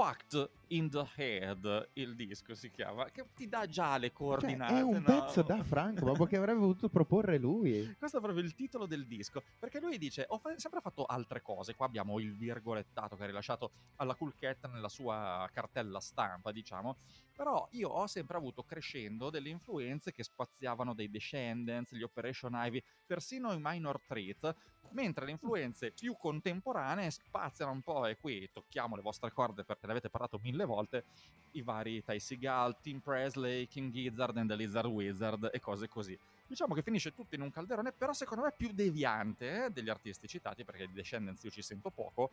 Fucked 0.00 0.50
in 0.68 0.88
the 0.88 1.06
Head, 1.14 1.90
il 1.92 2.16
disco 2.16 2.54
si 2.54 2.70
chiama, 2.70 3.10
che 3.10 3.26
ti 3.34 3.46
dà 3.46 3.66
già 3.66 3.98
le 3.98 4.06
Cioè, 4.06 4.16
coordinate. 4.16 4.78
è 4.78 4.80
un 4.80 4.94
no? 4.94 5.02
pezzo 5.02 5.42
da 5.42 5.62
Franco, 5.62 6.04
proprio 6.06 6.24
che 6.24 6.38
avrebbe 6.38 6.60
voluto 6.60 6.88
proporre 6.88 7.36
lui. 7.36 7.94
Questo 7.98 8.16
è 8.16 8.20
proprio 8.22 8.42
il 8.42 8.54
titolo 8.54 8.86
del 8.86 9.06
disco, 9.06 9.42
perché 9.58 9.78
lui 9.78 9.98
dice, 9.98 10.24
ho 10.26 10.38
fa- 10.38 10.58
sempre 10.58 10.80
fatto 10.80 11.04
altre 11.04 11.42
cose, 11.42 11.74
qua 11.74 11.84
abbiamo 11.84 12.18
il 12.18 12.34
virgolettato 12.34 13.14
che 13.14 13.24
ha 13.24 13.26
rilasciato 13.26 13.72
alla 13.96 14.16
Cat 14.38 14.70
nella 14.72 14.88
sua 14.88 15.46
cartella 15.52 16.00
stampa, 16.00 16.50
diciamo, 16.50 16.96
però 17.34 17.66
io 17.72 17.88
ho 17.88 18.06
sempre 18.06 18.36
avuto 18.36 18.62
crescendo 18.62 19.30
delle 19.30 19.48
influenze 19.48 20.12
che 20.12 20.22
spaziavano 20.22 20.94
dai 20.94 21.10
Descendants, 21.10 21.94
gli 21.94 22.02
Operation 22.02 22.52
Ivy, 22.54 22.82
persino 23.06 23.52
i 23.52 23.58
Minor 23.60 24.00
Threat, 24.06 24.54
mentre 24.90 25.24
le 25.24 25.32
influenze 25.32 25.92
più 25.92 26.16
contemporanee 26.16 27.10
spaziano 27.10 27.72
un 27.72 27.82
po' 27.82 28.06
e 28.06 28.16
qui 28.18 28.48
tocchiamo 28.52 28.96
le 28.96 29.02
vostre 29.02 29.32
corde 29.32 29.64
perché 29.64 29.86
ne 29.86 29.92
avete 29.92 30.10
parlato 30.10 30.38
mille 30.42 30.64
volte, 30.64 31.04
i 31.52 31.62
vari 31.62 32.02
Ty 32.02 32.18
Seagal, 32.18 32.78
Tim 32.80 33.00
Presley, 33.00 33.66
King 33.66 33.92
Gizzard 33.92 34.36
and 34.36 34.48
the 34.48 34.56
Lizard 34.56 34.86
Wizard 34.86 35.50
e 35.52 35.60
cose 35.60 35.88
così. 35.88 36.18
Diciamo 36.46 36.74
che 36.74 36.82
finisce 36.82 37.14
tutto 37.14 37.34
in 37.34 37.42
un 37.42 37.50
calderone, 37.50 37.92
però 37.92 38.12
secondo 38.12 38.44
me 38.44 38.52
più 38.56 38.72
deviante 38.72 39.66
eh, 39.66 39.70
degli 39.70 39.88
artisti 39.88 40.26
citati, 40.26 40.64
perché 40.64 40.86
di 40.86 40.92
Descendants 40.92 41.42
io 41.44 41.50
ci 41.50 41.62
sento 41.62 41.90
poco, 41.90 42.30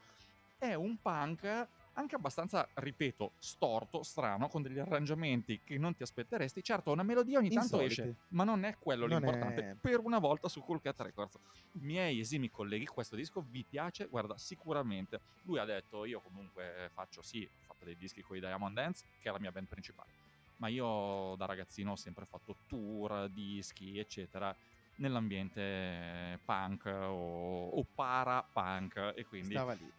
è 0.57 0.73
un 0.73 0.99
punk 0.99 1.67
anche 1.97 2.15
abbastanza, 2.15 2.69
ripeto, 2.75 3.33
storto, 3.39 4.03
strano, 4.03 4.47
con 4.47 4.61
degli 4.61 4.77
arrangiamenti 4.77 5.61
che 5.63 5.77
non 5.79 5.95
ti 5.95 6.03
aspetteresti. 6.03 6.61
Certo, 6.63 6.91
una 6.91 7.03
melodia 7.03 7.39
ogni 7.39 7.49
tanto 7.49 7.81
Insoliti. 7.81 8.01
esce, 8.01 8.17
ma 8.29 8.43
non 8.43 8.63
è 8.63 8.77
quello 8.77 9.07
Non 9.07 9.17
l'importante. 9.21 9.69
è- 9.71 9.75
Per 9.75 9.99
una 9.99 10.19
volta 10.19 10.47
su 10.47 10.61
Cool 10.61 10.79
Cat 10.79 10.99
Records, 11.01 11.39
miei 11.79 12.19
esimi 12.19 12.49
colleghi, 12.49 12.85
questo 12.85 13.15
disco 13.15 13.41
vi 13.41 13.65
piace? 13.65 14.05
Guarda, 14.05 14.37
sicuramente. 14.37 15.21
Lui 15.41 15.57
ha 15.57 15.65
detto, 15.65 16.05
io 16.05 16.21
comunque 16.21 16.89
faccio, 16.93 17.21
sì, 17.23 17.43
ho 17.43 17.63
fatto 17.65 17.83
dei 17.85 17.95
dischi 17.95 18.21
con 18.21 18.37
i 18.37 18.39
Diamond 18.39 18.75
Dance, 18.75 19.05
che 19.19 19.29
è 19.29 19.31
la 19.31 19.39
mia 19.39 19.51
band 19.51 19.67
principale, 19.67 20.09
ma 20.57 20.67
io 20.67 21.35
da 21.35 21.45
ragazzino 21.45 21.91
ho 21.93 21.95
sempre 21.95 22.25
fatto 22.25 22.59
tour, 22.67 23.27
dischi, 23.29 23.97
eccetera, 23.97 24.55
nell'ambiente 24.99 26.39
punk 26.45 26.85
o, 26.85 27.69
o 27.69 27.83
para-punk, 27.85 29.13
e 29.15 29.25
quindi... 29.25 29.49
Stava 29.55 29.73
lì. 29.73 29.91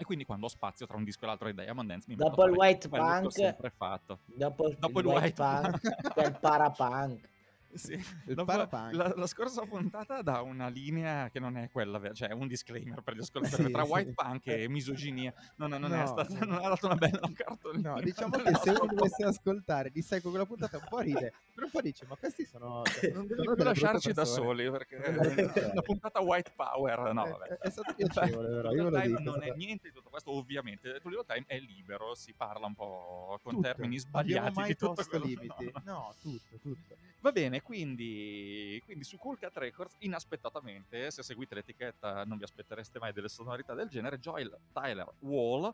E 0.00 0.04
quindi 0.04 0.24
quando 0.24 0.46
ho 0.46 0.48
spazio 0.48 0.86
tra 0.86 0.96
un 0.96 1.02
disco 1.02 1.24
e 1.24 1.26
l'altro 1.26 1.50
di 1.50 1.54
Diamond 1.60 1.88
Dance 1.88 2.06
mi 2.08 2.14
Dopo 2.14 2.30
metto 2.30 2.42
a 2.42 2.46
il 2.46 2.54
fare 2.54 2.68
white 2.68 2.88
quello 2.88 3.04
che 3.04 3.10
ho 3.10 3.20
punk- 3.20 3.32
sempre 3.32 3.70
fatto. 3.76 4.18
Dopo, 4.26 4.72
Dopo 4.78 5.00
il, 5.00 5.06
il 5.06 5.12
white 5.12 5.20
white 5.20 5.42
punk, 5.42 5.80
punk. 5.80 6.12
c'è 6.14 6.26
il 6.26 6.38
parapunk. 6.40 7.28
Sì. 7.74 7.92
Il. 8.26 8.34
La, 8.34 9.12
la 9.14 9.26
scorsa 9.26 9.62
puntata 9.66 10.22
da 10.22 10.40
una 10.40 10.68
linea 10.68 11.28
che 11.30 11.38
non 11.38 11.56
è 11.58 11.68
quella, 11.70 12.00
cioè 12.12 12.32
un 12.32 12.46
disclaimer 12.46 13.02
per 13.02 13.14
gli 13.14 13.20
ascoltatori 13.20 13.64
Sì, 13.66 13.70
tra 13.72 13.84
sì. 13.84 13.90
white 13.90 14.12
punk 14.14 14.46
e 14.46 14.68
misoginia. 14.68 15.32
Non, 15.56 15.70
non 15.70 15.92
è 15.92 15.98
No, 15.98 16.06
stata, 16.06 16.32
no. 16.38 16.44
non 16.46 16.64
ha 16.64 16.68
dato 16.68 16.86
una 16.86 16.94
bella 16.96 17.20
cartolina. 17.34 17.94
No, 17.94 18.00
diciamo 18.00 18.36
che 18.38 18.54
se 18.54 18.70
uno 18.70 18.86
dovesse 18.94 19.24
ascoltare, 19.24 19.90
di 19.90 20.02
sai 20.02 20.20
con 20.20 20.30
quella 20.30 20.46
puntata 20.46 20.78
un 20.78 20.84
po' 20.88 20.98
ride, 21.00 21.32
però 21.54 21.66
un 21.66 21.70
po' 21.72 21.80
dice, 21.82 22.06
ma 22.08 22.16
questi 22.16 22.44
sono... 22.46 22.82
cioè, 22.88 23.10
Non 23.12 23.26
devi 23.26 23.42
più 23.54 23.64
lasciarci 23.64 24.12
da 24.12 24.22
persone." 24.22 24.46
soli 24.46 24.70
perché 24.70 24.96
Eh, 25.68 25.74
la 25.74 25.82
puntata 25.82 26.20
white 26.20 26.52
power, 26.56 27.12
no, 27.12 27.24
È- 27.26 27.30
vabbè. 27.30 27.44
è- 27.46 27.58
è 27.58 27.70
stato 27.70 27.94
piacevole, 27.94 28.48
però, 28.48 28.72
io 28.72 28.82
lo 28.84 28.90
dico, 28.90 29.00
è 29.02 29.08
non 29.22 29.40
è 29.42 29.44
stato- 29.44 29.54
niente 29.56 29.88
di 29.88 29.94
tutto 29.94 30.08
questo, 30.10 30.30
ovviamente. 30.32 31.00
Tu 31.00 31.08
Little 31.10 31.24
Time 31.26 31.44
è 31.46 31.58
libero, 31.58 32.14
si 32.14 32.32
parla 32.34 32.66
un 32.66 32.74
po' 32.74 33.38
con 33.42 33.54
Tutto. 33.56 33.66
termini 33.66 33.98
sbagliati 33.98 34.52
mai 34.54 34.68
di 34.68 34.76
tutto 34.76 34.94
posto 34.94 35.10
quello 35.10 35.24
limiti? 35.26 35.64
no, 35.64 35.80
no. 35.84 35.92
No, 35.92 36.14
tutto, 36.20 36.56
tutto. 36.62 36.96
Va 37.20 37.32
bene, 37.32 37.57
quindi, 37.62 38.80
quindi 38.84 39.04
su 39.04 39.16
Cool 39.16 39.38
Cat 39.38 39.56
Records, 39.56 39.96
inaspettatamente, 40.00 41.10
se 41.10 41.22
seguite 41.22 41.54
l'etichetta 41.54 42.24
non 42.24 42.38
vi 42.38 42.44
aspettereste 42.44 42.98
mai 42.98 43.12
delle 43.12 43.28
sonorità 43.28 43.74
del 43.74 43.88
genere, 43.88 44.18
Joel 44.18 44.56
Tyler 44.72 45.08
Wall, 45.20 45.72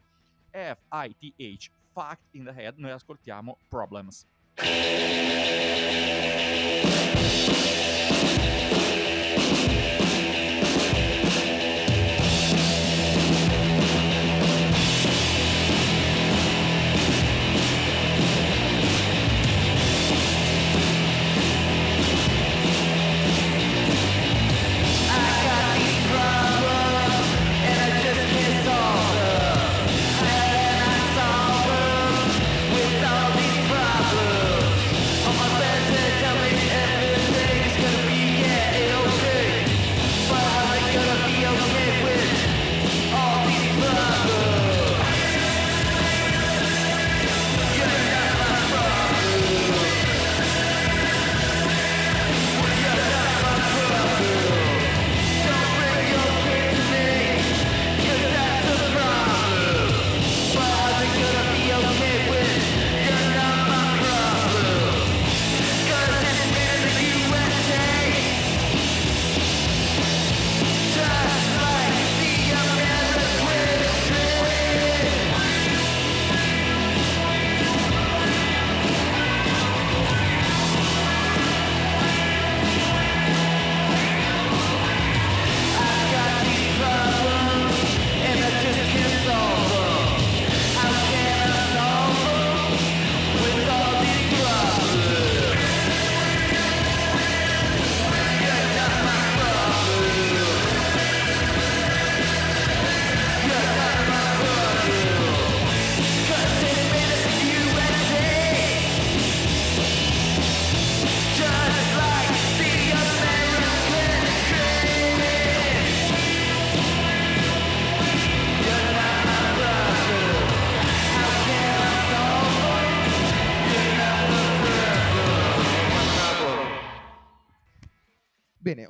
F-I-T-H, 0.50 1.70
Fact 1.92 2.22
in 2.32 2.44
the 2.44 2.52
Head, 2.54 2.78
noi 2.78 2.90
ascoltiamo 2.90 3.58
Problems. 3.68 4.26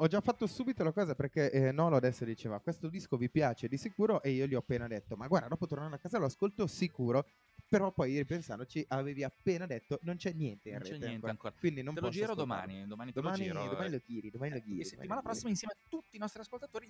Ho 0.04 0.08
già 0.08 0.20
fatto 0.20 0.46
subito 0.46 0.84
la 0.84 0.92
cosa 0.92 1.14
perché 1.14 1.50
eh, 1.50 1.72
Nolo 1.72 1.96
adesso 1.96 2.24
diceva 2.24 2.60
questo 2.60 2.88
disco 2.88 3.16
vi 3.16 3.30
piace 3.30 3.68
di 3.68 3.76
sicuro 3.78 4.22
e 4.22 4.30
io 4.32 4.46
gli 4.46 4.54
ho 4.54 4.58
appena 4.58 4.86
detto 4.86 5.16
ma 5.16 5.26
guarda 5.26 5.48
dopo 5.48 5.66
tornando 5.66 5.96
a 5.96 5.98
casa 5.98 6.18
lo 6.18 6.26
ascolto 6.26 6.66
sicuro 6.66 7.26
però 7.66 7.90
poi 7.90 8.16
ripensandoci 8.18 8.84
avevi 8.88 9.24
appena 9.24 9.64
detto 9.66 9.98
non 10.02 10.16
c'è 10.16 10.32
niente 10.32 10.68
in 10.68 10.74
Non 10.74 10.82
c'è 10.84 10.98
niente 10.98 11.28
ancora. 11.30 11.54
quindi 11.58 11.82
non 11.82 11.94
te 11.94 12.00
lo 12.00 12.06
posso 12.08 12.18
giro 12.18 12.32
ascoltarlo. 12.32 12.64
domani, 12.70 12.86
domani 12.86 13.12
te 13.12 13.20
domani, 13.20 13.38
lo 13.48 13.60
giro. 13.60 13.70
domani 13.70 13.86
eh. 13.86 13.90
lo 13.90 14.00
tiri 14.00 14.30
domani 14.30 14.50
lo 14.50 14.56
Eh, 14.76 14.80
e 14.80 14.84
settimana 14.84 15.22
prossima 15.22 15.48
insieme 15.48 15.72
a 15.72 15.76
tutti 15.88 16.16
i 16.16 16.18
nostri 16.18 16.40
ascoltatori 16.40 16.88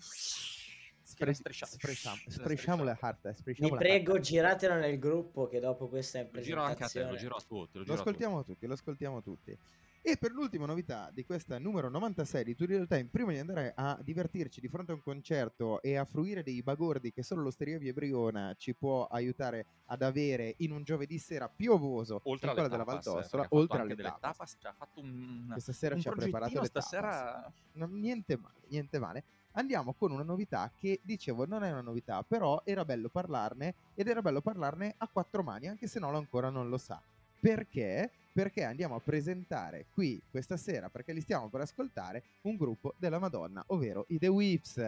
Spre- 1.07 1.35
Strisciamo. 1.35 2.17
sfresciamo 2.29 2.83
la 2.83 2.97
carta 2.97 3.33
Vi 3.45 3.55
la 3.61 3.77
prego, 3.77 4.13
carta. 4.15 4.21
giratelo 4.27 4.75
nel 4.77 4.99
gruppo 4.99 5.47
che 5.47 5.61
dopo 5.61 5.89
questa 5.89 6.27
Lo 6.31 6.41
giro 6.41 6.63
anche 6.63 6.83
a 6.83 6.89
te, 6.89 7.03
lo 7.03 7.09
presentazione... 7.11 7.19
giro 7.19 7.37
a 7.37 7.41
tutti. 7.47 7.79
Lo, 7.79 7.79
Lo 7.79 7.85
giro 7.85 7.93
a 7.93 7.97
tutti. 7.97 8.09
ascoltiamo 8.09 8.45
tutti, 8.45 8.67
lo 8.67 8.73
ascoltiamo 8.73 9.23
tutti. 9.23 9.59
E 10.07 10.19
per 10.19 10.33
l'ultima 10.33 10.67
novità 10.67 11.09
di 11.11 11.25
questa 11.25 11.59
numero 11.59 11.89
96 11.89 12.45
di 12.45 12.55
Tutorial 12.55 12.87
Time, 12.87 13.09
prima 13.11 13.33
di 13.33 13.39
andare 13.39 13.73
a 13.75 13.99
divertirci 14.03 14.61
di 14.61 14.69
fronte 14.69 14.93
a 14.93 14.97
un 14.97 15.01
concerto 15.01 15.81
e 15.81 15.97
a 15.97 16.05
fruire 16.05 16.43
dei 16.43 16.63
bagordi 16.63 17.11
che 17.11 17.23
solo 17.23 17.41
l'Osteria 17.41 17.79
Via 17.79 17.95
Briona 17.95 18.55
ci 18.59 18.75
può 18.75 19.07
aiutare 19.07 19.65
ad 19.87 20.03
avere 20.03 20.57
in 20.59 20.73
un 20.73 20.83
giovedì 20.83 21.17
sera 21.17 21.49
piovoso 21.49 22.21
Oltre 22.25 22.53
quella 22.53 22.69
della 22.69 22.85
tapas, 22.85 23.33
eh, 23.33 23.47
oltre 23.49 23.81
alle 23.81 23.95
delle 23.95 24.11
tapas. 24.11 24.21
tapas, 24.37 24.57
ci 24.61 24.67
ha 24.67 24.75
fatto 24.75 25.01
un, 25.01 25.47
Questa 25.51 25.73
sera 25.73 25.95
un 25.95 26.01
ci 26.03 26.09
ha 26.09 26.13
preparato 26.13 26.61
le 26.61 26.67
stasera 26.67 27.51
No, 27.73 27.87
niente 27.87 28.37
male, 28.37 28.61
niente 28.69 28.99
male. 28.99 29.25
Andiamo 29.53 29.95
con 29.95 30.13
una 30.13 30.23
novità 30.23 30.71
che 30.77 31.01
dicevo 31.03 31.47
non 31.47 31.65
è 31.65 31.71
una 31.71 31.81
novità, 31.81 32.23
però 32.23 32.61
era 32.67 32.85
bello 32.85 33.09
parlarne 33.09 33.75
ed 33.95 34.07
era 34.07 34.21
bello 34.21 34.43
parlarne 34.43 34.97
a 34.99 35.09
quattro 35.09 35.43
mani, 35.43 35.67
anche 35.67 35.87
se 35.87 35.99
Nolo 35.99 36.19
ancora 36.19 36.51
non 36.51 36.69
lo 36.69 36.77
sa. 36.77 37.03
Perché? 37.49 38.11
Perché 38.33 38.65
andiamo 38.65 38.95
a 38.95 39.01
presentare 39.01 39.85
qui 39.93 40.19
questa 40.31 40.57
sera, 40.57 40.89
perché 40.89 41.13
li 41.13 41.21
stiamo 41.21 41.51
per 41.51 41.61
ascoltare, 41.61 42.23
un 42.43 42.57
gruppo 42.57 42.95
della 42.97 43.19
Madonna, 43.19 43.63
ovvero 43.67 44.07
i 44.09 44.19
The 44.19 44.29
Whips. 44.29 44.79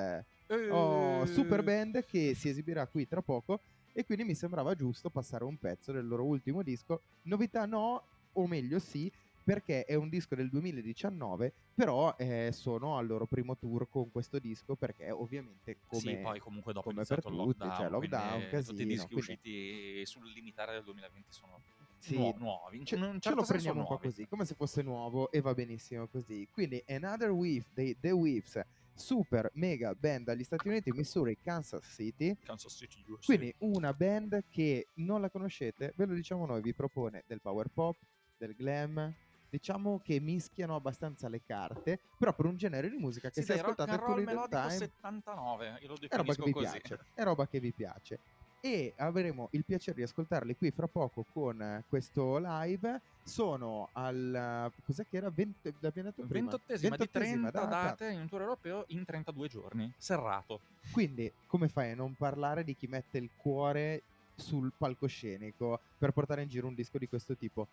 Oh, 0.70 1.22
Eh. 1.22 1.26
super 1.26 1.62
band 1.62 2.06
che 2.06 2.32
si 2.34 2.48
esibirà 2.48 2.86
qui 2.86 3.06
tra 3.06 3.20
poco 3.20 3.60
e 3.92 4.06
quindi 4.06 4.24
mi 4.24 4.34
sembrava 4.34 4.74
giusto 4.74 5.10
passare 5.10 5.44
un 5.44 5.58
pezzo 5.58 5.92
del 5.92 6.06
loro 6.06 6.24
ultimo 6.24 6.62
disco. 6.62 7.02
Novità 7.24 7.66
no, 7.66 8.02
o 8.32 8.46
meglio 8.46 8.78
sì, 8.78 9.12
perché 9.44 9.84
è 9.84 9.94
un 9.94 10.08
disco 10.08 10.34
del 10.34 10.48
2019, 10.48 11.52
però 11.74 12.14
eh, 12.18 12.50
sono 12.52 12.96
al 12.96 13.06
loro 13.06 13.26
primo 13.26 13.56
tour 13.56 13.86
con 13.88 14.10
questo 14.10 14.38
disco 14.38 14.74
perché 14.76 15.10
ovviamente 15.10 15.76
come 15.86 16.00
sì, 16.00 16.16
poi 16.16 16.40
comunque 16.40 16.72
dopo 16.72 16.88
come 16.88 17.04
per 17.04 17.18
il 17.18 17.22
tutti, 17.24 17.36
lockdown, 17.36 17.76
cioè 17.76 17.88
lockdown, 17.90 18.48
quindi 18.48 18.66
tutti 18.66 18.82
i 18.82 18.86
casino, 18.86 18.86
dischi 18.88 19.06
quindi- 19.12 19.18
usciti 19.20 20.06
sul 20.06 20.32
limitare 20.32 20.72
del 20.72 20.82
2020 20.84 21.32
sono 21.32 21.60
Sì, 22.06 22.14
nuo- 22.16 22.34
nuovi. 22.38 22.78
In 22.78 22.84
ce, 22.86 22.94
un 22.96 23.02
ce 23.14 23.18
certo 23.20 23.30
lo 23.30 23.44
senso 23.44 23.52
prendiamo 23.52 23.80
un 23.80 23.84
po' 23.86 23.90
nuovi. 23.92 24.08
così, 24.08 24.26
come 24.28 24.44
se 24.44 24.54
fosse 24.54 24.82
nuovo 24.82 25.30
e 25.30 25.40
va 25.40 25.54
benissimo 25.54 26.06
così. 26.08 26.48
Quindi 26.50 26.82
Another 26.88 27.30
Weave 27.30 27.66
dei 27.72 27.98
The 27.98 28.10
Weaves, 28.12 28.60
super 28.94 29.50
mega 29.54 29.94
band 29.94 30.24
dagli 30.24 30.44
Stati 30.44 30.68
Uniti, 30.68 30.90
Missouri, 30.92 31.38
Kansas 31.40 31.84
City. 31.94 32.36
Kansas 32.44 32.72
City, 32.74 33.02
USA. 33.06 33.24
Quindi 33.24 33.54
una 33.58 33.92
band 33.92 34.44
che 34.48 34.88
non 34.94 35.20
la 35.20 35.30
conoscete, 35.30 35.92
ve 35.96 36.06
lo 36.06 36.14
diciamo 36.14 36.46
noi, 36.46 36.60
vi 36.62 36.72
propone 36.74 37.24
del 37.26 37.40
power 37.40 37.68
pop, 37.68 37.96
del 38.38 38.54
glam, 38.54 39.12
diciamo 39.48 40.00
che 40.00 40.20
mischiano 40.20 40.74
abbastanza 40.74 41.28
le 41.28 41.42
carte, 41.42 42.00
però 42.18 42.34
per 42.34 42.46
un 42.46 42.56
genere 42.56 42.88
di 42.90 42.96
musica 42.96 43.28
che 43.30 43.40
Sì, 43.40 43.46
se 43.46 43.54
dai, 43.54 43.62
rock 43.62 43.80
ascoltate 43.80 43.90
and 44.02 44.08
roll 44.08 44.24
melodico 44.24 44.60
Time 44.60 44.70
79, 44.78 45.78
io 45.80 45.88
lo 45.88 45.94
è 45.94 46.16
roba 46.16 46.34
che 46.34 46.42
definisco 46.42 46.44
vi 46.44 46.52
così. 46.52 46.78
piace, 46.80 46.98
è 47.14 47.22
roba 47.22 47.46
che 47.46 47.60
vi 47.60 47.72
piace. 47.72 48.20
E 48.66 48.94
avremo 48.96 49.46
il 49.52 49.64
piacere 49.64 49.98
di 49.98 50.02
ascoltarli 50.02 50.56
qui 50.56 50.72
fra 50.72 50.88
poco 50.88 51.24
con 51.32 51.84
questo 51.88 52.38
live. 52.38 53.00
Sono 53.22 53.90
al 53.92 54.72
cos'è 54.84 55.06
che 55.08 55.18
era? 55.18 55.30
20, 55.30 55.74
l'abbiamo 55.78 56.08
detto 56.08 56.26
prima? 56.26 56.50
28esima 56.50 56.96
di 56.96 57.04
28esima 57.04 57.10
30 57.12 57.50
data. 57.52 57.68
date 57.68 58.10
in 58.10 58.22
un 58.22 58.28
tour 58.28 58.40
europeo 58.40 58.84
in 58.88 59.04
32 59.04 59.48
giorni, 59.48 59.92
serrato. 59.96 60.62
Quindi, 60.90 61.32
come 61.46 61.68
fai 61.68 61.92
a 61.92 61.94
non 61.94 62.14
parlare 62.14 62.64
di 62.64 62.74
chi 62.74 62.88
mette 62.88 63.18
il 63.18 63.30
cuore 63.36 64.02
sul 64.34 64.72
palcoscenico 64.76 65.78
per 65.96 66.10
portare 66.10 66.42
in 66.42 66.48
giro 66.48 66.66
un 66.66 66.74
disco 66.74 66.98
di 66.98 67.08
questo 67.08 67.36
tipo? 67.36 67.68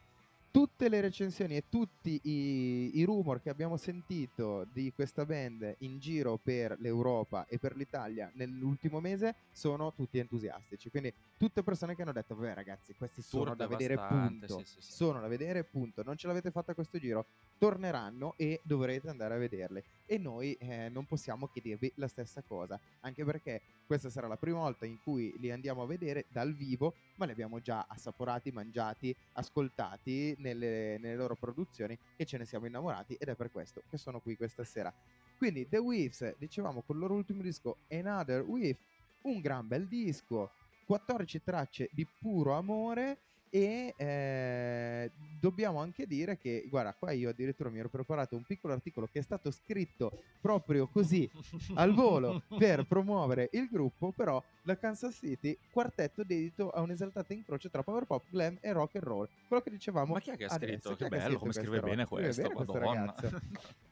Tutte 0.54 0.88
le 0.88 1.02
recensioni 1.02 1.56
e 1.56 1.64
tutti 1.68 2.20
i, 2.26 3.00
i 3.00 3.04
rumor 3.06 3.42
che 3.42 3.50
abbiamo 3.50 3.76
sentito 3.76 4.68
di 4.72 4.94
questa 4.94 5.26
band 5.26 5.78
in 5.80 5.98
giro 5.98 6.38
per 6.38 6.78
l'Europa 6.80 7.48
e 7.48 7.58
per 7.58 7.76
l'Italia 7.76 8.32
nell'ultimo 8.36 9.00
mese 9.00 9.34
sono 9.52 9.92
tutti 9.96 10.20
entusiastici. 10.20 10.92
Quindi, 10.92 11.12
tutte 11.40 11.64
persone 11.64 11.96
che 11.96 12.04
hanno 12.04 12.12
detto: 12.12 12.36
Vabbè, 12.36 12.54
ragazzi, 12.54 12.94
questi 12.94 13.24
sono 13.24 13.46
Tour 13.46 13.56
da 13.56 13.66
vedere, 13.66 13.98
punto. 13.98 14.60
sì, 14.60 14.66
sì, 14.66 14.82
sì. 14.82 14.92
Sono 14.92 15.20
da 15.20 15.28
vedere, 15.28 15.64
punto. 15.64 16.04
Non 16.04 16.18
ce 16.18 16.28
l'avete 16.28 16.52
fatta 16.52 16.76
questo 16.76 17.00
giro, 17.00 17.26
torneranno 17.58 18.36
e 18.38 18.62
dovrete 18.62 19.10
andare 19.10 19.34
a 19.34 19.38
vederle. 19.40 19.84
E 20.14 20.20
noi 20.20 20.54
eh, 20.60 20.90
non 20.90 21.08
possiamo 21.08 21.48
che 21.48 21.60
dirvi 21.60 21.92
la 21.96 22.08
stessa 22.08 22.44
cosa, 22.44 22.80
anche 23.00 23.26
perché 23.26 23.64
questa 23.88 24.12
sarà 24.12 24.28
la 24.28 24.38
prima 24.38 24.60
volta 24.60 24.86
in 24.86 25.02
cui 25.02 25.34
li 25.40 25.50
andiamo 25.50 25.82
a 25.82 25.88
vedere 25.88 26.26
dal 26.30 26.54
vivo, 26.54 26.94
ma 27.16 27.26
li 27.26 27.32
abbiamo 27.32 27.60
già 27.62 27.88
assaporati, 27.90 28.52
mangiati, 28.52 29.16
ascoltati 29.32 30.36
nelle, 30.38 31.00
nelle 31.00 31.16
loro 31.16 31.36
produzioni 31.36 31.98
e 32.16 32.26
ce 32.26 32.38
ne 32.38 32.46
siamo 32.46 32.68
innamorati 32.68 33.16
ed 33.16 33.28
è 33.28 33.34
per 33.34 33.50
questo 33.50 33.82
che 33.90 33.98
sono 33.98 34.20
qui 34.20 34.38
questa 34.38 34.64
sera. 34.64 34.94
Quindi 35.36 35.68
The 35.68 35.80
Weaves, 35.80 36.36
dicevamo 36.38 36.84
con 36.84 36.98
il 36.98 37.02
loro 37.02 37.16
ultimo 37.16 37.42
disco 37.42 37.78
Another 37.90 38.44
Weave, 38.44 38.78
un 39.24 39.42
gran 39.42 39.68
bel 39.68 39.88
disco, 39.88 40.52
14 40.86 41.42
tracce 41.42 41.90
di 41.92 42.06
puro 42.06 42.54
amore 42.54 43.18
e 43.54 43.94
eh, 43.98 45.12
dobbiamo 45.40 45.80
anche 45.80 46.08
dire 46.08 46.40
che, 46.40 46.66
guarda, 46.68 46.96
qua 46.98 47.12
io 47.12 47.30
addirittura 47.30 47.70
mi 47.70 47.78
ero 47.78 47.88
preparato 47.88 48.36
un 48.36 48.42
piccolo 48.42 48.74
articolo 48.74 49.08
che 49.12 49.20
è 49.20 49.22
stato 49.22 49.52
scritto 49.52 50.24
proprio 50.42 50.88
così 50.88 51.30
al 51.76 51.94
volo 51.94 52.42
per 52.58 52.88
promuovere 52.88 53.50
il 53.52 53.68
gruppo, 53.70 54.12
però 54.12 54.44
la 54.64 54.76
Kansas 54.76 55.14
City, 55.14 55.56
quartetto 55.72 56.24
dedito 56.24 56.72
a 56.72 56.82
un 56.82 56.90
esaltato 56.90 57.32
incrocio 57.32 57.70
tra 57.70 57.84
power 57.84 58.06
pop, 58.06 58.24
glam 58.32 58.58
e 58.60 58.72
rock 58.72 58.96
and 58.96 59.04
roll. 59.04 59.30
Quello 59.48 59.62
che 59.62 59.70
dicevamo 59.70 60.14
Ma 60.14 60.20
chi 60.20 60.32
è 60.32 60.36
che 60.36 60.46
ha 60.46 60.54
adesso. 60.54 60.72
scritto? 60.72 60.96
Chi 60.96 61.04
Che 61.04 61.10
bello, 61.10 61.38
come 61.38 61.54
scrive 61.54 61.80
bene 61.80 62.06
Scrive 62.06 62.24
questo, 62.24 62.42
bene 62.42 62.54
questa 62.56 62.74
madonna. 62.80 63.00
ragazza. 63.14 63.42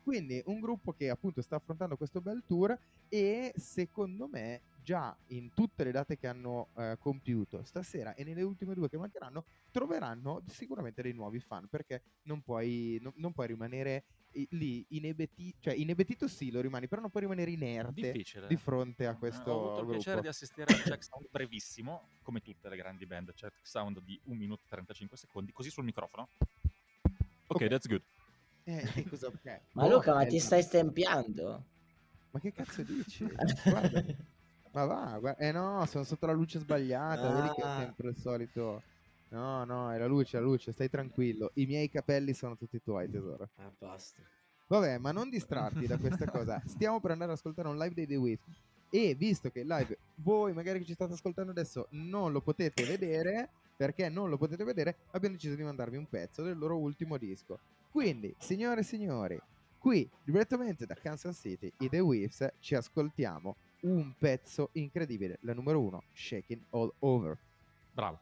Quindi 0.01 0.41
un 0.47 0.59
gruppo 0.59 0.93
che 0.93 1.09
appunto 1.11 1.43
sta 1.43 1.57
affrontando 1.57 1.95
questo 1.97 2.19
bel 2.19 2.41
tour 2.47 2.75
e 3.09 3.53
secondo 3.55 4.27
me 4.31 4.61
già 4.81 5.15
in 5.27 5.53
tutte 5.53 5.83
le 5.83 5.91
date 5.91 6.17
che 6.17 6.27
hanno 6.27 6.69
eh, 6.75 6.95
compiuto 6.99 7.63
stasera 7.63 8.13
e 8.15 8.23
nelle 8.23 8.41
ultime 8.41 8.73
due 8.73 8.89
che 8.89 8.97
mancheranno 8.97 9.45
troveranno 9.71 10.43
sicuramente 10.47 11.01
dei 11.01 11.13
nuovi 11.13 11.39
fan 11.39 11.67
perché 11.67 12.01
non 12.23 12.41
puoi, 12.41 12.97
non, 13.01 13.13
non 13.15 13.33
puoi 13.33 13.47
rimanere 13.47 14.05
i- 14.33 14.47
lì 14.51 14.85
inebetito, 14.89 15.57
cioè 15.61 15.73
inebetito 15.73 16.27
sì 16.27 16.51
lo 16.51 16.61
rimani, 16.61 16.87
però 16.87 17.01
non 17.01 17.09
puoi 17.09 17.23
rimanere 17.23 17.51
inerte 17.51 18.11
Difficile. 18.11 18.47
di 18.47 18.55
fronte 18.55 19.05
a 19.05 19.11
Eh, 19.11 19.17
questo 19.17 19.51
Ho 19.51 19.57
avuto 19.65 19.79
il 19.79 19.85
gruppo. 19.85 19.91
piacere 20.01 20.21
di 20.21 20.27
assistere 20.27 20.73
al 20.73 20.81
check 20.83 21.03
sound 21.03 21.27
brevissimo, 21.29 22.09
come 22.23 22.41
tutte 22.41 22.69
le 22.69 22.75
grandi 22.77 23.05
band, 23.05 23.33
check 23.33 23.59
sound 23.61 23.99
di 24.01 24.19
1 24.25 24.37
minuto 24.37 24.63
e 24.63 24.67
35 24.69 25.17
secondi, 25.17 25.51
così 25.51 25.69
sul 25.69 25.83
microfono. 25.83 26.29
Ok, 27.47 27.61
Ok. 27.61 27.67
that's 27.67 27.87
good. 27.87 28.01
Eh, 28.63 29.05
cosa- 29.09 29.27
ok. 29.27 29.61
Ma 29.73 29.83
Oh, 29.85 29.89
Luca, 29.89 30.13
ma 30.13 30.21
ti 30.21 30.27
bello. 30.29 30.39
stai 30.39 30.63
stempiando? 30.63 31.65
Ma 32.31 32.39
che 32.39 32.53
cazzo 32.53 32.83
dici? 32.83 33.25
Guarda. 33.65 34.29
Ma 34.73 34.85
va, 34.85 35.17
guarda. 35.19 35.37
Eh 35.37 35.51
no, 35.51 35.85
sono 35.85 36.03
sotto 36.03 36.25
la 36.25 36.31
luce 36.33 36.59
sbagliata, 36.59 37.29
vedi 37.33 37.53
che 37.55 37.61
è 37.61 37.65
Ah. 37.65 37.77
sempre 37.79 38.09
il 38.09 38.17
solito... 38.17 38.81
No, 39.29 39.63
no, 39.63 39.91
è 39.93 39.97
la 39.97 40.07
luce, 40.07 40.37
la 40.37 40.43
luce, 40.43 40.73
stai 40.73 40.89
tranquillo. 40.89 41.51
I 41.53 41.65
miei 41.65 41.89
capelli 41.89 42.33
sono 42.33 42.57
tutti 42.57 42.81
tuoi, 42.83 43.09
tesoro. 43.09 43.47
Ah, 43.57 43.71
basta. 43.77 44.19
Vabbè, 44.67 44.97
ma 44.97 45.11
non 45.13 45.29
distratti 45.29 45.87
da 45.87 45.97
questa 45.97 46.25
cosa. 46.29 46.61
Stiamo 46.65 46.99
per 46.99 47.11
andare 47.11 47.31
ad 47.31 47.37
ascoltare 47.37 47.69
un 47.69 47.77
live 47.77 47.93
dei 47.93 48.07
The 48.07 48.15
Weave. 48.17 48.39
E 48.89 49.15
visto 49.15 49.49
che 49.49 49.61
il 49.61 49.67
live, 49.67 49.97
voi 50.15 50.51
magari 50.53 50.79
che 50.79 50.85
ci 50.85 50.93
state 50.93 51.13
ascoltando 51.13 51.51
adesso, 51.51 51.87
non 51.91 52.33
lo 52.33 52.41
potete 52.41 52.83
vedere, 52.83 53.47
perché 53.77 54.09
non 54.09 54.29
lo 54.29 54.37
potete 54.37 54.65
vedere, 54.65 54.97
abbiamo 55.11 55.35
deciso 55.35 55.55
di 55.55 55.63
mandarvi 55.63 55.95
un 55.95 56.07
pezzo 56.09 56.43
del 56.43 56.57
loro 56.57 56.77
ultimo 56.77 57.15
disco. 57.17 57.57
Quindi, 57.89 58.35
signore 58.37 58.81
e 58.81 58.83
signori, 58.83 59.39
qui 59.77 60.09
direttamente 60.25 60.85
da 60.85 60.95
Kansas 60.95 61.37
City, 61.39 61.71
i 61.79 61.87
The 61.89 61.99
Weaves, 62.01 62.51
ci 62.59 62.75
ascoltiamo 62.75 63.55
un 63.81 64.13
pezzo 64.17 64.69
incredibile, 64.73 65.37
la 65.41 65.53
numero 65.53 65.79
uno, 65.79 66.03
Shaking 66.13 66.65
All 66.71 66.91
Over. 66.99 67.37
Bravo. 67.93 68.19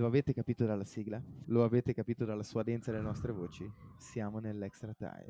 Lo 0.00 0.06
avete 0.06 0.32
capito 0.32 0.64
dalla 0.64 0.84
sigla? 0.84 1.22
Lo 1.48 1.62
avete 1.62 1.92
capito 1.92 2.24
dalla 2.24 2.42
suadenza 2.42 2.90
delle 2.90 3.02
nostre 3.02 3.32
voci? 3.32 3.70
Siamo 3.98 4.38
nell'extra 4.38 4.94
time. 4.94 5.26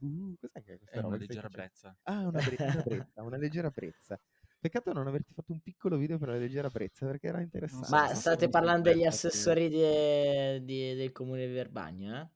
Uh, 0.00 0.36
cos'è 0.38 0.62
che 0.62 0.74
è 0.74 0.76
questa 0.76 0.96
È 0.98 1.00
roba 1.00 1.08
una 1.08 1.16
leggera 1.16 1.48
brezza. 1.48 1.96
Ah, 2.02 2.26
una, 2.28 2.42
bre- 2.42 2.56
una 2.58 2.82
brezza, 2.84 3.22
una 3.22 3.36
leggera 3.38 3.70
brezza. 3.70 4.20
Peccato 4.60 4.92
non 4.92 5.06
averti 5.06 5.32
fatto 5.32 5.52
un 5.52 5.60
piccolo 5.60 5.96
video 5.96 6.18
per 6.18 6.28
la 6.28 6.36
leggera 6.36 6.68
brezza 6.68 7.06
perché 7.06 7.28
era 7.28 7.40
interessante. 7.40 7.86
so, 7.86 7.94
Ma 7.94 8.04
non 8.04 8.16
state 8.16 8.50
parlando 8.50 8.90
degli 8.90 9.06
assessori 9.06 9.70
di- 9.70 10.62
di- 10.62 10.94
del 10.94 11.12
comune 11.12 11.46
di 11.46 11.52
Verbagna? 11.54 12.20
eh? 12.20 12.28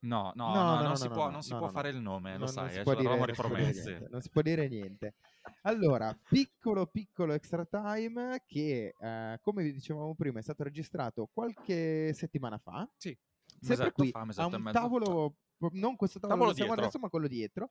No, 0.00 0.32
no, 0.34 0.46
No, 0.52 0.52
no, 0.52 0.62
no, 0.62 0.74
non 0.74 0.88
no, 0.88 0.94
si 0.96 1.08
no, 1.08 1.14
può, 1.14 1.24
no, 1.24 1.30
non 1.30 1.42
si 1.42 1.50
no, 1.52 1.56
può 1.56 1.66
no, 1.68 1.72
fare 1.72 1.90
no. 1.90 1.96
il 1.96 2.02
nome, 2.02 2.32
lo 2.32 2.36
Non- 2.36 2.44
non 2.44 2.52
sai, 2.52 2.70
si 2.70 2.78
eh, 2.80 2.84
dire- 2.84 3.16
non 3.16 3.34
si 3.34 3.40
può 3.40 3.48
dire 3.48 4.08
non 4.10 4.20
si 4.20 4.28
può 4.30 4.42
dire 4.42 4.68
niente. 4.68 5.14
Allora, 5.62 6.18
piccolo 6.28 6.86
piccolo 6.86 7.32
extra 7.34 7.64
time 7.64 8.42
che, 8.46 8.94
eh, 8.98 9.38
come 9.42 9.62
vi 9.62 9.72
dicevamo 9.72 10.14
prima, 10.14 10.38
è 10.38 10.42
stato 10.42 10.62
registrato 10.62 11.28
qualche 11.32 12.12
settimana 12.14 12.58
fa. 12.58 12.88
Sì, 12.96 13.16
Sempre 13.60 13.68
mesetto 13.68 13.92
qui, 13.92 14.10
fa, 14.10 14.20
un 14.22 14.30
a 14.36 14.46
un 14.46 14.62
mezzo 14.62 14.72
fa. 14.72 14.80
tavolo, 14.80 15.36
non 15.72 15.96
questo 15.96 16.18
tavolo 16.18 16.34
Tavolo 16.34 16.52
dove 16.52 16.54
siamo 16.54 16.72
adesso, 16.72 16.98
ma 16.98 17.08
quello 17.08 17.26
dietro. 17.28 17.70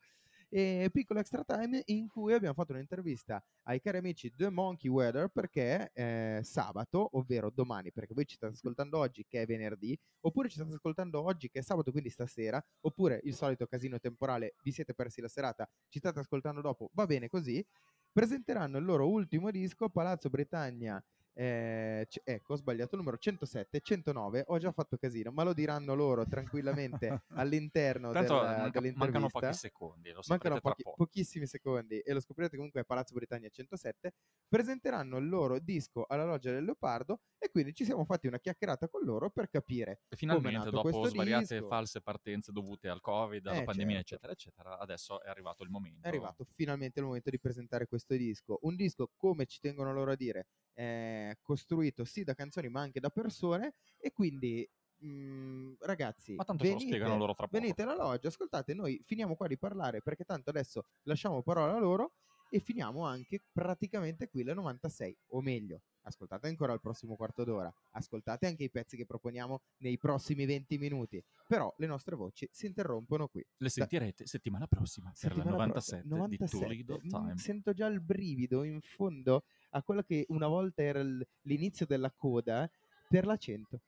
E 0.52 0.90
piccolo 0.92 1.20
extra 1.20 1.44
time 1.44 1.84
in 1.86 2.08
cui 2.08 2.34
abbiamo 2.34 2.56
fatto 2.56 2.72
un'intervista 2.74 3.40
ai 3.68 3.80
cari 3.80 3.98
amici 4.00 4.34
The 4.34 4.50
Monkey 4.50 4.90
Weather 4.90 5.28
perché 5.28 5.92
eh, 5.94 6.40
sabato, 6.42 7.08
ovvero 7.18 7.52
domani, 7.52 7.92
perché 7.92 8.16
voi 8.16 8.26
ci 8.26 8.36
state 8.36 8.54
ascoltando 8.54 8.98
oggi 8.98 9.24
che 9.28 9.44
è 9.44 9.46
venerdì, 9.46 9.96
oppure 10.22 10.50
ci 10.50 10.56
state 10.56 10.74
ascoltando 10.74 11.22
oggi 11.22 11.50
che 11.50 11.60
è 11.60 11.62
sabato, 11.62 11.92
quindi 11.92 12.10
stasera, 12.10 12.60
oppure 12.82 13.20
il 13.26 13.36
solito 13.36 13.68
casino 13.68 14.00
temporale, 14.00 14.56
vi 14.64 14.72
siete 14.72 14.96
persi 14.96 15.22
la 15.22 15.28
serata, 15.28 15.70
ci 15.88 16.00
state 16.00 16.18
ascoltando 16.18 16.62
dopo, 16.62 16.90
va 16.94 17.06
bene 17.06 17.28
così, 17.28 17.64
presenteranno 18.12 18.80
il 18.80 18.86
loro 18.86 19.08
ultimo 19.08 19.52
disco, 19.52 19.88
Palazzo 19.90 20.30
Britannia. 20.30 21.00
Eh, 21.34 22.06
c- 22.10 22.22
ecco, 22.24 22.54
ho 22.54 22.56
sbagliato 22.56 22.96
il 22.96 23.00
numero 23.02 23.18
107, 23.18 23.80
109, 23.82 24.44
ho 24.48 24.58
già 24.58 24.72
fatto 24.72 24.98
casino, 24.98 25.32
ma 25.32 25.44
lo 25.44 25.54
diranno 25.54 25.94
loro 25.96 26.26
tranquillamente 26.26 27.24
all'interno 27.36 28.12
Tanto 28.12 28.34
del- 28.39 28.44
manca- 28.44 28.80
dell'intervista. 28.80 28.98
mancano 29.00 29.28
pochi 29.30 29.54
secondi, 29.54 30.12
lo 30.12 30.22
Mancano 30.28 30.60
pochi- 30.60 30.84
pochissimi 30.96 31.46
secondi 31.48 32.00
e 32.00 32.13
lo 32.13 32.20
scoprirete 32.20 32.56
comunque 32.58 32.82
a 32.82 32.84
Palazzo 32.84 33.13
Britannia 33.13 33.50
107. 33.50 34.13
Presenteranno 34.48 35.18
il 35.18 35.30
loro 35.30 35.60
disco 35.60 36.06
alla 36.08 36.26
Loggia 36.26 36.52
del 36.52 36.65
Leopardo 36.65 37.22
e 37.38 37.50
quindi 37.52 37.74
ci 37.74 37.86
siamo 37.86 38.04
fatti 38.04 38.28
una 38.28 38.39
chiacchierata 38.39 38.89
con 38.89 39.04
loro 39.04 39.30
per 39.30 39.50
capire 39.50 40.02
E 40.10 40.15
finalmente, 40.15 40.70
dopo 40.70 41.06
svariate 41.08 41.56
disco. 41.56 41.68
false 41.68 42.02
partenze 42.02 42.52
dovute 42.52 42.89
al 42.89 43.00
Covid, 43.00 43.46
alla 43.48 43.62
Eh, 43.62 43.63
pandemia, 43.63 43.96
certo. 44.02 44.15
eccetera, 44.15 44.34
eccetera, 44.34 44.78
adesso 44.80 45.22
è 45.22 45.30
arrivato 45.30 45.63
il 45.63 45.70
momento. 45.70 46.06
È 46.06 46.10
arrivato 46.10 46.46
finalmente 46.54 47.00
il 47.00 47.06
momento 47.06 47.30
di 47.30 47.39
presentare 47.39 47.86
questo 47.88 48.15
disco. 48.15 48.58
Un 48.63 48.76
disco, 48.76 49.12
come 49.15 49.46
ci 49.46 49.60
tengono 49.60 49.94
loro 49.94 50.12
a 50.12 50.15
dire, 50.15 50.48
è 50.80 51.38
costruito 51.42 52.06
sì 52.06 52.24
da 52.24 52.34
canzoni 52.34 52.70
ma 52.70 52.80
anche 52.80 53.02
da 53.02 53.10
persone 53.10 53.74
e 53.98 54.13
quindi 54.13 54.65
mm, 55.04 55.74
ragazzi, 55.80 56.36
Ma 56.36 56.46
tanto 56.46 56.63
ce 56.63 56.72
lo 56.72 56.78
venite, 56.78 56.96
spiegano 56.96 57.18
loro 57.18 57.34
tra 57.36 57.48
poco. 57.48 57.60
venite 57.60 57.82
alla 57.82 57.96
loggia, 57.96 58.30
ascoltate, 58.30 58.74
noi 58.74 59.02
finiamo 59.06 59.36
qua 59.36 59.48
di 59.48 59.58
parlare 59.58 60.02
perché 60.02 60.24
tanto 60.24 60.52
adesso 60.52 60.84
lasciamo 61.04 61.44
parola 61.44 61.76
a 61.76 61.80
loro 61.80 62.13
e 62.50 62.60
finiamo 62.60 63.06
anche 63.06 63.44
praticamente 63.52 64.30
qui 64.30 64.44
le 64.44 64.54
96, 64.54 65.18
o 65.32 65.42
meglio, 65.42 65.82
ascoltate 66.04 66.48
ancora 66.48 66.74
il 66.74 66.80
prossimo 66.80 67.16
quarto 67.16 67.44
d'ora, 67.44 67.74
ascoltate 67.92 68.48
anche 68.48 68.64
i 68.64 68.70
pezzi 68.70 68.98
che 68.98 69.06
proponiamo 69.06 69.62
nei 69.78 69.98
prossimi 69.98 70.46
20 70.46 70.78
minuti, 70.78 71.24
però 71.48 71.74
le 71.78 71.88
nostre 71.88 72.16
voci 72.16 72.48
si 72.52 72.66
interrompono 72.66 73.28
qui. 73.28 73.46
Le 73.58 73.70
sentirete 73.70 74.26
settimana 74.26 74.68
prossima 74.68 75.10
per 75.10 75.18
Settimana 75.18 75.58
la 75.58 75.68
prossima, 75.68 76.02
97, 76.04 76.04
di 76.04 76.10
97. 76.10 76.58
Too 76.58 76.70
Little 76.70 77.02
Mm, 77.06 77.10
Time. 77.10 77.38
Sento 77.38 77.74
già 77.74 77.88
il 77.88 78.02
brivido 78.02 78.64
in 78.64 78.82
fondo 78.82 79.44
a 79.72 79.84
quello 79.84 80.04
che 80.04 80.26
una 80.30 80.48
volta 80.48 80.82
era 80.82 81.02
l'inizio 81.42 81.86
della 81.86 82.12
coda 82.12 82.70
per 83.08 83.26
la 83.26 83.38
100. 83.38 83.82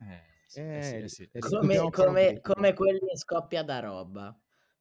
Eh, 0.00 0.22
sì, 0.46 0.58
Eh, 0.60 0.76
eh 0.76 0.82
sì, 0.82 0.96
eh 0.96 1.08
sì, 1.08 1.28
eh 1.32 1.42
sì. 1.42 1.48
Come, 1.56 1.90
come- 1.90 2.40
come 2.40 2.72
quelli 2.74 3.10
in 3.10 3.16
scoppia 3.16 3.62
da 3.62 3.80
roba. 3.80 4.38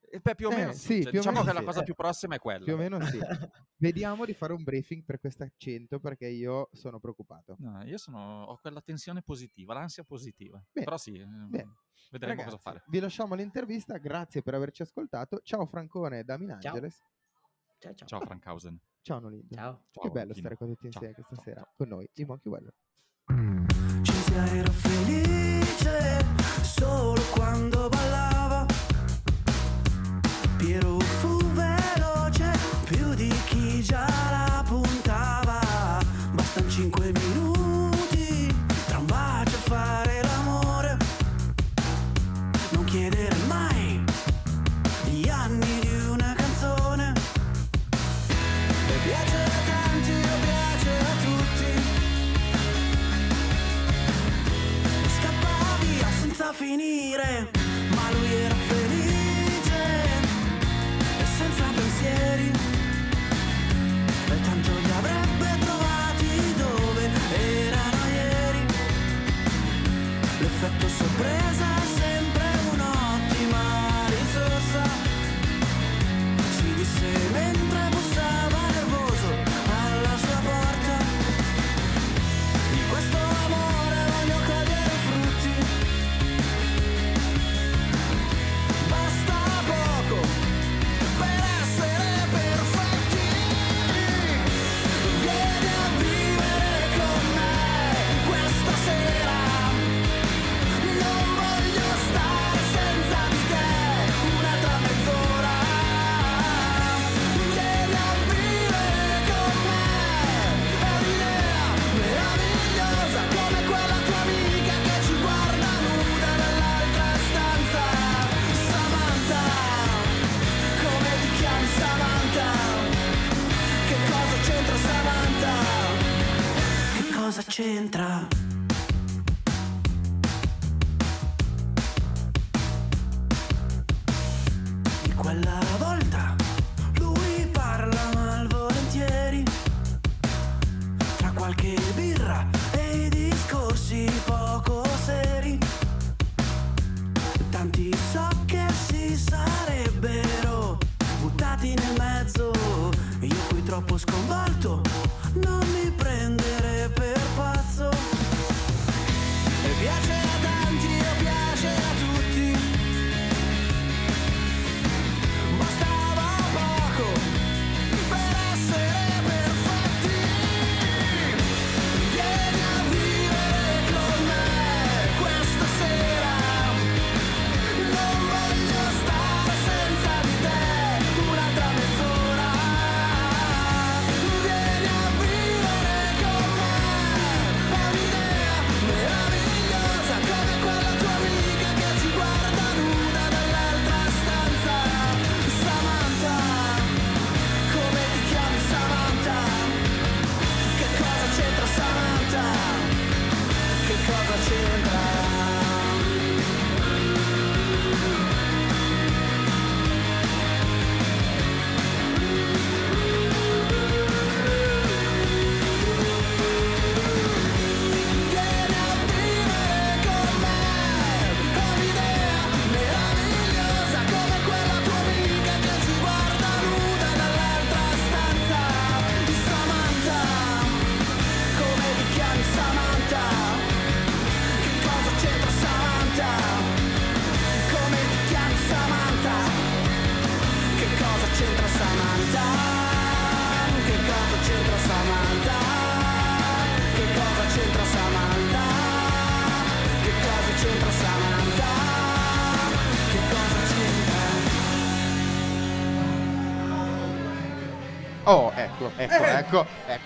Eh, 0.09 0.19
beh, 0.21 0.35
più 0.35 0.47
o 0.47 0.51
Eh, 0.51 0.55
meno 0.55 0.71
sì, 0.71 0.77
sì, 0.79 0.93
cioè, 1.01 1.11
più 1.11 1.19
diciamo 1.19 1.39
meno 1.39 1.47
che 1.47 1.53
la 1.53 1.59
sì. 1.59 1.65
cosa 1.65 1.83
più 1.83 1.93
prossima 1.93 2.35
è 2.35 2.39
quella. 2.39 2.63
Più 2.63 2.73
o 2.73 2.77
meno 2.77 3.01
sì. 3.01 3.19
Vediamo 3.77 4.25
di 4.25 4.33
fare 4.33 4.53
un 4.53 4.63
briefing 4.63 5.03
per 5.03 5.19
questa 5.19 5.47
100 5.55 5.99
perché 5.99 6.27
io 6.27 6.69
sono 6.71 6.99
preoccupato. 6.99 7.55
No, 7.59 7.83
io 7.83 7.97
sono, 7.97 8.43
ho 8.45 8.57
quella 8.61 8.81
tensione 8.81 9.21
positiva, 9.21 9.73
l'ansia 9.73 10.03
positiva. 10.03 10.57
Bene, 10.71 10.85
Però 10.85 10.97
sì, 10.97 11.17
ehm, 11.17 11.49
bene. 11.49 11.75
vedremo 12.11 12.33
Ragazzi, 12.35 12.57
cosa 12.57 12.57
fare. 12.71 12.83
vi 12.87 12.99
lasciamo 12.99 13.35
l'intervista, 13.35 13.97
grazie 13.97 14.41
per 14.41 14.53
averci 14.53 14.81
ascoltato. 14.81 15.39
Ciao 15.43 15.65
Francone 15.65 16.23
da 16.23 16.37
Min 16.37 16.57
Ciao. 16.59 16.71
Angeles. 16.73 17.03
Ciao 17.79 17.93
ciao. 17.93 18.07
Ciao 18.07 18.19
Frankhausen. 18.21 18.79
Ciao 19.01 19.19
Nolindo. 19.19 19.53
Ciao. 19.53 19.83
Ciao, 19.91 20.03
che 20.03 20.09
bello 20.09 20.33
Kino. 20.33 20.39
stare 20.39 20.55
qua 20.55 20.65
tutti 20.67 20.89
Ciao, 20.89 21.03
insieme 21.03 21.13
questa 21.13 21.35
ciao, 21.35 21.43
sera 21.43 21.61
ciao. 21.61 21.73
con 21.75 21.87
noi, 21.89 22.09
i 22.13 22.23
Monkey 22.25 22.51
Weather. 22.51 22.73
Cinzia 24.03 24.45
era 24.55 24.71
felice 24.71 26.25
solo 26.63 27.21
quando 27.35 27.89
ballava. 27.89 28.36
Piero 30.67 30.99
fu 31.21 31.37
veloce 31.53 32.51
più 32.83 33.13
di 33.13 33.33
chi 33.45 33.81
già 33.81 34.05
la 34.05 34.61
puntava. 34.67 35.61
Bastano 36.33 36.69
cinque 36.69 37.13
minuti 37.13 38.53
tra 38.87 38.97
un 38.97 39.05
bacio 39.05 39.55
e 39.55 39.59
fare 39.59 40.21
l'amore. 40.23 40.97
Non 42.71 42.83
chiedere 42.83 43.33
mai 43.47 44.03
gli 45.05 45.29
anni 45.29 45.79
di 45.79 45.99
una 46.09 46.35
canzone. 46.35 47.13
E 48.89 48.97
piace 49.05 49.37
a 49.37 49.59
tanti 49.71 50.11
o 50.11 50.37
piace 50.43 50.89
a 50.99 51.13
tutti. 51.23 51.71
scappa 55.15 55.77
via 55.79 56.09
senza 56.19 56.51
finire, 56.51 57.56
surpresa. 71.17 71.66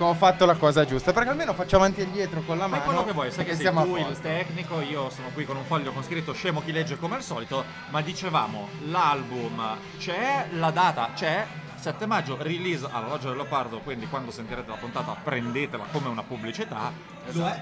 Ho 0.06 0.14
fatto 0.14 0.45
la 0.45 0.56
cosa 0.56 0.86
giusta, 0.86 1.14
perché 1.14 1.30
almeno 1.30 1.54
faccio 1.54 1.76
avanti 1.76 2.02
e 2.02 2.04
indietro 2.04 2.41
con 2.41 2.58
la 2.58 2.68
mano. 2.68 2.84
quello 2.84 3.06
che 3.06 3.12
vuoi, 3.12 3.32
sai 3.32 3.45
che 3.45 3.56
sei 3.56 3.72
tu 3.72 3.95
il 3.97 4.20
tecnico, 4.20 4.82
io 4.82 5.10
sono 5.10 5.30
qui 5.34 5.45
con 5.45 5.58
un 5.58 5.64
foglio 5.64 5.91
con 5.91 6.04
scritto 6.04 6.34
scemo 6.34 6.62
chi 6.62 6.72
legge 6.72 6.97
come 6.97 7.16
al 7.16 7.24
solito, 7.24 7.64
ma 7.89 8.02
dicevamo 8.02 8.68
l'album 8.86 9.78
c'è, 9.97 10.47
la 10.52 10.72
data 10.72 11.12
c'è, 11.14 11.45
7 11.82 12.06
maggio 12.06 12.38
release 12.39 12.86
all'Orologio 12.89 13.30
del 13.30 13.38
Leopardo, 13.38 13.80
quindi 13.80 14.06
quando 14.08 14.30
sentirete 14.30 14.70
la 14.70 14.76
puntata 14.76 15.16
prendetela 15.24 15.86
come 15.91 16.10
una 16.10 16.22
pubblicità. 16.22 16.91
Lo 17.32 17.47
è. 17.47 17.62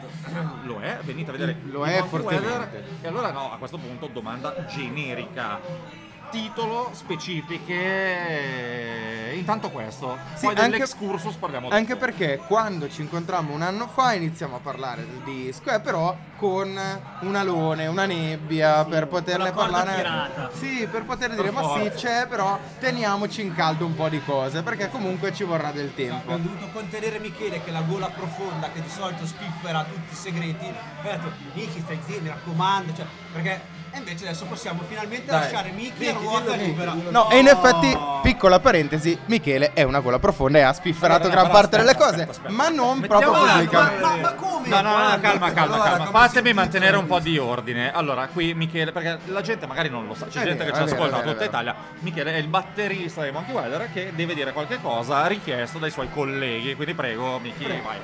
Lo 0.63 0.79
è, 0.81 0.99
venite 1.03 1.29
a 1.29 1.33
vedere 1.33 1.57
Lo 1.63 1.85
è 1.85 2.01
Monkey 2.01 2.19
Weather. 2.19 2.41
fortemente. 2.41 2.83
E 3.01 3.07
allora 3.07 3.31
no, 3.31 3.53
a 3.53 3.57
questo 3.57 3.77
punto 3.77 4.07
domanda 4.07 4.65
generica. 4.65 6.07
Titolo, 6.29 6.91
specifiche. 6.93 9.33
Intanto 9.35 9.69
questo. 9.71 10.17
Sì, 10.35 10.45
Poi 10.45 10.55
anche- 10.55 10.69
dell'excursus 10.71 11.35
parliamo 11.35 11.69
Anche 11.69 11.93
dopo. 11.93 12.05
perché 12.05 12.37
quando 12.45 12.89
ci 12.89 13.01
incontrammo 13.01 13.53
un 13.53 13.61
anno 13.61 13.87
fa 13.87 14.13
iniziamo 14.13 14.57
a 14.57 14.59
parlare 14.59 15.05
del 15.07 15.21
disco, 15.23 15.71
eh, 15.71 15.79
però 15.79 16.15
con 16.37 16.77
un 17.21 17.35
alone, 17.35 17.87
una 17.87 18.05
nebbia 18.05 18.83
per 18.85 19.07
poterne 19.07 19.51
parlare. 19.51 19.95
tirata. 19.95 20.49
Sì, 20.53 20.87
per 20.91 21.03
poter 21.03 21.33
dire 21.35 21.51
ma 21.51 21.73
sì 21.79 21.89
c'è, 21.95 22.27
però 22.27 22.59
teniamoci 22.79 23.41
in 23.41 23.53
caldo 23.55 23.85
un 23.85 23.95
po' 23.95 24.09
di 24.09 24.21
cose, 24.23 24.61
perché 24.61 24.89
comunque 24.89 25.33
ci 25.33 25.43
vorrà 25.43 25.71
del 25.71 25.93
tempo. 25.95 26.31
Abbiamo 26.33 26.43
dovuto 26.43 26.67
contenere 26.73 27.19
Michele 27.19 27.63
che 27.63 27.71
la 27.71 27.81
gola 27.81 28.07
profonda 28.09 28.69
che 28.71 28.81
di 28.81 28.89
solito 28.89 29.25
spiffera 29.25 29.83
tutti 29.83 30.13
i 30.13 30.15
segreti. 30.15 30.65
Ho 30.65 30.73
detto, 31.03 31.31
Miki 31.53 31.79
stai 31.79 31.99
zitto, 32.05 32.21
mi 32.21 32.27
raccomando, 32.29 32.93
cioè, 32.95 33.05
perché 33.31 33.77
e 33.91 33.97
invece 33.97 34.25
adesso 34.27 34.45
possiamo 34.45 34.83
finalmente 34.87 35.25
Dai. 35.25 35.41
lasciare 35.41 35.71
Miki 35.71 36.05
a 36.27 36.31
Miki, 36.31 36.31
ruota 36.31 36.51
dillo, 36.51 36.65
libera. 36.65 36.95
No, 37.09 37.29
e 37.29 37.37
in 37.39 37.47
effetti, 37.47 37.97
piccola 38.21 38.59
parentesi, 38.59 39.17
Michele 39.25 39.73
è 39.73 39.83
una 39.83 39.99
gola 39.99 40.19
profonda 40.19 40.57
e 40.57 40.61
ha 40.61 40.73
spifferato 40.73 41.23
Allora, 41.25 41.41
gran 41.41 41.51
parte 41.51 41.77
delle 41.77 41.91
aspetta, 41.91 42.09
cose, 42.09 42.21
aspetta, 42.23 42.47
aspetta. 42.47 42.53
ma 42.53 42.69
non 42.69 42.99
Mettiamo 42.99 43.21
proprio 43.21 43.43
attimo, 43.43 43.57
pubblicamente. 43.81 44.01
Ma, 44.01 44.15
ma 44.15 44.33
come? 44.33 44.67
No, 44.67 44.81
no, 44.81 44.89
no, 44.89 44.95
Quando? 44.95 45.19
calma, 45.21 45.51
calma, 45.51 45.73
Allora, 45.75 45.89
calma. 45.89 46.05
come 46.05 46.19
Fatemi 46.19 46.53
mantenere 46.53 46.97
un 46.97 47.05
po' 47.07 47.19
di 47.19 47.37
ordine. 47.37 47.91
Allora, 47.93 48.27
qui 48.27 48.53
Michele, 48.53 48.91
perché 48.91 49.19
la 49.25 49.41
gente 49.41 49.65
magari 49.67 49.89
non 49.89 50.05
lo 50.07 50.13
sa, 50.13 50.25
c'è 50.27 50.41
È 50.41 50.43
gente 50.43 50.63
vero, 50.63 50.71
che 50.71 50.77
ci 50.77 50.83
è 50.83 50.85
vero, 50.85 50.95
ascolta 50.95 51.05
è 51.05 51.09
da 51.09 51.17
vero, 51.25 51.31
tutta 51.31 51.45
è 51.45 51.49
vero. 51.49 51.61
Italia. 51.69 51.75
Michele 51.99 52.33
è 52.33 52.37
il 52.37 52.47
batterista 52.47 53.21
dei 53.21 53.31
Monkey 53.31 53.53
Weather 53.53 53.89
che 53.93 54.11
deve 54.15 54.33
dire 54.33 54.51
qualche 54.53 54.79
cosa 54.81 55.25
richiesto 55.27 55.77
dai 55.79 55.91
suoi 55.91 56.09
colleghi. 56.11 56.75
Quindi 56.75 56.93
prego, 56.93 57.39
Miki, 57.39 57.65
vai. 57.65 57.97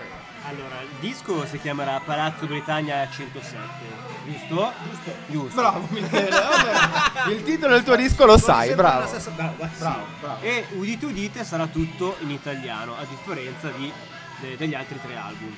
Allora, 0.47 0.79
il 0.81 0.89
disco 0.99 1.43
si 1.45 1.59
chiamerà 1.59 1.99
Palazzo 2.05 2.45
Britannia 2.45 3.07
107, 3.09 3.57
giusto? 4.25 4.73
Giusto. 4.89 5.11
Giusto. 5.27 5.55
Bravo 5.61 5.87
Michele, 5.89 6.29
vabbè. 6.29 7.31
il 7.31 7.43
titolo 7.43 7.73
del 7.73 7.83
tuo 7.83 7.95
disco 7.95 8.25
lo 8.25 8.37
sai, 8.37 8.73
bravo. 8.75 9.07
stessa- 9.07 9.29
bravo. 9.31 9.53
Bravo, 9.77 10.05
bravo. 10.19 10.41
E 10.43 10.65
udite 10.73 11.05
udite 11.05 11.43
sarà 11.43 11.67
tutto 11.67 12.15
in 12.21 12.31
italiano, 12.31 12.95
a 12.97 13.05
differenza 13.07 13.69
di- 13.69 13.91
de- 14.41 14.57
degli 14.57 14.73
altri 14.73 14.99
tre 15.01 15.15
album. 15.15 15.53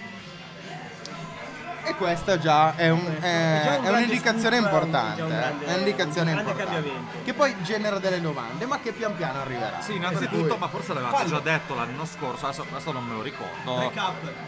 E 1.88 1.95
questa 1.95 2.38
già 2.38 2.75
è, 2.75 2.89
un- 2.89 3.01
Questo 3.01 3.25
è- 3.25 3.59
è 3.59 3.63
già 3.63 3.69
un 3.69 3.75
è 3.75 3.79
grande 3.81 3.89
un'indicazione 4.03 4.57
scoop, 4.57 4.71
importante. 4.73 5.21
un 5.21 5.31
eh. 5.31 5.35
grande- 5.35 5.65
è 5.65 5.73
un'indicazione 5.73 6.29
un 6.31 6.35
grande 6.35 6.51
importante. 6.51 6.81
cambiamento. 6.89 7.23
Che 7.23 7.33
poi 7.33 7.55
genera 7.63 7.99
delle 7.99 8.21
domande, 8.21 8.65
ma 8.65 8.79
che 8.79 8.91
pian 8.91 9.15
piano 9.15 9.39
arriverà. 9.39 9.79
Sì, 9.81 9.95
innanzitutto, 9.95 10.47
cui- 10.47 10.57
ma 10.57 10.67
forse 10.67 10.93
l'avevate 10.93 11.25
già 11.27 11.39
detto 11.39 11.75
l'anno 11.75 12.05
scorso, 12.05 12.45
adesso 12.45 12.65
questo 12.69 12.91
non 12.91 13.05
me 13.05 13.13
lo 13.15 13.21
ricordo. 13.21 13.91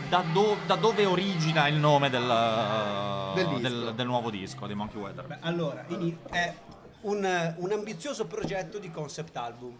Da, 0.09 0.23
do- 0.33 0.57
da 0.65 0.75
dove 0.75 1.05
origina 1.05 1.67
il 1.67 1.75
nome 1.75 2.09
del, 2.09 3.31
Del 3.35 3.47
disco. 3.47 3.59
del- 3.61 3.93
del 3.95 4.05
nuovo 4.05 4.29
disco 4.29 4.67
di 4.67 4.73
Monkey 4.73 4.99
Weather? 4.99 5.25
Beh, 5.25 5.37
allora, 5.41 5.85
è 6.31 6.53
un, 7.01 7.53
un 7.57 7.71
ambizioso 7.71 8.25
progetto 8.25 8.77
di 8.79 8.91
concept 8.91 9.35
album. 9.37 9.77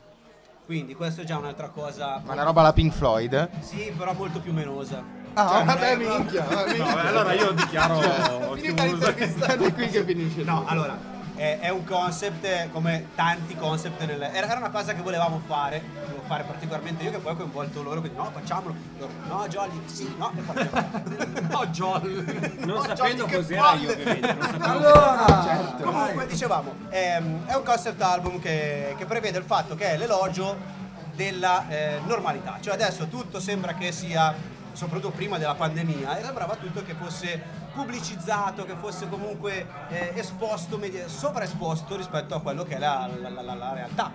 Quindi 0.66 0.94
questo 0.94 1.22
è 1.22 1.24
già 1.24 1.36
un'altra 1.38 1.70
cosa. 1.70 2.22
Ma 2.24 2.34
una 2.34 2.44
roba 2.44 2.62
alla 2.62 2.74
Pink 2.74 2.94
Floyd? 2.94 3.50
Sì, 3.60 3.92
però 3.98 4.14
molto 4.14 4.40
più 4.40 4.54
menosa. 4.54 5.04
Ah, 5.34 5.48
Cioè, 5.50 5.64
vabbè, 5.66 5.92
è- 5.92 5.96
minchia. 5.96 6.44
vabbè, 6.44 6.78
No, 6.78 6.84
minchia. 6.86 7.08
allora 7.08 7.34
io 7.34 7.52
dichiaro 7.52 8.02
Cioè, 8.02 8.58
finita 8.60 8.84
l'intervista, 8.84 9.46
è 9.54 9.74
qui 9.74 9.88
che 9.90 10.04
finisce. 10.04 10.44
No, 10.44 10.64
allora, 10.68 10.98
è, 11.36 11.60
è 11.62 11.70
un 11.70 11.86
concept 11.86 12.44
eh, 12.44 12.70
come 12.74 13.08
tanti 13.16 13.56
concept 13.56 14.04
nel- 14.06 14.22
era, 14.22 14.48
era 14.48 14.58
una 14.58 14.70
cosa 14.70 14.94
che 14.94 15.02
volevamo 15.02 15.42
fare, 15.48 15.82
volevo 16.04 16.24
fare 16.28 16.44
particolarmente 16.44 17.04
io 17.04 17.12
che 17.12 17.18
poi 17.20 17.32
ho 17.32 17.36
coinvolto 17.38 17.82
loro, 17.82 18.00
quindi 18.02 18.18
no, 18.18 18.30
facciamolo. 18.34 18.76
Loro, 18.98 19.12
no, 19.28 19.48
Jolly, 19.48 19.82
sì, 19.86 20.14
no, 20.18 20.32
e 20.36 20.42
facciamo. 20.42 20.90
no, 21.50 21.66
Jolly. 21.68 22.58
Non 22.66 22.76
No, 22.76 22.84
sapendo 22.84 23.26
Jolly, 23.26 23.30
che 23.30 23.36
cos'era 23.38 23.74
io, 23.74 23.92
ovviamente, 23.92 24.34
non 24.34 24.42
sapevo 24.50 24.66
Allora, 24.66 25.44
certo. 25.44 25.84
Comunque, 25.84 26.28
dicevamo, 26.28 26.74
ehm, 26.90 27.46
è 27.46 27.54
un 27.56 27.64
concept 27.64 28.02
album 28.02 28.40
che, 28.42 28.96
che 28.98 29.06
prevede 29.06 29.38
il 29.38 29.46
fatto 29.46 29.76
che 29.76 29.92
è 29.92 29.98
l'elogio 29.98 30.58
della 31.16 31.66
eh, 31.70 32.00
normalità. 32.06 32.58
Cioè 32.60 32.74
adesso 32.74 33.08
tutto 33.08 33.40
sembra 33.40 33.74
che 33.74 33.92
sia, 33.92 34.34
soprattutto 34.80 35.12
prima 35.12 35.38
della 35.38 35.56
pandemia, 35.56 36.18
e 36.18 36.24
sembrava 36.24 36.56
tutto 36.56 36.82
che 36.84 36.94
fosse 36.94 37.42
pubblicizzato, 37.74 38.64
che 38.64 38.76
fosse 38.80 39.10
comunque 39.10 39.68
eh, 39.90 40.14
esposto, 40.16 40.78
medi- 40.78 41.04
sovraesposto 41.06 41.98
rispetto 41.98 42.34
a 42.34 42.42
quello 42.42 42.64
che 42.64 42.76
è 42.76 42.80
la, 42.80 43.10
la- 43.20 43.30
la- 43.30 43.54
la- 43.54 43.74
realtà. 43.74 44.10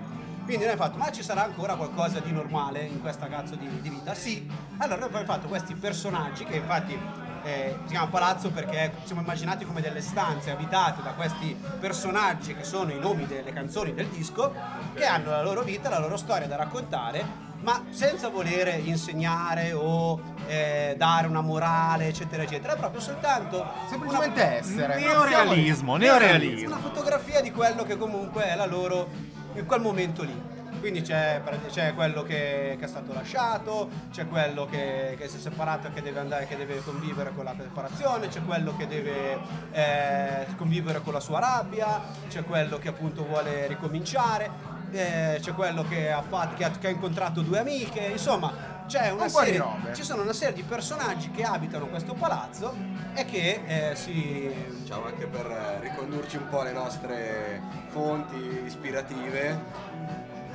Quindi 0.44 0.64
noi 0.64 0.72
abbiamo 0.72 0.90
fatto, 0.92 0.96
ma 0.98 1.10
ci 1.12 1.22
sarà 1.22 1.44
ancora 1.44 1.74
qualcosa 1.74 2.18
di 2.20 2.32
normale 2.32 2.82
in 2.82 3.00
questa 3.02 3.28
cazzo 3.28 3.56
di, 3.56 3.68
di 3.82 3.88
vita? 3.90 4.14
Sì. 4.14 4.50
Allora 4.78 5.00
noi 5.00 5.08
abbiamo 5.08 5.26
fatto 5.26 5.48
questi 5.48 5.74
personaggi 5.74 6.44
che 6.44 6.56
infatti 6.56 6.98
eh, 7.44 7.76
si 7.84 7.90
chiama 7.90 8.06
palazzo 8.08 8.50
perché 8.50 8.94
siamo 9.04 9.20
immaginati 9.20 9.64
come 9.66 9.82
delle 9.82 10.00
stanze 10.00 10.50
abitate 10.50 11.02
da 11.02 11.10
questi 11.10 11.54
personaggi 11.78 12.54
che 12.54 12.64
sono 12.64 12.90
i 12.90 12.98
nomi 12.98 13.26
delle 13.26 13.52
canzoni 13.52 13.92
del 13.92 14.06
disco, 14.08 14.52
che 14.94 15.04
hanno 15.04 15.30
la 15.30 15.42
loro 15.42 15.62
vita, 15.62 15.88
la 15.90 15.98
loro 15.98 16.16
storia 16.16 16.46
da 16.46 16.56
raccontare, 16.56 17.52
ma 17.64 17.82
senza 17.90 18.28
volere 18.28 18.72
insegnare 18.84 19.72
o 19.72 20.20
eh, 20.46 20.94
dare 20.98 21.26
una 21.26 21.40
morale, 21.40 22.08
eccetera, 22.08 22.42
eccetera. 22.42 22.74
È 22.74 22.76
proprio 22.76 23.00
soltanto 23.00 23.66
Semplicemente 23.88 24.42
una- 24.42 24.54
essere. 24.54 24.96
Neorealismo, 25.00 25.96
neorealismo. 25.96 26.66
una 26.68 26.76
fotografia 26.78 27.40
di 27.40 27.50
quello 27.50 27.82
che 27.84 27.96
comunque 27.96 28.44
è 28.46 28.54
la 28.54 28.66
loro 28.66 29.08
in 29.54 29.64
quel 29.64 29.80
momento 29.80 30.22
lì. 30.22 30.52
Quindi 30.80 31.00
c'è, 31.00 31.40
c'è 31.70 31.94
quello 31.94 32.22
che, 32.24 32.76
che 32.78 32.84
è 32.84 32.88
stato 32.88 33.14
lasciato, 33.14 33.88
c'è 34.12 34.26
quello 34.28 34.66
che, 34.66 35.16
che 35.18 35.28
si 35.28 35.38
è 35.38 35.40
separato 35.40 35.86
e 35.86 35.92
che 35.94 36.02
deve 36.02 36.20
andare, 36.20 36.46
che 36.46 36.58
deve 36.58 36.82
convivere 36.84 37.32
con 37.34 37.44
la 37.44 37.54
separazione, 37.58 38.28
c'è 38.28 38.42
quello 38.44 38.76
che 38.76 38.86
deve 38.86 39.38
eh, 39.72 40.46
convivere 40.58 41.00
con 41.00 41.14
la 41.14 41.20
sua 41.20 41.38
rabbia, 41.40 42.02
c'è 42.28 42.44
quello 42.44 42.76
che 42.76 42.88
appunto 42.88 43.24
vuole 43.24 43.66
ricominciare, 43.66 44.50
eh, 44.94 45.38
c'è 45.40 45.52
quello 45.52 45.82
che 45.82 46.10
ha, 46.10 46.22
fatto, 46.22 46.54
che 46.56 46.64
ha, 46.64 46.70
che 46.70 46.86
ha 46.86 46.90
incontrato 46.90 47.42
due 47.42 47.58
amiche, 47.58 48.00
insomma 48.00 48.72
c'è 48.86 49.10
una 49.10 49.28
serie, 49.28 49.64
ci 49.94 50.02
sono 50.02 50.22
una 50.22 50.32
serie 50.32 50.54
di 50.54 50.62
personaggi 50.62 51.30
che 51.30 51.42
abitano 51.42 51.86
questo 51.86 52.14
palazzo 52.14 52.74
e 53.14 53.24
che 53.24 53.62
eh, 53.66 53.96
si 53.96 54.52
Diciamo 54.84 55.06
anche 55.06 55.26
per 55.26 55.46
eh, 55.46 55.80
ricondurci 55.80 56.36
un 56.36 56.46
po' 56.50 56.60
alle 56.60 56.72
nostre 56.72 57.62
fonti 57.88 58.62
ispirative 58.66 59.58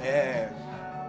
e 0.02 0.48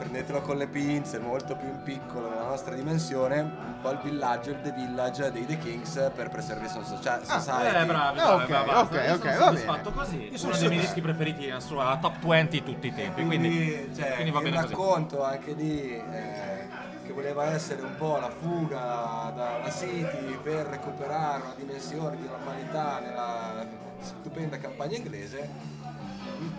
prendetelo 0.00 0.40
con 0.40 0.56
le 0.56 0.66
pinze, 0.66 1.18
molto 1.18 1.54
più 1.56 1.68
in 1.68 1.82
piccolo 1.82 2.28
della 2.30 2.44
nostra 2.46 2.74
dimensione, 2.74 3.40
un 3.40 3.74
po' 3.82 3.90
il 3.90 3.98
villaggio, 4.02 4.50
il 4.50 4.60
The 4.62 4.72
Village 4.72 5.30
dei 5.30 5.44
The 5.44 5.58
Kings 5.58 6.10
per 6.16 6.30
Preservation 6.30 6.82
Socia- 6.86 7.20
Society. 7.22 7.66
Eh, 7.66 7.84
bravi, 7.84 7.90
Ah, 7.90 8.12
bravi, 8.12 8.42
ok, 8.42 8.48
bravi, 8.48 8.70
ok, 8.70 9.12
ok, 9.14 9.32
sono 9.34 9.44
va 9.44 9.50
bene. 9.76 9.92
così. 9.92 10.28
Io 10.32 10.38
sono 10.38 10.52
Uno 10.52 10.60
dei 10.60 10.68
miei 10.70 10.80
dischi 10.80 11.00
preferiti 11.02 11.46
nella 11.46 11.60
sua 11.60 11.98
top 12.00 12.26
20 12.26 12.62
di 12.62 12.64
tutti 12.64 12.86
i 12.86 12.94
tempi, 12.94 13.26
quindi, 13.26 13.48
Quindi, 13.50 13.94
cioè, 13.94 14.14
quindi 14.14 14.30
va 14.30 14.38
il 14.38 14.44
bene 14.44 14.56
così. 14.62 14.68
racconto 14.72 15.22
anche 15.22 15.54
di 15.54 15.92
eh, 15.94 16.68
che 17.04 17.12
voleva 17.12 17.44
essere 17.52 17.82
un 17.82 17.94
po' 17.98 18.16
la 18.18 18.30
fuga 18.30 19.32
dalla 19.36 19.70
City 19.70 20.38
per 20.42 20.64
recuperare 20.66 21.42
una 21.42 21.54
dimensione 21.56 22.16
di 22.16 22.26
normalità 22.26 23.00
nella 23.00 23.66
stupenda 24.00 24.56
campagna 24.58 24.96
inglese. 24.96 25.78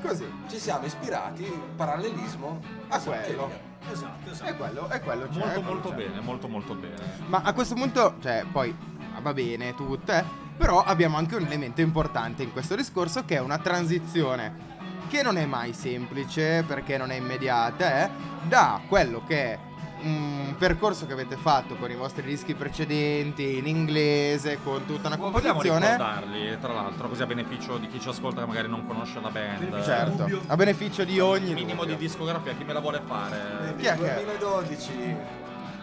Così. 0.02 0.26
Ci 0.50 0.58
siamo 0.60 0.86
ispirati, 0.86 1.46
parallelismo 1.76 2.60
A 2.90 3.00
Sì, 3.00 3.08
quello. 3.08 3.50
esatto, 3.92 4.30
esatto. 4.30 4.50
È 4.50 4.56
quello, 4.58 4.88
è 4.90 5.02
quello. 5.02 5.28
c'è, 5.28 5.34
è 5.34 5.38
Molto 5.38 5.52
quello 5.62 5.72
molto 5.74 5.90
c'è. 5.90 5.96
bene, 5.96 6.20
molto 6.22 6.48
molto 6.48 6.74
bene. 6.76 6.96
Ma 7.28 7.42
a 7.44 7.54
questo 7.54 7.76
punto, 7.76 8.16
cioè, 8.22 8.46
poi 8.52 8.76
va 9.22 9.34
bene 9.34 9.74
tutto, 9.76 10.12
eh, 10.12 10.24
però 10.58 10.84
abbiamo 10.84 11.18
anche 11.18 11.36
un 11.36 11.46
elemento 11.46 11.82
importante 11.82 12.44
in 12.44 12.52
questo 12.52 12.76
discorso 12.76 13.24
che 13.26 13.36
è 13.36 13.40
una 13.40 13.58
transizione 13.60 14.70
che 15.10 15.24
non 15.24 15.38
è 15.38 15.46
mai 15.46 15.74
semplice 15.74 16.64
perché 16.66 16.98
non 16.98 17.12
è 17.12 17.16
immediata, 17.16 18.04
eh, 18.06 18.10
da 18.48 18.80
quello 18.88 19.24
che 19.28 19.54
è 19.54 19.60
un 20.04 20.56
percorso 20.58 21.06
che 21.06 21.14
avete 21.14 21.36
fatto 21.38 21.76
con 21.76 21.90
i 21.92 21.96
vostri 21.96 22.24
dischi 22.24 22.54
precedenti 22.56 23.58
in 23.58 23.68
inglese, 23.68 24.60
con 24.64 24.86
tutta 24.86 25.08
una 25.08 25.16
Vogliamo 25.18 25.40
composizione. 25.40 25.92
ricordarli, 25.92 26.60
tra 26.60 26.74
l'altro, 26.74 27.08
così 27.08 27.22
a 27.22 27.26
beneficio 27.26 27.78
di 27.78 27.88
chi 27.88 28.00
ci 28.00 28.10
ascolta 28.10 28.42
che 28.42 28.48
magari 28.48 28.68
non 28.68 28.86
conosce 28.86 29.20
la 29.22 29.30
band. 29.30 29.84
Certo, 29.84 30.28
a 30.48 30.56
beneficio 30.56 31.04
di 31.04 31.20
ogni 31.20 31.54
Minimo 31.54 31.84
di 31.86 31.92
dubbio. 31.92 32.08
discografia, 32.08 32.54
chi 32.54 32.64
me 32.64 32.74
la 32.74 32.80
vuole 32.80 33.02
fare? 33.06 33.74
Chi 33.78 33.86
è 33.86 33.96
Nel 33.96 34.00
che- 34.08 34.14
2012, 34.24 35.16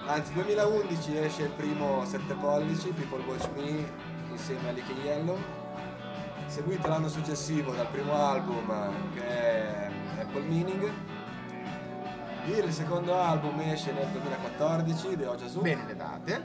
anzi 0.06 0.32
2011 0.32 1.16
esce 1.18 1.42
il 1.42 1.50
primo 1.50 2.04
7 2.04 2.34
pollici, 2.34 2.88
People 2.88 3.22
Watch 3.26 3.48
Me, 3.56 3.90
insieme 4.30 4.68
a 4.68 4.72
Licky 4.72 4.94
Yellow. 5.04 5.38
Seguito 6.46 6.88
l'anno 6.88 7.08
successivo 7.08 7.72
dal 7.72 7.88
primo 7.88 8.14
album 8.14 8.72
che 9.14 9.20
è 9.26 9.90
Apple 10.20 10.42
Meaning. 10.42 10.90
Il 12.56 12.72
secondo 12.72 13.14
album 13.20 13.60
esce 13.60 13.92
nel 13.92 14.06
2014, 14.08 15.16
The 15.16 15.26
Oja 15.26 15.46
Zoom. 15.48 15.62
Bene 15.62 15.84
le 15.86 15.96
date. 15.96 16.42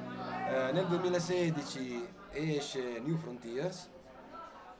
Eh, 0.49 0.71
nel 0.73 0.85
2016 0.87 2.07
esce 2.31 3.01
New 3.03 3.15
Frontiers. 3.17 3.89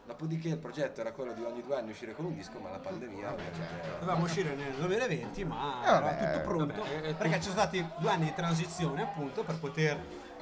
Dopodiché 0.05 0.49
il 0.49 0.57
progetto 0.57 0.99
era 0.99 1.13
quello 1.13 1.32
di 1.32 1.41
ogni 1.43 1.61
due 1.63 1.78
anni 1.78 1.91
uscire 1.91 2.13
con 2.13 2.26
un 2.26 2.34
disco, 2.36 2.59
ma 2.59 2.69
la 2.71 2.80
pandemia 2.80 3.32
ovviamente. 3.32 3.59
Dovevamo 3.99 4.26
uscire 4.26 4.53
nel 4.53 4.74
2020, 4.74 5.45
ma 5.45 5.82
Eh, 5.84 5.88
era 5.88 5.99
vabbè, 6.01 6.32
tutto 6.34 6.47
pronto. 6.47 6.82
vabbè, 6.82 7.07
eh, 7.07 7.13
perché 7.13 7.36
ci 7.36 7.41
sono 7.43 7.53
stati 7.55 7.86
due 7.99 8.09
anni 8.09 8.26
di 8.26 8.34
transizione, 8.36 9.01
appunto, 9.03 9.43
per 9.43 9.55
poter 9.59 9.97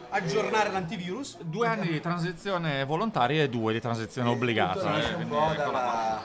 aggiornare 0.10 0.72
l'antivirus. 0.72 1.38
Due 1.42 1.68
anni 1.68 1.90
di 1.90 2.02
transizione 2.02 2.84
volontaria 2.86 3.44
e 3.44 3.50
due 3.50 3.72
di 3.74 3.80
transizione 3.80 4.30
E 4.30 4.32
obbligata. 4.34 4.96
eh, 5.00 5.14
un 5.14 5.28
po' 5.28 5.52
ecco 5.52 5.72
la 5.72 5.80
dalla, 5.80 6.22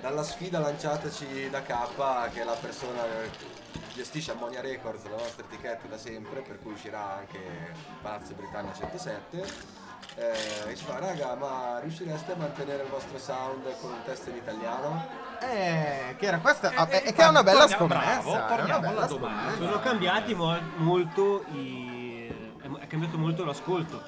dalla 0.00 0.22
sfida 0.22 0.58
lanciataci 0.58 1.50
da 1.50 1.62
K, 1.62 2.30
che 2.32 2.40
è 2.42 2.44
la 2.44 2.56
persona 2.60 3.02
che 3.02 3.46
gestisce 3.94 4.32
Ammonia 4.32 4.60
Records, 4.60 5.04
la 5.04 5.16
nostra 5.16 5.44
etichetta 5.44 5.86
da 5.88 5.98
sempre, 5.98 6.40
per 6.40 6.60
cui 6.62 6.72
uscirà 6.72 7.16
anche 7.18 7.38
Palazzo 8.00 8.34
Britannia 8.34 8.72
107. 8.72 9.76
Eh, 10.14 10.70
e 10.70 10.76
ci 10.76 10.84
fa, 10.84 10.98
raga, 10.98 11.34
ma 11.34 11.78
riuscireste 11.80 12.32
a 12.32 12.36
mantenere 12.36 12.82
il 12.84 12.88
vostro 12.88 13.18
sound 13.18 13.62
con 13.80 13.92
un 13.92 14.02
testo 14.04 14.30
in 14.30 14.36
italiano? 14.36 15.06
Eh, 15.40 16.16
che 16.18 16.26
era 16.26 16.38
questa, 16.38 16.72
ah, 16.74 16.88
Eh, 16.90 17.02
eh, 17.06 17.12
che 17.12 17.22
è 17.22 17.28
una 17.28 17.42
bella 17.42 17.68
scommessa. 17.68 18.00
bravo, 18.00 18.32
è 18.32 18.36
una 18.36 18.46
torniamo 18.46 18.80
bella 18.80 18.96
alla 18.96 19.06
domanda. 19.06 19.50
scommessa. 19.52 19.56
Sono 19.72 19.80
cambiati 19.80 20.34
mo- 20.34 20.60
molto 20.76 21.44
i... 21.52 22.32
è 22.80 22.86
cambiato 22.86 23.18
molto 23.18 23.44
l'ascolto. 23.44 24.02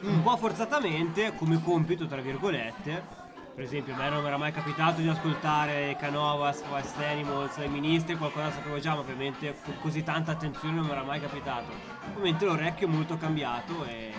Un 0.00 0.22
po' 0.22 0.36
forzatamente, 0.36 1.34
come 1.36 1.62
compito, 1.62 2.06
tra 2.08 2.20
virgolette. 2.20 3.20
Per 3.54 3.62
esempio, 3.64 3.92
a 3.92 3.96
me 3.98 4.08
non 4.08 4.22
mi 4.22 4.28
era 4.28 4.38
mai 4.38 4.50
capitato 4.50 5.02
di 5.02 5.08
ascoltare 5.08 5.94
Canovas, 6.00 6.62
West 6.70 6.96
Animals, 6.98 7.56
i 7.58 7.68
ministri, 7.68 8.16
qualcosa 8.16 8.50
sapevo 8.50 8.78
già, 8.80 8.94
ma 8.94 9.00
ovviamente 9.00 9.54
con 9.62 9.74
così 9.82 10.02
tanta 10.02 10.32
attenzione 10.32 10.74
non 10.76 10.86
mi 10.86 10.92
era 10.92 11.02
mai 11.02 11.20
capitato. 11.20 11.66
Ovviamente 12.12 12.46
l'orecchio 12.46 12.86
è 12.86 12.90
molto 12.90 13.18
cambiato 13.18 13.84
e 13.84 14.10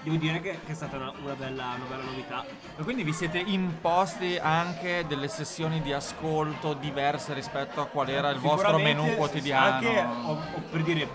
devo 0.00 0.16
dire 0.16 0.40
che, 0.40 0.60
che 0.64 0.72
è 0.72 0.74
stata 0.74 0.96
una, 0.96 1.12
una 1.22 1.34
bella, 1.34 1.64
una 1.76 1.84
bella 1.86 2.02
novità. 2.02 2.46
E 2.78 2.82
quindi 2.82 3.02
vi 3.02 3.12
siete 3.12 3.38
imposti 3.38 4.38
anche 4.38 5.04
delle 5.06 5.28
sessioni 5.28 5.82
di 5.82 5.92
ascolto 5.92 6.72
diverse 6.72 7.34
rispetto 7.34 7.82
a 7.82 7.86
qual 7.86 8.08
era 8.08 8.30
il 8.30 8.38
vostro 8.38 8.78
menù 8.78 9.14
quotidiano? 9.16 9.74
Anche, 9.74 10.00
o- 10.00 10.30
o 10.54 10.60
per 10.70 10.82
dire, 10.82 11.06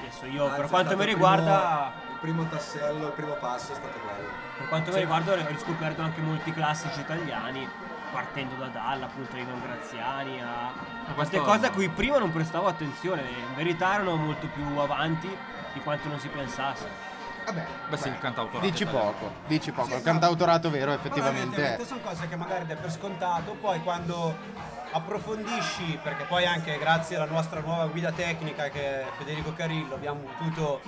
adesso 0.00 0.24
io, 0.24 0.44
Anzi, 0.44 0.56
per 0.56 0.64
è 0.64 0.68
quanto 0.70 0.88
stato 0.88 0.96
mi 0.96 1.10
il 1.10 1.16
primo- 1.16 1.34
riguarda... 1.34 1.92
il 2.12 2.18
primo 2.18 2.48
tassello, 2.48 3.06
il 3.08 3.12
primo 3.12 3.34
passo 3.34 3.72
è 3.72 3.74
stato 3.74 3.98
quello. 3.98 4.43
Per 4.56 4.68
quanto 4.68 4.92
mi 4.92 4.98
riguarda 5.00 5.32
ho 5.32 5.46
riscoperto 5.46 6.02
anche 6.02 6.20
molti 6.20 6.52
classici 6.52 7.00
italiani, 7.00 7.68
partendo 8.12 8.54
da 8.54 8.66
Dalla, 8.66 9.06
appunto 9.06 9.36
Ivan 9.36 9.60
Graziani, 9.60 10.40
a 10.40 10.72
queste 11.14 11.38
questo- 11.38 11.42
cose 11.42 11.66
a 11.66 11.70
cui 11.70 11.88
prima 11.88 12.18
non 12.18 12.30
prestavo 12.32 12.66
attenzione, 12.68 13.22
in 13.22 13.54
verità 13.56 13.94
erano 13.94 14.14
molto 14.16 14.46
più 14.46 14.64
avanti 14.78 15.28
di 15.72 15.80
quanto 15.80 16.08
non 16.08 16.18
si 16.20 16.28
pensasse. 16.28 17.12
Vabbè, 17.44 17.66
Beh 17.90 17.96
sì, 17.98 18.08
il 18.08 18.18
cantautorato 18.18 18.64
Dici 18.70 18.84
italiano. 18.84 19.10
poco, 19.10 19.32
dici 19.48 19.70
poco. 19.72 19.88
Sì, 19.88 19.94
il 19.96 20.02
cantautorato 20.02 20.70
vero 20.70 20.92
effettivamente 20.92 21.40
evidentemente 21.56 21.84
sono 21.84 22.00
cose 22.00 22.26
che 22.28 22.36
magari 22.36 22.64
dai 22.64 22.76
per 22.76 22.90
scontato, 22.90 23.52
poi 23.60 23.82
quando 23.82 24.34
approfondisci, 24.92 25.98
perché 26.02 26.24
poi 26.24 26.46
anche 26.46 26.78
grazie 26.78 27.16
alla 27.16 27.26
nostra 27.30 27.60
nuova 27.60 27.86
guida 27.88 28.12
tecnica 28.12 28.68
che 28.68 29.02
è 29.02 29.06
Federico 29.18 29.52
Carillo 29.52 29.94
abbiamo 29.94 30.20
potuto 30.20 30.80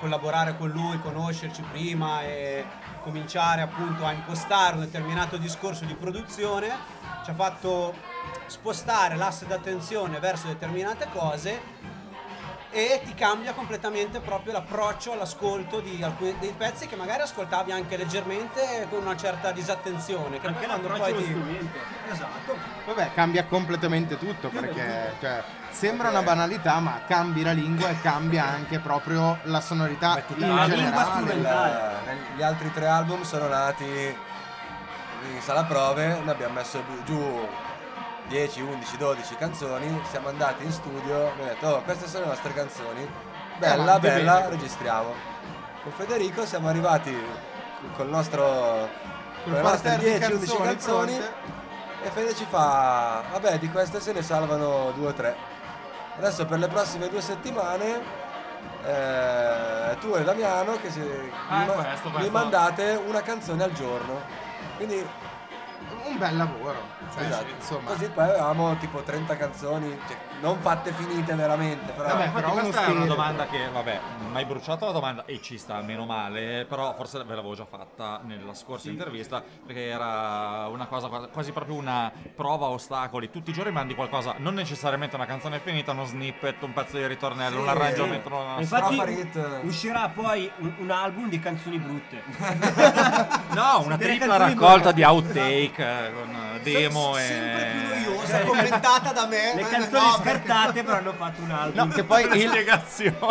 collaborare 0.00 0.56
con 0.56 0.70
lui, 0.70 0.98
conoscerci 1.00 1.62
prima 1.62 2.22
e 2.22 2.64
cominciare 3.02 3.60
appunto 3.60 4.04
a 4.04 4.12
impostare 4.12 4.76
un 4.76 4.80
determinato 4.80 5.36
discorso 5.36 5.84
di 5.84 5.94
produzione, 5.94 6.68
ci 7.24 7.30
ha 7.30 7.34
fatto 7.34 7.94
spostare 8.46 9.16
l'asse 9.16 9.46
d'attenzione 9.46 10.18
verso 10.18 10.46
determinate 10.46 11.08
cose 11.12 11.73
e 12.74 13.00
ti 13.04 13.14
cambia 13.14 13.52
completamente 13.52 14.18
proprio 14.18 14.52
l'approccio 14.52 15.12
all'ascolto 15.12 15.78
di 15.78 16.02
alcuni 16.02 16.34
dei 16.40 16.52
pezzi 16.58 16.88
che 16.88 16.96
magari 16.96 17.22
ascoltavi 17.22 17.70
anche 17.70 17.96
leggermente 17.96 18.88
con 18.90 19.02
una 19.02 19.16
certa 19.16 19.52
disattenzione. 19.52 20.40
Che 20.40 20.46
Anche 20.48 20.66
poi 20.66 20.80
quando 20.80 20.88
poi 20.88 21.14
ti... 21.14 21.22
strumento. 21.22 21.78
Esatto. 22.10 22.56
Vabbè, 22.86 23.12
cambia 23.14 23.44
completamente 23.44 24.18
tutto 24.18 24.48
perché 24.48 25.14
cioè, 25.20 25.44
sembra 25.70 26.08
una 26.08 26.22
banalità, 26.22 26.80
ma 26.80 27.02
cambi 27.06 27.44
la 27.44 27.52
lingua 27.52 27.90
e 27.90 28.00
cambia 28.00 28.44
anche 28.50 28.80
proprio 28.80 29.38
la 29.44 29.60
sonorità 29.60 30.20
in 30.34 30.40
la 30.40 30.64
lingua 30.64 31.22
generale. 31.24 31.92
Nel- 32.06 32.18
Gli 32.34 32.42
altri 32.42 32.72
tre 32.72 32.88
album 32.88 33.22
sono 33.22 33.46
nati 33.46 33.84
in 33.84 35.40
sala 35.40 35.62
prove, 35.62 36.08
noi 36.08 36.28
abbiamo 36.28 36.54
messo 36.54 36.82
giù 37.04 37.48
10, 38.28 38.60
11, 38.62 38.96
12 38.96 39.36
canzoni, 39.36 40.00
siamo 40.10 40.28
andati 40.28 40.64
in 40.64 40.72
studio, 40.72 41.28
abbiamo 41.28 41.50
detto 41.50 41.66
oh, 41.68 41.82
queste 41.82 42.06
sono 42.08 42.24
le 42.24 42.30
nostre 42.30 42.52
canzoni, 42.54 43.08
bella, 43.58 43.82
Avanti, 43.82 44.06
bella, 44.08 44.34
bene. 44.36 44.48
registriamo. 44.50 45.14
Con 45.82 45.92
Federico 45.92 46.46
siamo 46.46 46.68
arrivati 46.68 47.14
col 47.96 48.08
nostro, 48.08 48.42
con 49.44 49.52
le 49.52 49.60
nostre 49.60 49.90
parterre 49.90 49.98
di 49.98 50.18
10, 50.18 50.32
11 50.32 50.56
canzoni 50.56 51.16
pronte. 51.16 51.34
e 52.02 52.08
Fede 52.10 52.34
ci 52.34 52.46
fa, 52.48 53.22
vabbè 53.32 53.58
di 53.58 53.70
queste 53.70 54.00
se 54.00 54.12
ne 54.12 54.22
salvano 54.22 54.90
due 54.92 55.08
o 55.08 55.12
tre. 55.12 55.36
Adesso 56.16 56.46
per 56.46 56.58
le 56.60 56.68
prossime 56.68 57.08
due 57.08 57.20
settimane 57.20 58.00
eh, 58.84 59.96
tu 60.00 60.14
e 60.14 60.22
Damiano 60.24 60.76
che 60.80 60.90
si, 60.90 61.00
Ah, 61.48 61.58
mi, 61.58 61.66
ma- 61.66 61.72
questo, 61.72 62.08
mi 62.08 62.14
questo. 62.14 62.30
mandate 62.30 63.00
una 63.06 63.20
canzone 63.22 63.62
al 63.64 63.72
giorno. 63.72 64.20
Quindi 64.76 65.06
Un 66.06 66.18
bel 66.18 66.36
lavoro. 66.36 66.76
Cioè, 67.12 67.24
esatto. 67.24 67.46
insomma, 67.56 67.90
così 67.90 68.08
poi 68.08 68.24
avevamo 68.24 68.76
tipo 68.76 69.02
30 69.02 69.36
canzoni, 69.36 69.98
cioè, 70.06 70.16
non 70.44 70.58
fatte 70.60 70.92
finite 70.92 71.34
veramente, 71.34 71.92
però 71.92 72.08
Vabbè, 72.08 72.28
però 72.30 72.50
questa 72.52 72.84
è 72.84 72.90
una 72.90 73.06
domanda 73.06 73.46
che, 73.46 73.66
vabbè, 73.72 74.00
mi 74.30 74.36
hai 74.36 74.44
bruciato 74.44 74.84
la 74.84 74.92
domanda 74.92 75.24
e 75.24 75.40
ci 75.40 75.56
sta 75.56 75.80
meno 75.80 76.04
male, 76.04 76.66
però 76.68 76.94
forse 76.94 77.16
ve 77.24 77.34
l'avevo 77.34 77.54
già 77.54 77.64
fatta 77.64 78.20
nella 78.24 78.52
scorsa 78.52 78.90
intervista, 78.90 79.42
perché 79.64 79.86
era 79.86 80.66
una 80.68 80.86
cosa 80.86 81.08
quasi, 81.08 81.50
proprio 81.52 81.76
una 81.76 82.12
prova 82.36 82.66
a 82.66 82.68
ostacoli. 82.70 83.30
Tutti 83.30 83.50
i 83.50 83.52
giorni 83.54 83.72
mandi 83.72 83.94
qualcosa, 83.94 84.34
non 84.36 84.52
necessariamente 84.52 85.16
una 85.16 85.24
canzone 85.24 85.60
finita, 85.60 85.92
uno 85.92 86.04
snippet, 86.04 86.62
un 86.62 86.74
pezzo 86.74 86.98
di 86.98 87.06
ritornello, 87.06 87.56
Sì, 87.56 87.62
un 87.62 87.68
arrangiamento, 87.68 88.28
sì. 88.28 88.34
una- 88.34 88.60
Infatti 88.60 89.04
rit. 89.04 89.60
uscirà 89.62 90.10
poi 90.14 90.50
un, 90.58 90.74
un 90.78 90.90
album 90.90 91.28
di 91.30 91.40
canzoni 91.40 91.78
brutte. 91.78 92.22
No, 93.54 93.82
una 93.84 93.96
tripla 93.96 94.36
raccolta 94.36 94.92
brutte. 94.92 94.94
di 94.94 95.02
outtake 95.04 96.06
eh, 96.08 96.12
con 96.12 96.34
eh, 96.56 96.60
demo 96.60 97.14
sempre 97.14 97.70
più 97.72 97.92
e... 97.92 97.98
noiosa, 98.00 98.40
commentata 98.40 99.12
da 99.12 99.26
me. 99.26 99.54
Le 99.54 99.62
ma- 99.62 99.68
canzoni 99.68 100.06
no, 100.06 100.20
scartate 100.42 100.82
però 100.82 100.96
hanno 100.96 101.12
fatto 101.12 101.42
un 101.42 101.50
album. 101.50 101.86
No, 101.86 101.88
che 101.88 102.04
poi 102.04 102.24
il, 102.24 102.32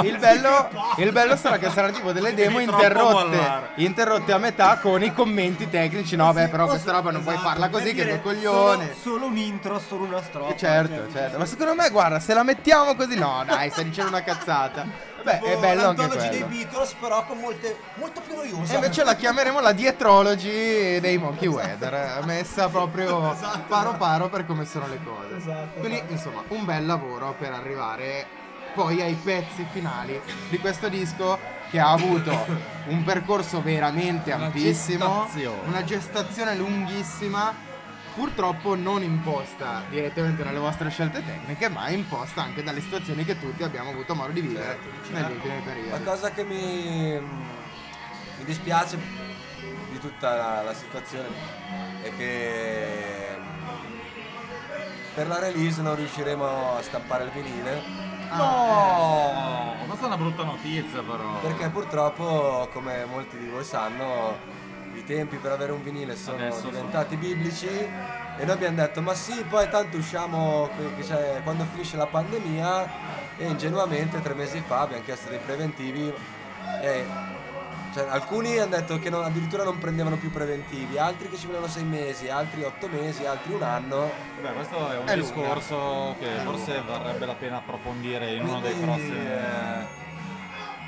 il 0.04 0.18
bello, 0.18 0.70
il 0.98 1.12
bello 1.12 1.36
sarà 1.36 1.58
che 1.58 1.70
saranno 1.70 1.94
tipo 1.94 2.12
delle 2.12 2.34
demo 2.34 2.60
interrotte, 2.60 3.40
interrotte 3.76 4.32
a 4.32 4.38
metà 4.38 4.78
con 4.80 5.04
i 5.04 5.14
commenti 5.14 5.70
tecnici. 5.70 6.16
No, 6.16 6.32
beh, 6.34 6.48
però 6.48 6.68
questa 6.68 6.92
roba 6.92 7.12
non 7.12 7.22
puoi 7.22 7.36
esatto, 7.36 7.50
farla 7.50 7.70
così, 7.70 7.94
che 7.94 8.04
dire, 8.04 8.10
due 8.10 8.22
coglioni. 8.22 8.84
Solo, 8.86 9.00
solo 9.02 9.26
un 9.26 9.38
intro, 9.38 9.80
solo 9.80 10.06
una 10.06 10.22
strofa. 10.22 10.56
Certo, 10.56 11.12
cioè, 11.12 11.12
certo. 11.12 11.38
Ma 11.38 11.46
secondo 11.46 11.76
me, 11.76 11.90
guarda, 11.90 12.20
se 12.20 12.34
la 12.34 12.44
mettiamo 12.44 12.96
così, 12.96 13.18
no, 13.18 13.44
dai, 13.46 13.70
stai 13.70 13.86
dicendo 13.86 14.10
una 14.10 14.24
cazzata. 14.24 15.12
Beh, 15.24 15.40
è 15.40 15.58
bello 15.58 15.88
anche 15.88 16.02
l'antology 16.02 16.30
dei 16.30 16.40
quello. 16.42 16.48
Beatles, 16.48 16.94
però 17.00 17.26
con 17.26 17.38
molte, 17.40 17.78
molto 17.96 18.22
più 18.22 18.36
noiosa. 18.36 18.74
E 18.74 18.76
invece 18.76 19.04
la 19.04 19.16
chiameremo 19.16 19.60
la 19.62 19.72
dietrology 19.72 21.00
dei 21.00 21.18
Monkey 21.18 21.48
Weather, 21.48 22.24
messa 22.26 22.68
proprio 22.70 23.36
paro 23.68 23.94
paro 23.96 24.30
per 24.30 24.46
come 24.46 24.66
sono 24.66 24.88
le 24.88 25.00
cose. 25.04 25.38
Esatto, 25.38 25.80
Quindi, 25.80 25.96
esatto. 25.98 26.12
insomma, 26.12 26.44
un 26.50 26.66
bel 26.66 26.86
lavoro 26.86 27.36
per 27.38 27.52
arrivare 27.54 28.26
poi 28.74 29.02
ai 29.02 29.14
pezzi 29.14 29.66
finali 29.72 30.20
di 30.50 30.58
questo 30.58 30.90
disco 30.90 31.38
che 31.70 31.80
ha 31.80 31.92
avuto 31.92 32.46
un 32.88 33.04
percorso 33.04 33.62
veramente 33.62 34.32
Una 34.34 34.46
ampissimo, 34.46 35.26
gestazione. 35.26 35.68
una 35.68 35.84
gestazione 35.84 36.56
lunghissima. 36.56 37.72
Purtroppo 38.16 38.76
non 38.76 39.02
imposta 39.02 39.82
direttamente 39.90 40.44
dalle 40.44 40.60
vostre 40.60 40.90
scelte 40.90 41.24
tecniche, 41.26 41.68
ma 41.70 41.90
imposta 41.90 42.44
anche 42.44 42.62
dalle 42.62 42.80
situazioni 42.80 43.26
che 43.26 43.40
tutti 43.40 43.64
abbiamo 43.64 43.90
avuto 43.90 44.14
modo 44.14 44.32
di 44.32 44.42
vivere 44.42 44.78
negli 45.10 45.32
ultimi 45.32 45.56
La 45.56 45.62
periodi. 45.64 46.04
cosa 46.04 46.30
che 46.32 46.44
mi, 46.44 47.20
mi 47.20 48.46
dispiace 48.46 48.98
di 49.90 50.00
tutta 50.00 50.36
la, 50.36 50.62
la 50.62 50.74
situazione 50.76 51.28
è 52.04 52.12
che 52.16 53.38
per 55.16 55.28
la 55.28 55.40
release 55.40 55.82
non 55.82 55.96
riusciremo 55.96 56.76
a 56.78 56.82
stampare 56.84 57.24
il 57.26 57.30
vinile 57.32 58.12
No, 58.34 59.76
questa 59.86 60.06
è 60.06 60.08
una 60.08 60.18
brutta 60.18 60.44
notizia 60.44 61.04
però. 61.04 61.40
perché 61.40 61.70
purtroppo 61.70 62.68
come 62.74 63.06
molti 63.06 63.38
di 63.38 63.48
voi 63.48 63.64
sanno 63.64 64.38
i 64.96 65.04
tempi 65.04 65.38
per 65.38 65.52
avere 65.52 65.72
un 65.72 65.84
vinile 65.84 66.16
sono 66.16 66.38
Adesso 66.38 66.58
sono- 66.60 66.72
diventati 66.72 67.16
biblici 67.16 67.68
e 67.68 68.46
noi 68.46 68.52
abbiamo 68.56 68.76
detto 68.78 69.02
ma 69.02 69.14
sì 69.14 69.44
poi 69.48 69.70
tanto 69.70 69.98
usciamo 69.98 70.70
c'è- 71.02 71.42
quando 71.44 71.66
finisce 71.72 71.98
la 71.98 72.08
pandemia 72.08 72.90
e 73.38 73.46
ingenuamente 73.48 74.22
tre 74.22 74.34
mesi 74.34 74.62
fa 74.66 74.82
abbiamo 74.82 75.04
chiesto 75.04 75.30
dei 75.30 75.40
preventivi 75.40 76.12
e 76.82 77.32
Cioè, 77.94 78.08
alcuni 78.10 78.58
hanno 78.58 78.72
detto 78.76 78.98
che 78.98 79.12
non- 79.12 79.24
addirittura 79.24 79.64
non 79.64 79.78
prendevano 79.78 80.16
più 80.16 80.32
preventivi, 80.32 80.98
altri 80.98 81.30
che 81.30 81.38
ci 81.38 81.46
volevano 81.46 81.70
sei 81.72 81.84
mesi, 81.84 82.28
altri 82.28 82.64
otto 82.64 82.88
mesi, 82.88 83.24
altri 83.24 83.54
un 83.54 83.62
anno. 83.62 84.10
Beh, 84.42 84.52
questo 84.54 84.76
è 84.92 84.98
un 84.98 85.06
È 85.06 85.16
lunga. 85.16 85.36
discorso 85.36 86.16
che 86.20 86.26
forse 86.44 86.82
varrebbe 86.88 87.28
la 87.28 87.36
pena 87.36 87.58
approfondire 87.58 88.32
in 88.34 88.46
uno 88.48 88.62
dei 88.62 88.72
Quindi, 88.72 88.86
prossimi. 88.88 89.28
eh, 89.28 89.86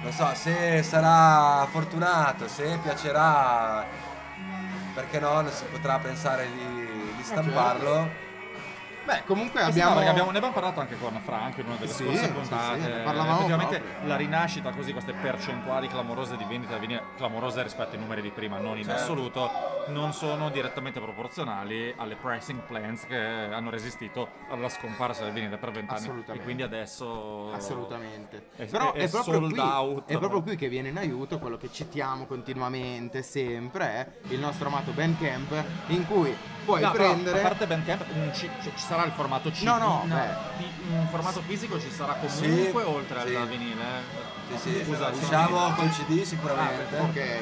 non 0.01 0.11
so, 0.11 0.33
se 0.35 0.83
sarà 0.83 1.65
fortunato, 1.69 2.47
se 2.47 2.77
piacerà, 2.81 3.85
perché 4.93 5.19
no, 5.19 5.41
non 5.41 5.51
si 5.51 5.65
potrà 5.65 5.97
pensare 5.99 6.47
di, 6.51 7.13
di 7.17 7.23
stamparlo. 7.23 8.23
Beh, 9.05 9.23
comunque 9.25 9.61
Eh 9.61 9.71
sì, 9.71 9.79
no, 9.79 9.89
abbiamo... 9.89 9.93
perché 9.95 10.09
abbiamo- 10.09 10.31
ne 10.31 10.37
abbiamo 10.37 10.53
parlato 10.55 10.79
anche 10.79 10.97
con 10.97 11.19
Franco 11.23 11.59
in 11.61 11.67
una 11.67 11.75
delle 11.75 11.91
Sì, 11.91 12.03
scorse 12.05 12.25
sì, 12.25 12.31
puntate. 12.31 12.81
sì, 12.81 12.89
parlavamo 13.03 13.31
Effettivamente 13.35 13.79
proprio. 13.79 14.07
la 14.07 14.15
rinascita, 14.15 14.71
così 14.71 14.91
queste 14.93 15.13
percentuali 15.13 15.87
clamorose 15.87 16.37
di 16.37 16.43
vendita 16.45 16.79
clamorose 17.15 17.61
rispetto 17.61 17.91
ai 17.93 17.99
numeri 17.99 18.21
di 18.23 18.31
prima, 18.31 18.57
non 18.57 18.77
in 18.77 18.85
Certo. 18.85 19.01
assoluto, 19.01 19.51
non 19.87 20.13
sono 20.13 20.49
direttamente 20.49 20.99
proporzionali 20.99 21.93
alle 21.97 22.15
pricing 22.15 22.61
plans 22.61 23.05
che 23.05 23.15
hanno 23.17 23.69
resistito 23.69 24.29
alla 24.49 24.69
scomparsa 24.69 25.23
del 25.23 25.33
vinile 25.33 25.57
per 25.57 25.71
vent'anni. 25.71 26.23
E 26.31 26.39
quindi 26.39 26.63
adesso. 26.63 27.51
Assolutamente. 27.53 28.47
È- 28.55 28.65
Però 28.65 28.93
è 28.93 29.01
è, 29.01 29.09
proprio 29.09 29.33
sold 29.39 29.51
qui, 29.51 29.59
out. 29.59 30.05
è 30.09 30.17
proprio 30.17 30.41
qui 30.41 30.55
che 30.55 30.69
viene 30.69 30.89
in 30.89 30.97
aiuto 30.97 31.39
quello 31.39 31.57
che 31.57 31.71
citiamo 31.71 32.25
continuamente, 32.25 33.21
sempre, 33.21 33.85
è 33.87 34.07
il 34.29 34.39
nostro 34.39 34.67
amato 34.67 34.91
Bandcamp, 34.91 35.63
in 35.87 36.05
cui 36.07 36.35
puoi 36.63 36.81
No, 36.81 36.91
però, 36.91 37.03
prendere... 37.11 37.39
a 37.39 37.41
parte 37.43 37.67
Bandcamp, 37.67 38.05
un 38.13 38.29
C- 38.31 38.49
ci 38.61 38.71
ci 38.75 38.83
sarà 38.85 39.03
il 39.05 39.11
formato 39.11 39.49
CD. 39.51 39.63
No, 39.63 39.77
no, 39.77 40.05
un 40.07 41.07
formato 41.09 41.41
fisico 41.41 41.79
ci 41.79 41.89
sarà 41.89 42.17
Sì, 42.27 42.41
comunque 42.47 42.83
oltre 42.83 43.27
sì. 43.27 43.35
al 43.35 43.47
vinile. 43.47 43.83
Sì, 44.55 44.57
sì, 44.57 44.83
Scusa, 44.85 45.09
diciamo 45.09 45.73
col 45.73 45.89
CD 45.89 46.21
sicuramente. 46.21 46.97
Ah, 46.97 47.01
ok. 47.03 47.41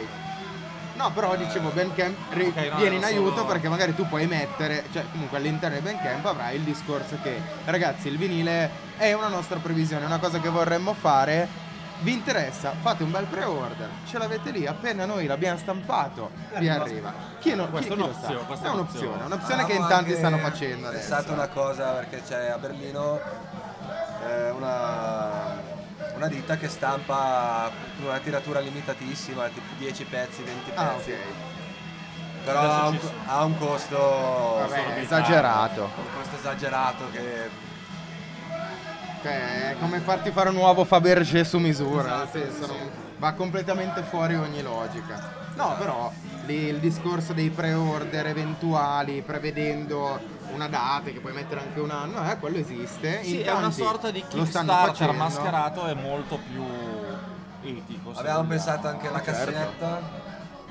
No, 0.96 1.12
però 1.12 1.36
dicevo 1.36 1.70
Bandcamp 1.70 2.16
ri- 2.34 2.48
Ok, 2.56 2.70
no, 2.72 2.78
viene 2.78 2.96
in 2.98 3.04
aiuto 3.04 3.36
solo- 3.38 3.46
perché 3.48 3.68
magari 3.68 3.96
tu 3.96 4.08
puoi 4.08 4.28
mettere, 4.28 4.84
cioè 4.94 5.04
comunque 5.12 5.38
all'interno 5.38 5.76
di 5.78 5.82
Bandcamp 5.84 6.26
avrai 6.26 6.56
il 6.56 6.62
discorso 6.62 7.18
che 7.24 7.40
ragazzi 7.66 8.08
il 8.10 8.18
vinile 8.18 8.70
è 8.98 9.12
una 9.14 9.28
nostra 9.28 9.58
previsione, 9.58 10.04
è 10.04 10.06
una 10.06 10.20
cosa 10.20 10.40
che 10.40 10.50
vorremmo 10.50 10.94
fare. 10.94 11.62
Vi 12.00 12.12
interessa? 12.12 12.74
Fate 12.82 13.04
un 13.04 13.12
bel 13.12 13.26
pre-order, 13.26 13.88
ce 14.06 14.18
l'avete 14.18 14.52
lì, 14.52 14.68
appena 14.68 15.06
noi 15.06 15.26
l'abbiamo 15.26 15.58
stampato, 15.58 16.32
vi 16.58 16.68
arriva. 16.68 17.14
Chi, 17.40 17.56
non, 17.56 17.68
chi, 17.68 17.72
Questa 17.72 17.94
è 17.94 17.96
chi 17.96 18.00
lo 18.00 18.06
un'opzione, 18.06 18.40
sa? 18.40 18.46
questa 18.46 18.66
è 18.66 18.70
è 18.70 18.74
un'opzione, 18.74 19.06
un'opzione. 19.06 19.26
un'opzione 19.36 19.66
che 19.66 19.74
in 19.74 19.88
tanti 19.88 20.16
stanno 20.16 20.38
facendo 20.40 20.88
adesso. 20.90 21.08
pensato 21.10 21.32
una 21.34 21.48
cosa 21.48 21.92
perché 21.92 22.22
c'è 22.28 22.50
a 22.50 22.58
Berlino 22.58 23.20
eh, 24.28 24.50
una, 24.50 25.54
una 26.16 26.28
ditta 26.28 26.58
che 26.58 26.68
stampa 26.68 27.72
una 28.04 28.20
tiratura 28.20 28.60
limitatissima, 28.60 29.48
tipo 29.48 29.74
10 29.78 30.04
pezzi, 30.06 30.44
20 30.44 30.70
pezzi. 30.72 30.80
Ah, 30.80 30.94
ok. 30.96 31.16
Però 32.46 32.60
ha 32.60 32.88
un, 32.88 33.00
ha 33.28 33.44
un 33.46 33.58
costo 33.58 33.98
Vabbè, 34.68 35.00
esagerato. 35.00 35.84
un 35.96 36.06
costo 36.18 36.36
esagerato 36.38 37.10
che 37.12 37.50
Cioè, 39.22 39.70
è 39.72 39.76
come 39.80 40.00
farti 40.00 40.32
fare 40.32 40.50
un 40.50 40.56
nuovo 40.56 40.84
Fabergé 40.84 41.46
su 41.46 41.58
misura, 41.60 42.04
Esatto, 42.24 42.38
nel 42.38 42.52
senso, 42.52 42.66
sì. 42.68 42.90
va 43.18 43.32
completamente 43.32 44.04
fuori 44.04 44.36
ogni 44.36 44.62
logica. 44.62 45.42
No, 45.56 45.76
però 45.78 46.12
lì 46.46 46.68
il 46.68 46.80
discorso 46.80 47.34
dei 47.34 47.50
pre-order 47.50 48.28
eventuali, 48.28 49.22
prevedendo 49.22 50.20
una 50.54 50.68
data 50.68 51.10
che 51.12 51.20
puoi 51.20 51.34
mettere 51.34 51.62
anche 51.62 51.80
un 51.80 51.90
anno, 51.92 52.30
eh, 52.30 52.38
quello 52.38 52.58
esiste. 52.58 53.24
Sì, 53.24 53.40
In 53.42 53.46
è 53.48 53.52
una 53.52 53.72
sorta 53.72 54.12
di 54.12 54.24
Kickstarter 54.28 55.12
mascherato 55.14 55.88
e 55.88 55.94
molto 55.94 56.38
più 56.38 56.64
etico. 57.64 58.12
avevamo 58.16 58.48
pensato 58.50 58.88
anche 58.88 59.08
alla 59.08 59.22
Certo. 59.24 59.52
cassetta. 59.52 60.22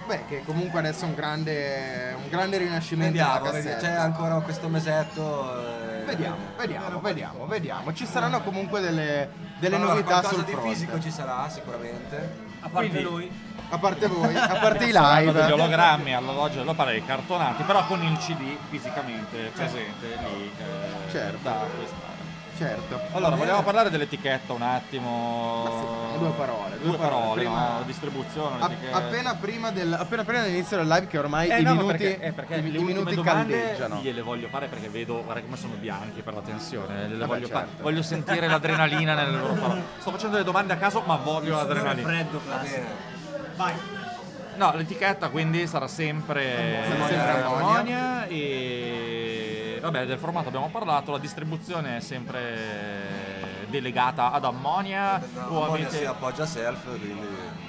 Beh, 0.04 0.24
che 0.28 0.42
comunque 0.44 0.80
adesso 0.80 1.04
è 1.04 1.08
un 1.08 1.14
grande, 1.14 2.12
un 2.20 2.28
grande 2.28 2.58
rinascimento 2.58 3.12
Vediamo, 3.16 3.50
vedi- 3.52 3.68
cassetta. 3.68 3.86
c'è 3.86 3.92
ancora 3.92 4.40
questo 4.40 4.68
mesetto. 4.68 5.60
eh, 6.00 6.04
Vediamo, 6.04 6.36
vediamo, 6.58 7.00
vediamo, 7.00 7.46
vediamo. 7.46 7.92
Ci 7.92 8.04
saranno 8.06 8.42
comunque 8.42 8.80
delle, 8.80 9.30
delle 9.60 9.76
allora, 9.76 9.92
novità 9.94 10.22
sul 10.24 10.42
di 10.42 10.50
fronte. 10.50 10.68
fisico 10.70 11.00
ci 11.00 11.12
sarà 11.12 11.48
sicuramente. 11.48 12.41
A 12.62 12.68
parte 12.68 12.88
Quindi- 12.88 13.02
noi. 13.10 13.30
A 13.70 13.78
parte 13.78 14.06
voi, 14.06 14.36
a 14.36 14.46
parte 14.60 14.84
i 14.84 14.92
live. 14.92 15.52
ologrammi 15.52 16.14
all'orologio 16.14 16.58
dello 16.58 16.74
padre 16.74 17.02
cartonati, 17.06 17.62
però 17.62 17.86
con 17.86 18.02
il 18.02 18.18
CD 18.18 18.54
fisicamente 18.68 19.50
presente 19.54 20.18
lì. 20.28 20.50
eh, 20.58 21.10
Certo. 21.10 21.38
da 21.42 21.60
acquistare. 21.62 22.11
Certo. 22.62 23.00
Allora, 23.12 23.34
vogliamo 23.36 23.62
parlare 23.62 23.90
dell'etichetta 23.90 24.52
un 24.52 24.62
attimo. 24.62 26.10
Sì, 26.12 26.18
due 26.18 26.30
parole, 26.30 26.78
Due, 26.78 26.88
due 26.90 26.96
parole. 26.96 27.40
Prima- 27.42 27.78
no? 27.78 27.82
Distribuzione, 27.84 28.58
l'etichetta. 28.60 28.96
appena, 28.96 29.34
prima 29.34 29.70
del, 29.72 29.92
appena 29.92 30.22
prima 30.24 30.42
dell'inizio 30.42 30.76
del 30.76 30.86
live 30.86 31.06
che 31.08 31.18
ormai 31.18 31.48
Eh 31.50 31.58
i, 31.60 31.62
no, 31.62 31.72
minuti, 31.72 31.86
perché, 31.96 32.20
eh, 32.20 32.32
perché 32.32 32.54
i, 32.56 32.70
le 32.70 32.78
i 32.78 32.82
minuti 32.82 33.20
caldeggiano. 33.20 33.96
gliele 34.00 34.22
voglio 34.22 34.48
fare 34.48 34.66
perché 34.68 34.88
vedo, 34.88 35.24
guarda 35.24 35.42
come 35.42 35.56
sono 35.56 35.74
bianchi 35.74 36.20
per 36.22 36.34
la 36.34 36.40
tensione, 36.40 37.08
le 37.08 37.16
Vabbè, 37.16 37.26
voglio, 37.26 37.46
fare. 37.48 37.66
certo. 37.66 37.82
voglio 37.82 38.02
sentire 38.02 38.46
l'adrenalina 38.46 39.14
nelle 39.14 39.36
loro 39.36 39.54
parole. 39.54 39.82
Sto 39.98 40.10
facendo 40.10 40.32
delle 40.36 40.44
domande 40.46 40.72
a 40.72 40.76
caso, 40.76 41.02
ma 41.04 41.16
voglio 41.16 41.56
l'adrenalina. 41.56 42.06
freddo 42.08 42.40
classico. 42.46 42.86
Vai. 43.56 43.72
No, 44.54 44.70
l'etichetta 44.76 45.30
quindi 45.30 45.66
sarà 45.66 45.88
sempre, 45.88 46.84
Sempre 46.86 47.42
Ammonia. 47.42 47.46
Ammonia 47.46 48.26
e 48.26 49.01
vabbè 49.82 50.06
del 50.06 50.18
formato 50.18 50.48
abbiamo 50.48 50.68
parlato, 50.70 51.10
la 51.12 51.18
distribuzione 51.18 51.96
è 51.98 52.00
sempre 52.00 53.66
delegata 53.68 54.32
ad 54.32 54.44
Ammonia 54.44 55.18
No, 55.18 55.40
o 55.48 55.64
Ammonia 55.64 55.86
avete 55.86 55.98
si 55.98 56.04
appoggia 56.04 56.46
self, 56.46 56.84
quindi 56.84 57.60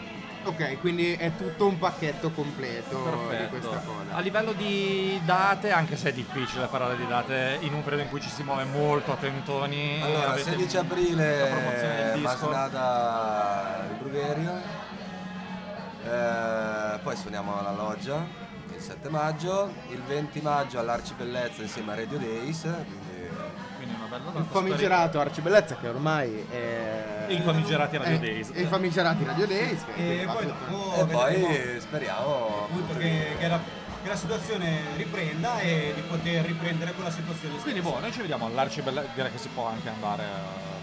Ok, 0.45 0.79
quindi 0.81 1.13
è 1.13 1.31
tutto 1.37 1.67
un 1.67 1.77
pacchetto 1.77 2.29
completo 2.31 2.97
di 3.29 3.47
questa 3.47 3.69
Perfetto. 3.69 3.93
cosa. 3.93 4.15
A 4.15 4.19
livello 4.19 4.51
di 4.51 5.17
date, 5.23 5.71
anche 5.71 5.95
se 5.95 6.09
è 6.09 6.13
difficile 6.13 6.65
parlare 6.65 6.97
di 6.97 7.07
date 7.07 7.59
in 7.61 7.73
un 7.73 7.81
periodo 7.81 8.03
in 8.03 8.09
cui 8.09 8.19
ci 8.19 8.27
si 8.27 8.43
muove 8.43 8.65
molto 8.65 9.13
a 9.13 9.15
tentoni. 9.15 10.01
Allora, 10.01 10.31
avete 10.31 10.51
16 10.51 10.75
la 10.75 10.83
promozione 10.83 11.13
aprile 11.13 12.03
del 12.03 12.13
disco. 12.19 12.49
Masnada 12.49 13.85
di 13.87 13.93
Brugherio. 13.99 14.61
Eh, 16.05 16.99
poi 17.01 17.15
suoniamo 17.15 17.57
alla 17.59 17.71
loggia 17.71 18.25
il 18.75 18.81
7 18.81 19.09
maggio, 19.09 19.71
il 19.89 20.01
20 20.01 20.41
maggio 20.41 20.79
all'Arcibellezza 20.79 21.61
insieme 21.61 21.93
a 21.93 21.95
Radio 21.95 22.17
Days, 22.17 22.61
quindi 22.61 23.13
Quindi 23.77 23.95
una 23.95 24.07
bella 24.07 24.29
Il 24.29 24.33
data 24.33 24.49
famigerato 24.49 25.19
Arcibellezza 25.19 25.75
che 25.75 25.87
ormai 25.87 26.45
è... 26.49 27.25
E 27.27 27.33
i 27.33 27.41
famigerati 27.41 27.97
Radio 27.97 28.19
Days. 28.19 28.49
E 28.53 28.61
i 28.61 28.65
famigerati 28.65 29.23
Radio 29.23 29.47
Days. 29.47 29.83
Che 29.95 30.21
E 30.21 30.25
va 30.25 30.33
poi 30.33 30.45
dopo 30.45 30.95
e 30.95 31.05
poi 31.05 31.79
speriamo 31.79 32.67
appunto 32.69 32.97
che, 32.97 33.35
che 33.37 33.47
la, 33.47 33.59
che 34.01 34.09
la 34.09 34.15
situazione 34.15 34.79
riprenda 34.95 35.59
e 35.59 35.93
di 35.95 36.01
poter 36.01 36.45
riprendere 36.45 36.93
quella 36.93 37.11
situazione 37.11 37.57
Quindi 37.59 37.81
boh, 37.81 37.99
noi 37.99 38.11
ci 38.11 38.21
vediamo 38.21 38.45
all'Arcibellezza, 38.45 39.09
direi 39.13 39.31
che 39.31 39.37
si 39.37 39.49
può 39.49 39.67
anche 39.67 39.89
andare 39.89 40.23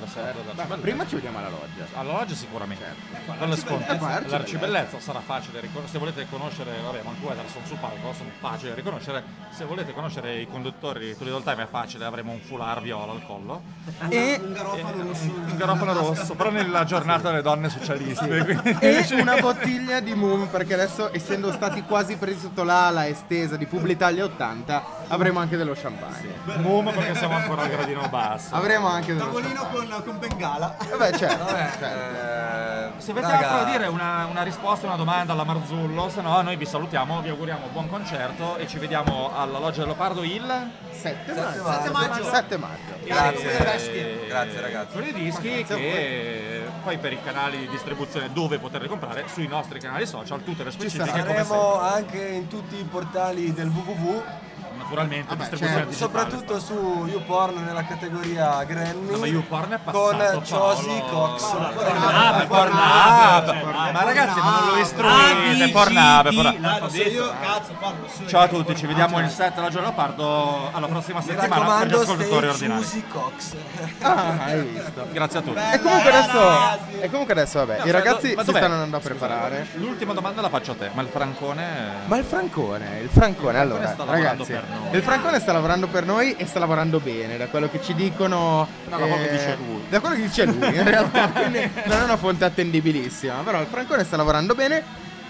alla 0.00 0.08
serata 0.10 0.32
Ma 0.32 0.42
dell'Arcibellezza. 0.42 0.76
prima 0.80 1.06
ci 1.06 1.14
vediamo 1.14 1.38
alla 1.38 1.48
loggia. 1.48 1.86
Alla 1.94 2.12
loggia 2.12 2.34
sicuramente. 2.34 2.84
Certo. 2.84 3.38
Con 3.38 3.48
le 3.48 3.56
sconto. 3.56 3.84
Eh, 3.84 3.94
Arcibellezza. 3.94 4.36
L'Arcibellezza 4.36 5.00
sarà 5.00 5.20
facile 5.20 5.60
ricon- 5.60 5.86
se 5.86 5.98
volete 5.98 6.26
conoscere, 6.28 6.72
vabbè, 6.82 7.02
Mancueda 7.02 7.42
sono 7.52 7.66
sul 7.66 7.76
palco, 7.78 8.12
sono 8.12 8.30
facili 8.38 8.70
da 8.70 8.74
riconoscere. 8.74 9.22
Se 9.50 9.64
volete 9.64 9.92
conoscere 9.92 10.40
i 10.40 10.46
conduttori 10.46 11.06
di 11.06 11.16
Toledo 11.16 11.40
Time 11.42 11.64
è 11.64 11.68
facile, 11.68 12.04
avremo 12.04 12.32
un 12.32 12.40
foulard 12.40 12.82
viola 12.82 13.12
al 13.12 13.24
collo. 13.26 13.62
E, 14.08 14.40
un 14.42 14.52
garofano 14.52 15.02
rosso. 15.02 15.24
Un 15.24 15.56
garofano 15.56 15.92
rosso, 15.92 16.34
però 16.34 16.50
nella 16.50 16.84
giornata 16.84 17.30
delle 17.30 17.42
donne 17.42 17.68
socialiste. 17.68 18.78
e 18.80 19.06
una 19.20 19.36
bottiglia 19.40 20.00
di 20.00 20.14
Moon 20.14 20.48
perché 20.50 20.74
adesso 20.74 21.12
essendo 21.12 21.52
stati 21.52 21.82
quasi 21.82 22.16
presi 22.16 22.40
sotto 22.40 22.62
l'ala 22.62 23.06
estesa 23.06 23.56
di 23.56 23.66
Publitalia 23.66 24.24
80 24.24 24.99
avremo 25.10 25.38
anche 25.40 25.56
dello 25.56 25.74
champagne. 25.74 26.34
Moom 26.58 26.92
perché 26.92 27.14
siamo 27.16 27.34
ancora 27.36 27.62
al 27.62 27.68
gradino 27.68 28.08
basso. 28.08 28.54
Avremo 28.54 28.86
anche 28.88 29.12
dello 29.12 29.26
Tavolino 29.26 29.60
champagne. 29.62 29.88
con, 29.88 30.02
con 30.04 30.18
bengala. 30.18 30.76
Vabbè 30.90 31.12
certo. 31.16 31.44
Vabbè, 31.44 31.70
certo. 31.78 32.96
eh, 32.96 33.00
Se 33.00 33.10
avete 33.10 33.26
raga, 33.26 33.50
altro 33.50 33.64
da 33.64 33.70
dire, 33.76 33.86
una, 33.88 34.26
una 34.26 34.42
risposta, 34.42 34.86
una 34.86 34.96
domanda 34.96 35.32
alla 35.32 35.44
Marzullo, 35.44 36.08
se 36.08 36.20
no 36.20 36.40
noi 36.42 36.56
vi 36.56 36.66
salutiamo, 36.66 37.20
vi 37.20 37.28
auguriamo 37.28 37.66
buon 37.72 37.88
concerto 37.88 38.56
e 38.56 38.66
ci 38.66 38.78
vediamo 38.78 39.30
alla 39.36 39.58
Loggia 39.58 39.78
del 39.78 39.86
Leopardo 39.86 40.22
il 40.22 40.70
7 40.90 41.34
Sette 41.34 41.40
maggio. 41.40 41.92
maggio. 41.92 42.24
7 42.24 42.56
maggio. 42.58 42.98
Grazie. 43.04 44.26
Grazie, 44.28 44.60
ragazzi. 44.60 44.92
Con 44.94 45.04
i 45.04 45.12
dischi 45.12 45.64
che 45.64 46.68
poi 46.84 46.98
per 46.98 47.12
i 47.12 47.22
canali 47.22 47.58
di 47.58 47.68
distribuzione 47.68 48.32
dove 48.32 48.58
poterli 48.58 48.88
comprare, 48.88 49.24
sui 49.32 49.46
nostri 49.46 49.80
canali 49.80 50.06
social, 50.06 50.42
tutte 50.44 50.62
le 50.64 50.70
specifiche 50.70 51.10
come 51.24 51.44
Saremo 51.44 51.80
anche 51.80 52.18
in 52.26 52.48
tutti 52.48 52.76
i 52.76 52.84
portali 52.84 53.52
del 53.52 53.68
www 53.68 54.22
naturalmente 54.90 55.28
Vabbè, 55.28 55.48
distribuzione 55.48 55.84
certo. 55.84 55.96
Soprattutto 55.96 56.58
su 56.58 57.06
YouPorn 57.08 57.64
nella 57.64 57.84
categoria 57.84 58.64
Granny 58.64 59.10
No, 59.10 59.18
ma 59.18 59.26
YouPorn 59.26 59.72
è 59.72 59.78
con 59.84 60.16
passato, 60.16 60.40
Josie 60.40 61.00
Paolo. 61.00 61.28
Cox. 61.28 61.42
Pornhub, 61.42 62.46
Pornhub. 62.46 63.72
Ma 63.92 64.02
ragazzi, 64.04 64.40
ma 64.40 64.60
non 64.60 64.68
lo 64.68 64.76
istruite, 64.78 65.68
Pornhub. 65.70 66.28
Ciao 68.26 68.42
a 68.42 68.48
tutti, 68.48 68.76
ci 68.76 68.86
vediamo 68.86 69.20
il 69.20 69.28
7 69.28 69.58
alla 69.60 69.70
giorno 69.70 69.92
parto 69.92 70.70
alla 70.72 70.86
prossima 70.88 71.20
settimana 71.22 71.78
per 71.78 71.88
gli 71.88 71.94
ascoltatori 71.94 72.48
ordinari. 72.48 72.80
Josie 72.82 73.04
Cox. 73.08 73.54
Ah, 74.00 74.44
hai 74.44 74.62
visto. 74.62 75.06
Grazie 75.12 75.38
a 75.38 75.42
tutti. 75.42 75.60
E 75.72 75.80
comunque 75.80 76.10
adesso, 76.10 76.78
e 77.00 77.10
comunque 77.10 77.32
adesso 77.34 77.58
vabbè, 77.58 77.78
No, 77.80 77.86
i 77.86 77.90
ragazzi 77.90 78.28
si 78.28 78.34
dov'è? 78.34 78.58
stanno 78.58 78.74
andando 78.74 78.96
a 78.96 79.00
Scusa, 79.00 79.14
preparare. 79.14 79.66
L'ultima 79.74 80.12
domanda 80.12 80.40
la 80.40 80.48
faccio 80.48 80.72
a 80.72 80.74
te, 80.74 80.90
ma 80.92 81.02
il 81.02 81.08
francone... 81.08 81.64
Ma 82.06 82.16
il 82.16 82.24
Francone, 82.24 83.00
il 83.02 83.08
Francone, 83.08 83.58
allora, 83.58 83.94
ragazzi, 84.06 84.58
il 84.92 85.02
Francone 85.02 85.38
sta 85.40 85.52
lavorando 85.52 85.86
per 85.86 86.04
noi 86.04 86.34
e 86.36 86.46
sta 86.46 86.58
lavorando 86.58 86.98
bene, 87.00 87.36
da 87.36 87.46
quello 87.48 87.68
che 87.70 87.80
ci 87.80 87.94
dicono. 87.94 88.66
No, 88.88 88.90
da 88.90 88.96
quello 88.96 89.16
che 89.16 89.28
eh, 89.28 89.32
dice 89.32 89.56
lui. 89.56 89.82
Da 89.88 90.00
quello 90.00 90.14
che 90.16 90.22
dice 90.22 90.44
lui, 90.46 90.66
in 90.76 90.84
realtà, 90.84 91.28
quindi 91.32 91.70
non 91.86 91.98
è 91.98 92.02
una 92.02 92.16
fonte 92.16 92.44
attendibilissima. 92.44 93.34
Però 93.44 93.60
il 93.60 93.66
Francone 93.66 94.04
sta 94.04 94.16
lavorando 94.16 94.54
bene, 94.54 94.82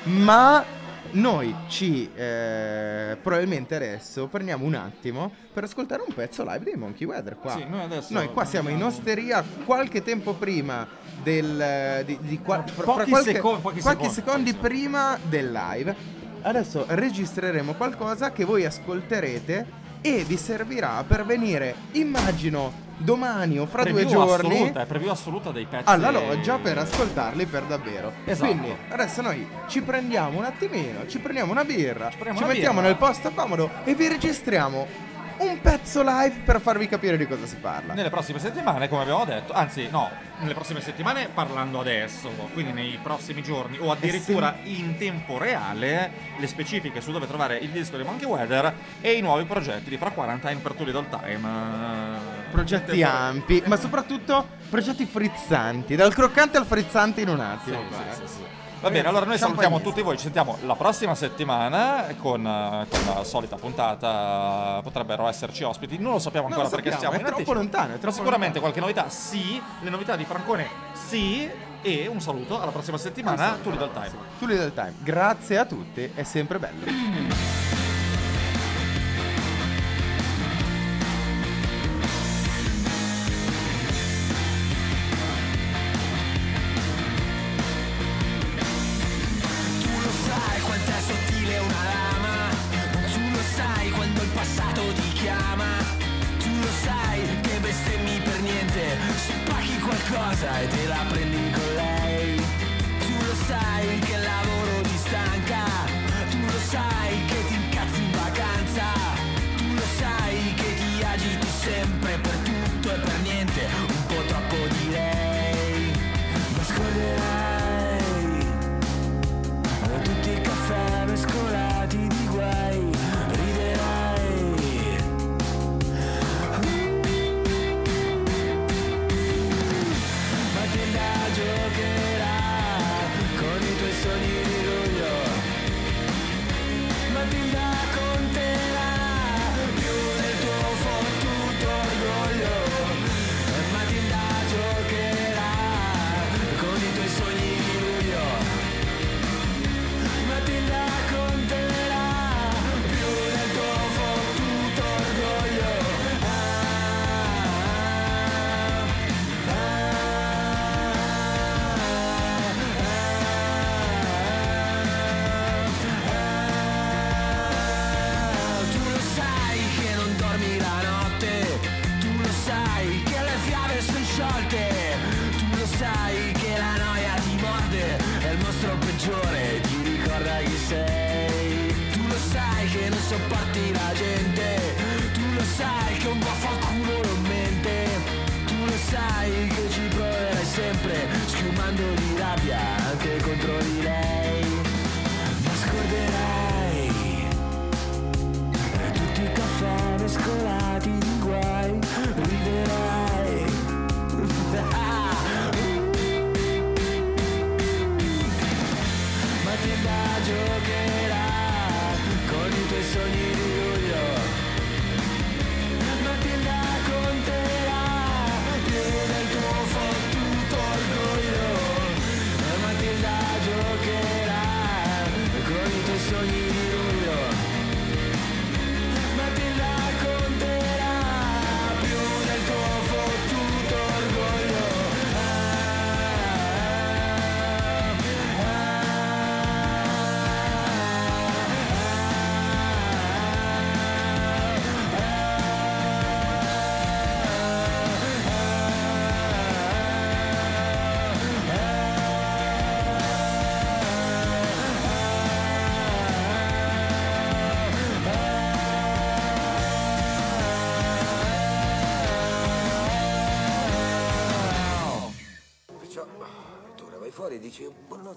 ma 0.04 0.64
noi 1.12 1.54
ci 1.68 2.08
eh, 2.14 3.16
probabilmente 3.20 3.74
adesso 3.74 4.28
prendiamo 4.28 4.64
un 4.64 4.74
attimo 4.74 5.30
per 5.52 5.64
ascoltare 5.64 6.02
un 6.06 6.14
pezzo 6.14 6.44
live 6.44 6.60
dei 6.64 6.74
Monkey 6.76 7.06
Weather 7.06 7.36
qua. 7.36 7.52
Sì, 7.54 7.64
noi 7.68 7.82
adesso 7.82 8.12
Noi 8.12 8.28
qua 8.32 8.44
siamo 8.44 8.68
in 8.68 8.82
osteria 8.82 9.44
qualche 9.64 10.02
tempo 10.02 10.34
prima 10.34 10.86
del 11.22 12.02
di, 12.06 12.16
di 12.20 12.38
qua- 12.38 12.62
fra- 12.64 12.82
fra 12.84 12.84
Pochi 12.84 13.10
qualche- 13.10 13.32
secondi- 13.34 13.60
pochi 13.60 13.80
qualche 13.80 14.08
secondi, 14.08 14.50
secondi 14.50 14.54
prima 14.54 15.18
del 15.28 15.50
live. 15.50 16.18
Adesso 16.42 16.84
registreremo 16.88 17.74
qualcosa 17.74 18.32
che 18.32 18.44
voi 18.44 18.64
ascolterete 18.64 19.78
e 20.00 20.24
vi 20.24 20.36
servirà 20.36 21.04
per 21.06 21.24
venire, 21.24 21.74
immagino, 21.92 22.88
domani 22.96 23.58
o 23.58 23.66
fra 23.66 23.82
due 23.82 23.92
Preview 23.92 24.10
giorni 24.10 24.54
assoluta, 24.54 24.80
è 24.82 24.86
preview 24.86 25.10
assoluta 25.10 25.50
dei 25.50 25.66
pezzi. 25.66 25.84
alla 25.86 26.10
loggia 26.10 26.58
per 26.58 26.78
ascoltarli 26.78 27.46
per 27.46 27.64
davvero. 27.64 28.12
Esatto. 28.24 28.50
Quindi 28.50 28.74
adesso 28.88 29.22
noi 29.22 29.46
ci 29.68 29.82
prendiamo 29.82 30.38
un 30.38 30.44
attimino, 30.44 31.06
ci 31.06 31.18
prendiamo 31.18 31.52
una 31.52 31.64
birra, 31.64 32.10
ci, 32.10 32.16
prendiamo 32.16 32.46
una 32.46 32.54
mettiamo 32.54 32.80
birra. 32.80 32.88
nel 32.88 32.96
posto 32.96 33.30
comodo 33.34 33.70
e 33.84 33.94
vi 33.94 34.08
registriamo 34.08 35.08
un 35.40 35.60
pezzo 35.60 36.02
live 36.02 36.40
per 36.44 36.60
farvi 36.60 36.86
capire 36.86 37.16
di 37.16 37.26
cosa 37.26 37.46
si 37.46 37.56
parla. 37.56 37.94
Nelle 37.94 38.10
prossime 38.10 38.38
settimane, 38.38 38.88
come 38.88 39.02
abbiamo 39.02 39.24
detto, 39.24 39.52
anzi 39.52 39.88
no, 39.90 40.10
nelle 40.38 40.54
prossime 40.54 40.80
settimane 40.80 41.28
parlando 41.32 41.80
adesso, 41.80 42.28
quindi 42.52 42.72
nei 42.72 42.98
prossimi 43.02 43.42
giorni 43.42 43.78
o 43.78 43.90
addirittura 43.90 44.56
in 44.64 44.96
tempo 44.98 45.38
reale, 45.38 46.12
le 46.38 46.46
specifiche 46.46 47.00
su 47.00 47.10
dove 47.12 47.26
trovare 47.26 47.56
il 47.58 47.70
disco 47.70 47.96
di 47.96 48.02
Monkey 48.02 48.26
Weather 48.26 48.74
e 49.00 49.12
i 49.12 49.20
nuovi 49.20 49.44
progetti 49.44 49.88
di 49.88 49.96
Fra 49.96 50.10
Quarantine 50.10 50.56
per 50.56 50.72
Too 50.72 50.84
Little 50.86 51.08
Time. 51.08 51.48
eh, 51.48 52.50
Progetti 52.50 53.02
ampi, 53.02 53.62
ma 53.66 53.76
soprattutto 53.76 54.46
progetti 54.68 55.06
frizzanti, 55.06 55.94
dal 55.94 56.12
croccante 56.12 56.58
al 56.58 56.66
frizzante 56.66 57.20
in 57.20 57.28
un 57.28 57.40
attimo. 57.40 57.78
Sì, 57.88 57.94
sì, 57.94 58.02
eh. 58.02 58.26
sì, 58.26 58.34
sì. 58.34 58.59
Va 58.80 58.88
bene, 58.88 59.08
allora 59.08 59.26
noi 59.26 59.36
salutiamo 59.36 59.82
tutti 59.82 60.00
voi, 60.00 60.16
ci 60.16 60.22
sentiamo 60.22 60.56
la 60.62 60.74
prossima 60.74 61.14
settimana 61.14 62.06
con, 62.18 62.42
con 62.88 63.14
la 63.14 63.24
solita 63.24 63.56
puntata, 63.56 64.80
potrebbero 64.82 65.28
esserci 65.28 65.64
ospiti, 65.64 65.98
non 65.98 66.12
lo 66.12 66.18
sappiamo 66.18 66.46
ancora 66.46 66.64
lo 66.64 66.70
perché 66.70 66.90
sappiamo, 66.90 67.14
siamo 67.14 67.26
è 67.26 67.28
in 67.28 67.36
troppo 67.36 67.52
lontano, 67.52 67.94
è 67.94 67.98
troppo 67.98 68.16
Sicuramente 68.16 68.58
lontano. 68.58 68.72
qualche 68.72 68.80
novità 68.80 69.10
sì, 69.10 69.60
le 69.80 69.90
novità 69.90 70.16
di 70.16 70.24
Francone 70.24 70.66
sì 70.92 71.46
e 71.82 72.06
un 72.06 72.20
saluto 72.22 72.58
alla 72.58 72.70
prossima 72.70 72.96
settimana, 72.96 73.58
tu 73.62 73.68
Little 73.68 73.90
Time. 73.92 74.12
Tu 74.38 74.46
Little 74.46 74.72
Time, 74.72 74.94
grazie 75.00 75.58
a 75.58 75.66
tutti, 75.66 76.12
è 76.14 76.22
sempre 76.22 76.58
bello. 76.58 77.59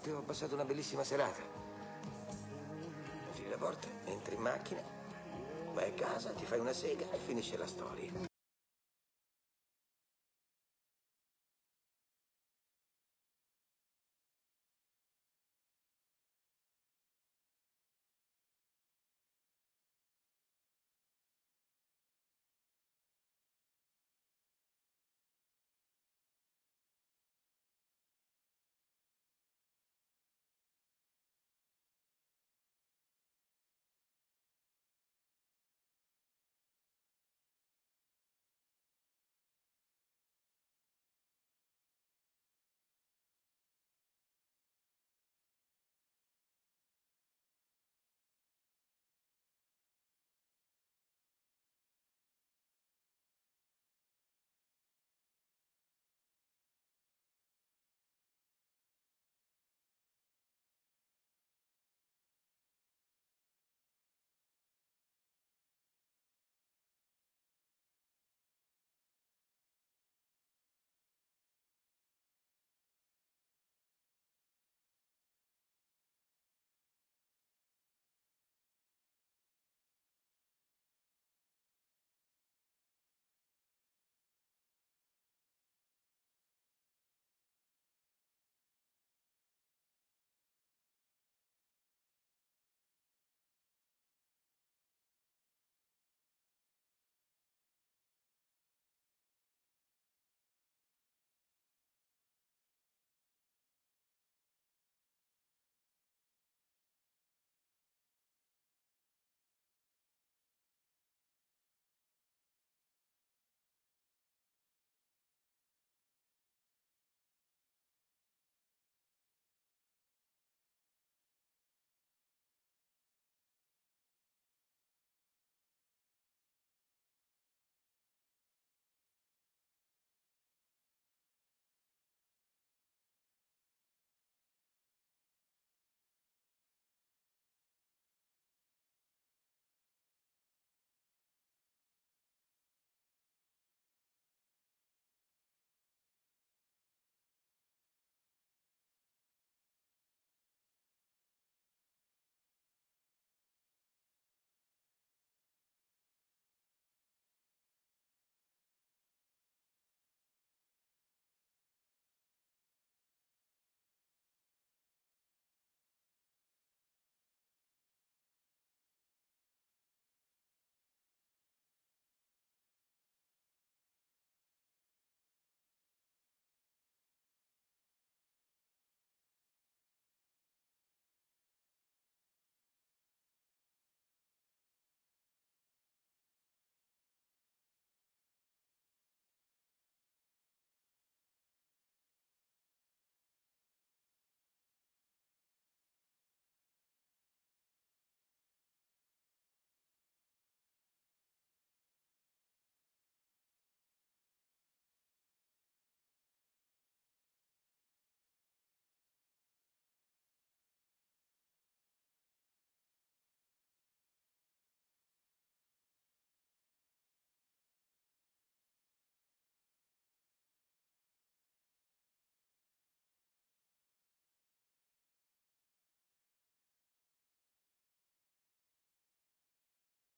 "Oh, 0.03 0.09
buonanotte, 0.09 0.11
ho 0.11 0.21
passato 0.21 0.53
una 0.55 0.65
bellissima 0.65 1.03
serata. 1.03 1.41
Chiudi 3.33 3.49
la 3.49 3.57
porta, 3.57 3.87
entri 4.03 4.35
in 4.35 4.41
macchina, 4.41 4.81
vai 5.71 5.89
a 5.89 5.93
casa, 5.93 6.31
ti 6.31 6.45
fai 6.45 6.59
una 6.59 6.73
sega 6.73 7.09
e 7.11 7.17
finisce 7.17 7.55
la 7.55 7.67
storia. 7.67 8.32